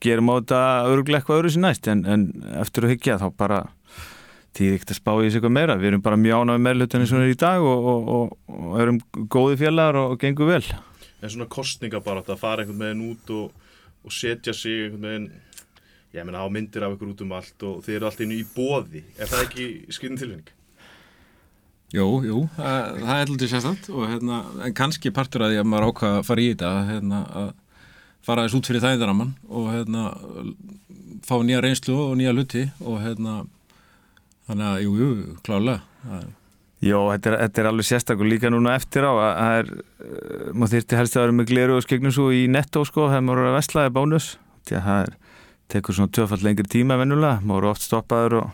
[0.00, 0.60] gerum á þetta
[0.92, 2.28] öruglega eitthvað öðru sem næst en, en
[2.62, 3.58] eftir að hyggja þá bara
[4.56, 5.76] týðir ekkert að spá í þessu eitthvað meira.
[5.80, 9.00] Við erum bara mjög ánægum með hlutunni svona í dag og, og, og, og erum
[9.34, 10.62] góði félagar og gengur vel.
[11.18, 15.30] En svona kostninga bara að fara einhvern veginn út og setja sig einhvern veginn
[16.14, 18.44] ég meina á myndir af ykkur út um allt og þeir eru alltaf inn í
[18.54, 20.54] bóði er það ekki skriðin tilfinning?
[21.88, 25.68] Jú, jú, það, það er alltaf sérstænt og hérna, en kannski partur að því að
[25.72, 27.46] maður ákvaða að fara í þetta hérna, að
[28.28, 30.02] fara þess út fyrir þægindaraman og hérna
[31.24, 33.38] fá nýja reynslu og nýja luti og hérna
[34.50, 35.80] þannig að, jú, jú, klálega
[36.78, 39.70] Jó, þetta er, þetta er alveg sérstaklega líka núna eftir á að það er,
[40.52, 43.40] maður þyrti helst að vera með gleru og skegnum svo í netto sko, þegar maður
[43.42, 44.28] eru að vestlaði bónus,
[44.68, 45.16] því að það er,
[45.74, 48.52] tekur svona töfall lengri tíma vennulega, maður eru oft stoppaður og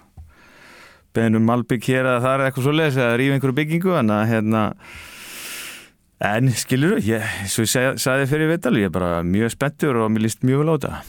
[1.17, 4.65] beðnum malbygg hér að það er eitthvað svo leiðis að rífa einhverju byggingu, en hérna,
[6.31, 10.11] en skilur þú, ég, svo ég sagði fyrir vittal, ég er bara mjög spenntur og
[10.15, 11.05] mér líst mjög vel á þetta.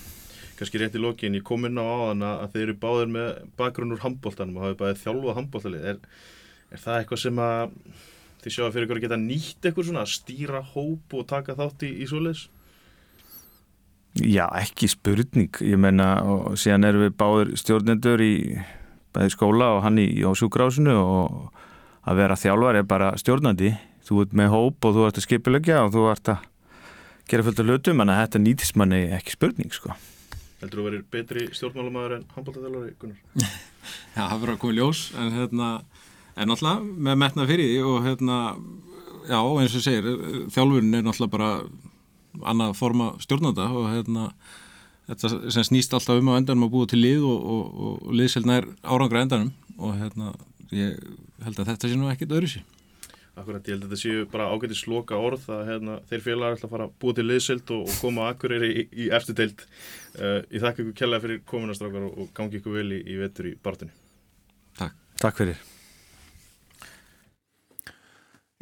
[0.56, 4.06] Kanski rétt í lokin, ég kom inn á áðan að þeir eru báðir með bakgrunnur
[4.06, 6.00] handbóltanum og hafi bæðið þjálfuð handbóltalið, er
[6.76, 7.74] Er það eitthvað sem að
[8.44, 11.86] þið sjáu fyrir ykkur að geta nýtt eitthvað svona að stýra hóp og taka þátt
[11.88, 12.46] í, í svoleiðis?
[14.16, 15.60] Já, ekki spurning.
[15.64, 18.36] Ég menna og síðan erum við báður stjórnendur í
[19.16, 21.62] bæði skóla og hann í, í ásúgrásinu og
[22.06, 23.74] að vera þjálfar er bara stjórnandi.
[24.06, 26.50] Þú ert með hóp og þú ert að skipilegja og þú ert að
[27.32, 29.96] gera fullt af hlutum en þetta nýtist manni ekki spurning sko.
[30.62, 33.56] Heldur þú að verið betri stjórnmálamæður en handbóltaþjálfari, Gunnar?
[34.16, 35.70] Já, það verður að koma í ljós en hérna
[36.36, 38.38] En náttúrulega með metna fyrir því og hérna,
[39.30, 40.08] já eins og segir,
[40.52, 41.52] þjálfurinn er náttúrulega bara
[42.52, 44.26] annað forma stjórnanda og hérna,
[45.10, 48.16] þetta sem snýst alltaf um á endanum að búa til lið og, og, og, og
[48.22, 50.32] liðselna er árangra endanum og hérna,
[50.72, 50.98] ég
[51.46, 52.66] held að þetta sé nú ekkit öðru sér.
[53.36, 56.70] Akkurat, ég held að þetta séu bara ágætið sloka orð að hérna, þeir félagar ætla
[56.70, 59.66] að fara að búa til liðsild og koma akkur er í, í eftir teilt.
[60.16, 63.56] Uh, ég þakka ykkur kella fyrir komunastrákar og gangi ykkur vel í, í vettur í
[63.60, 63.92] bartunni.
[64.80, 64.96] Takk.
[65.20, 65.60] Takk fyrir.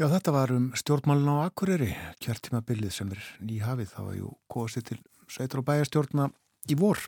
[0.02, 1.92] Já, þetta var um stjórnmálun á Akureyri,
[2.26, 3.92] kjartímabilið sem er nýhafið.
[3.94, 4.98] Það var jú góðsið til
[5.32, 6.30] sveitur og bæjarstjórna
[6.70, 7.02] í vor.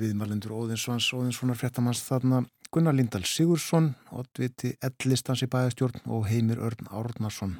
[0.00, 2.42] Viðmalendur Óðinsvans, Óðinssonar fréttamanns þarna
[2.72, 7.58] Gunnar Lindahl Sigursson, Oddviti Ellistans í bæjarstjórn og Heimir Örn Árnarsson,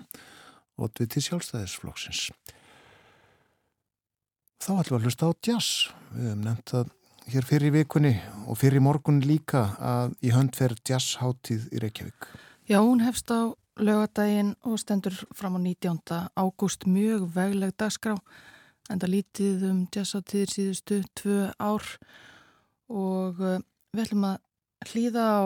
[0.80, 2.30] Oddviti sjálfstæðisflokksins.
[4.62, 5.70] Þá ætlum við að hlusta á jazz.
[6.14, 6.92] Við hefum nefnt að
[7.32, 8.12] hér fyrir vikunni
[8.46, 12.28] og fyrir morgun líka að í hönd fer jazzháttíð í Reykjavík.
[12.70, 16.00] Já, hún hefst á lögadaginn og stendur fram á 19.
[16.38, 18.16] ágúst mjög vegleg dagskrá
[18.92, 21.86] en það lítið um jazzáttíðir síðustu tvö ár.
[22.92, 25.42] Og við ætlum að hlýða á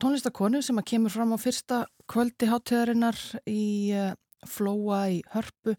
[0.00, 3.18] tónlistakonu sem að kemur fram á fyrsta kvöldi háttíðarinnar
[3.50, 3.92] í
[4.48, 5.74] Flóa í Hörpu.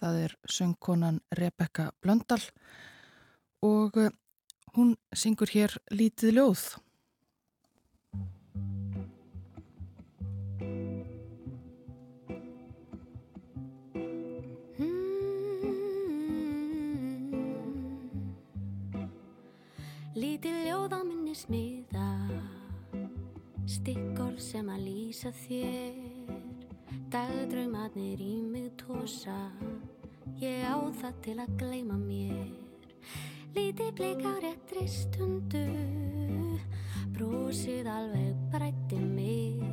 [0.00, 2.42] Það er söngkonan Rebecca Blöndal.
[3.66, 3.96] Og
[4.76, 6.66] hún syngur hér lítið ljóð
[20.36, 22.06] Lítið ljóð á minni smiða
[23.72, 25.94] Stikkorð sem að lýsa þér.
[27.08, 29.38] Dagdraumatnir í mig tósa
[30.36, 32.52] Ég á það til að gleima mér.
[33.56, 35.64] Lítið bleik á réttri stundu
[37.16, 39.64] Brósið alveg brætti mig.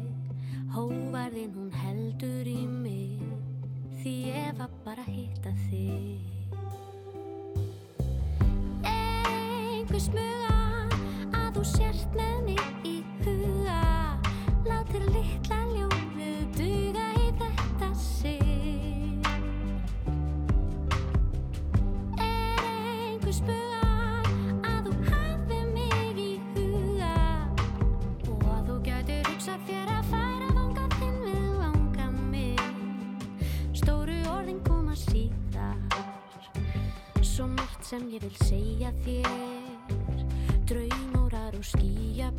[0.72, 3.20] Hóvarðin hún heldur í mig
[4.00, 6.33] Því ég var bara að hitta þig
[9.94, 10.56] nokkru smuga
[11.38, 14.18] að þú sért með mig í huga.
[14.66, 18.42] Látir litla ljóðu duga í þetta sig
[22.18, 23.84] Er einhver spuga
[24.66, 27.14] að þú hafi mig í huga?
[28.34, 32.66] Og að þú gætir hugsa fjara færa vanga þinn við vanga mig.
[33.78, 35.78] Stóru orðin koma síðar.
[37.22, 39.53] Svo margt sem ég vil segja þér.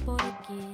[0.05, 0.74] porque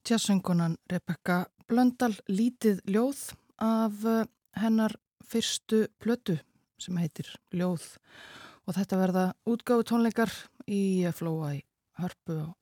[0.05, 4.93] Tjasöngunan Rebecca Blöndal lítið ljóð af eh, hennar
[5.25, 6.37] fyrstu plötu
[6.77, 7.25] sem heitir
[7.55, 7.97] Ljóð.
[8.67, 10.29] Og þetta verða útgáðu tónleikar
[10.69, 11.63] í Flóa í
[11.97, 12.53] Hörpu og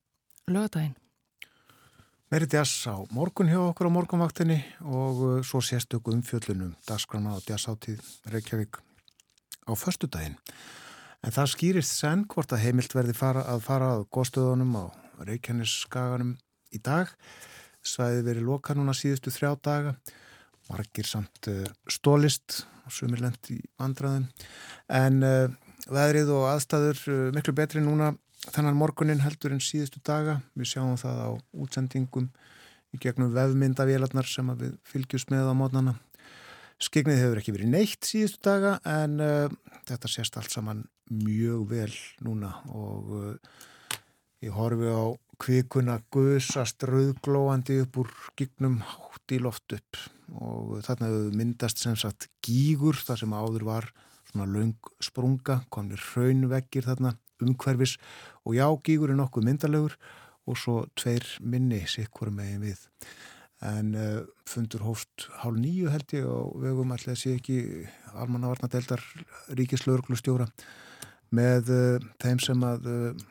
[0.48, 0.96] lögadaginn.
[2.32, 7.44] Meiri jazz á morgun hjá okkur á morgunvaktinni og uh, svo sérstöku umfjöllunum dagskrana og
[7.46, 8.00] jazzáttíð
[8.32, 8.80] Reykjavík
[9.68, 10.38] á föstudaginn.
[11.24, 14.86] En það skýrist senn hvort að heimilt verði fara að fara að góðstöðunum á
[15.24, 16.36] Reykjanesskaganum
[16.76, 17.12] í dag.
[17.84, 19.96] Svæði verið loka núna síðustu þrjá daga.
[20.70, 24.28] Margir samt uh, stólist og sumirlend í vandraðum.
[24.92, 25.48] En uh,
[25.92, 28.14] veðrið og aðstæður uh, miklu betri núna
[28.50, 30.42] þennan morgunin heldur en síðustu daga.
[30.60, 32.30] Við sjáum það á útsendingum
[32.94, 35.96] í gegnum vefmyndavélarnar sem við fylgjumst með á mótnana.
[36.84, 39.52] Skegnið hefur ekki verið neitt síðustu daga en uh,
[39.88, 40.82] þetta sést allt saman
[41.14, 41.94] mjög vel
[42.26, 43.60] núna og uh,
[44.44, 50.02] ég horfi á kvikuna gusast rauðglóandi upp úr gignum hátt í loft upp.
[50.34, 53.90] Og þarna hefur myndast sem sagt gígur þar sem áður var
[54.32, 57.96] svona laung sprunga, komnir hraunveggir þarna umhverfis.
[58.44, 59.96] Og já, gígur er nokkuð myndalegur
[60.44, 62.84] og svo tveir minni sikkur megin við
[63.64, 67.58] en uh, fundur hófst hálf nýju held ég og vegum allir að sé ekki
[68.12, 69.04] almannavarnadeldar
[69.60, 70.50] ríkislauglustjóra
[71.34, 73.24] með uh, þeim sem að uh,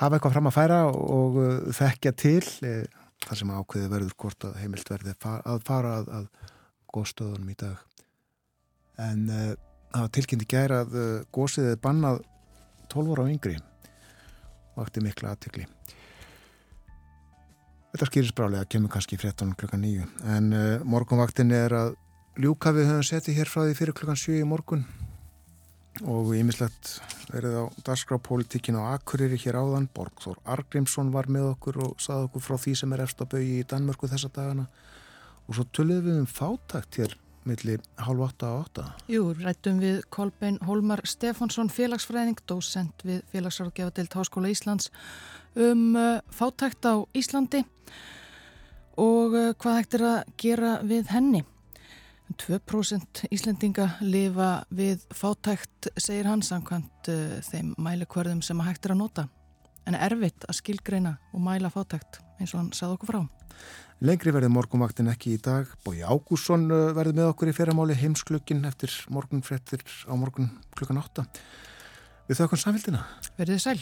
[0.00, 1.36] hafa eitthvað fram að færa og
[1.76, 2.40] þekkja til
[3.24, 6.54] þar sem ákveði verður hvort að heimilt verði að fara að, að
[6.94, 7.78] góðstöðunum í dag.
[9.04, 10.96] En það var tilkynnt í gæra að
[11.62, 12.20] er bannað
[12.90, 13.54] 12 ára á yngri.
[14.74, 15.68] Og eftir mikla aðtikli
[17.94, 20.04] Þetta skýris brálega, kemur kannski fréttan klukkan nýju.
[20.34, 21.92] En uh, morgunvaktin er að
[22.42, 24.82] ljúka við höfum setið hér frá því fyrir klukkan 7 í morgun
[26.02, 26.96] og ímislegt
[27.30, 29.86] verið á darskrápolítikin á Akureyri hér áðan.
[29.94, 33.60] Borgþór Argrímsson var með okkur og saði okkur frá því sem er eftir að bauði
[33.60, 34.66] í Danmörku þessa dagana.
[35.46, 37.14] Og svo töluðum við um fátækt hér
[37.48, 38.84] milli hálf 8 á 8.
[39.12, 44.90] Jú, rættum við Kolbein Holmar Stefánsson, félagsfræðing, dósent við félagsráðgjafadeild Háskóla Íslands
[45.54, 47.62] um uh, fátækt á Íslandi
[48.98, 51.44] og uh, hvað hægt er að gera við henni.
[52.40, 59.02] 2% Íslendinga lifa við fátækt, segir hann, samkvæmt uh, þeim mælikvörðum sem hægt er að
[59.04, 59.28] nota.
[59.84, 63.20] En erfitt að skilgreina og mæla fátækt, eins og hann sagði okkur frá.
[64.04, 65.70] Lengri verði morgunvaktin ekki í dag.
[65.86, 66.66] Bói Ágússon
[66.96, 71.24] verði með okkur í fyrramáli heimsklukkin eftir morgunfrettir á morgun klukkan 8.
[72.28, 73.04] Við þaukum samfélgina.
[73.38, 73.78] Verðið sæl.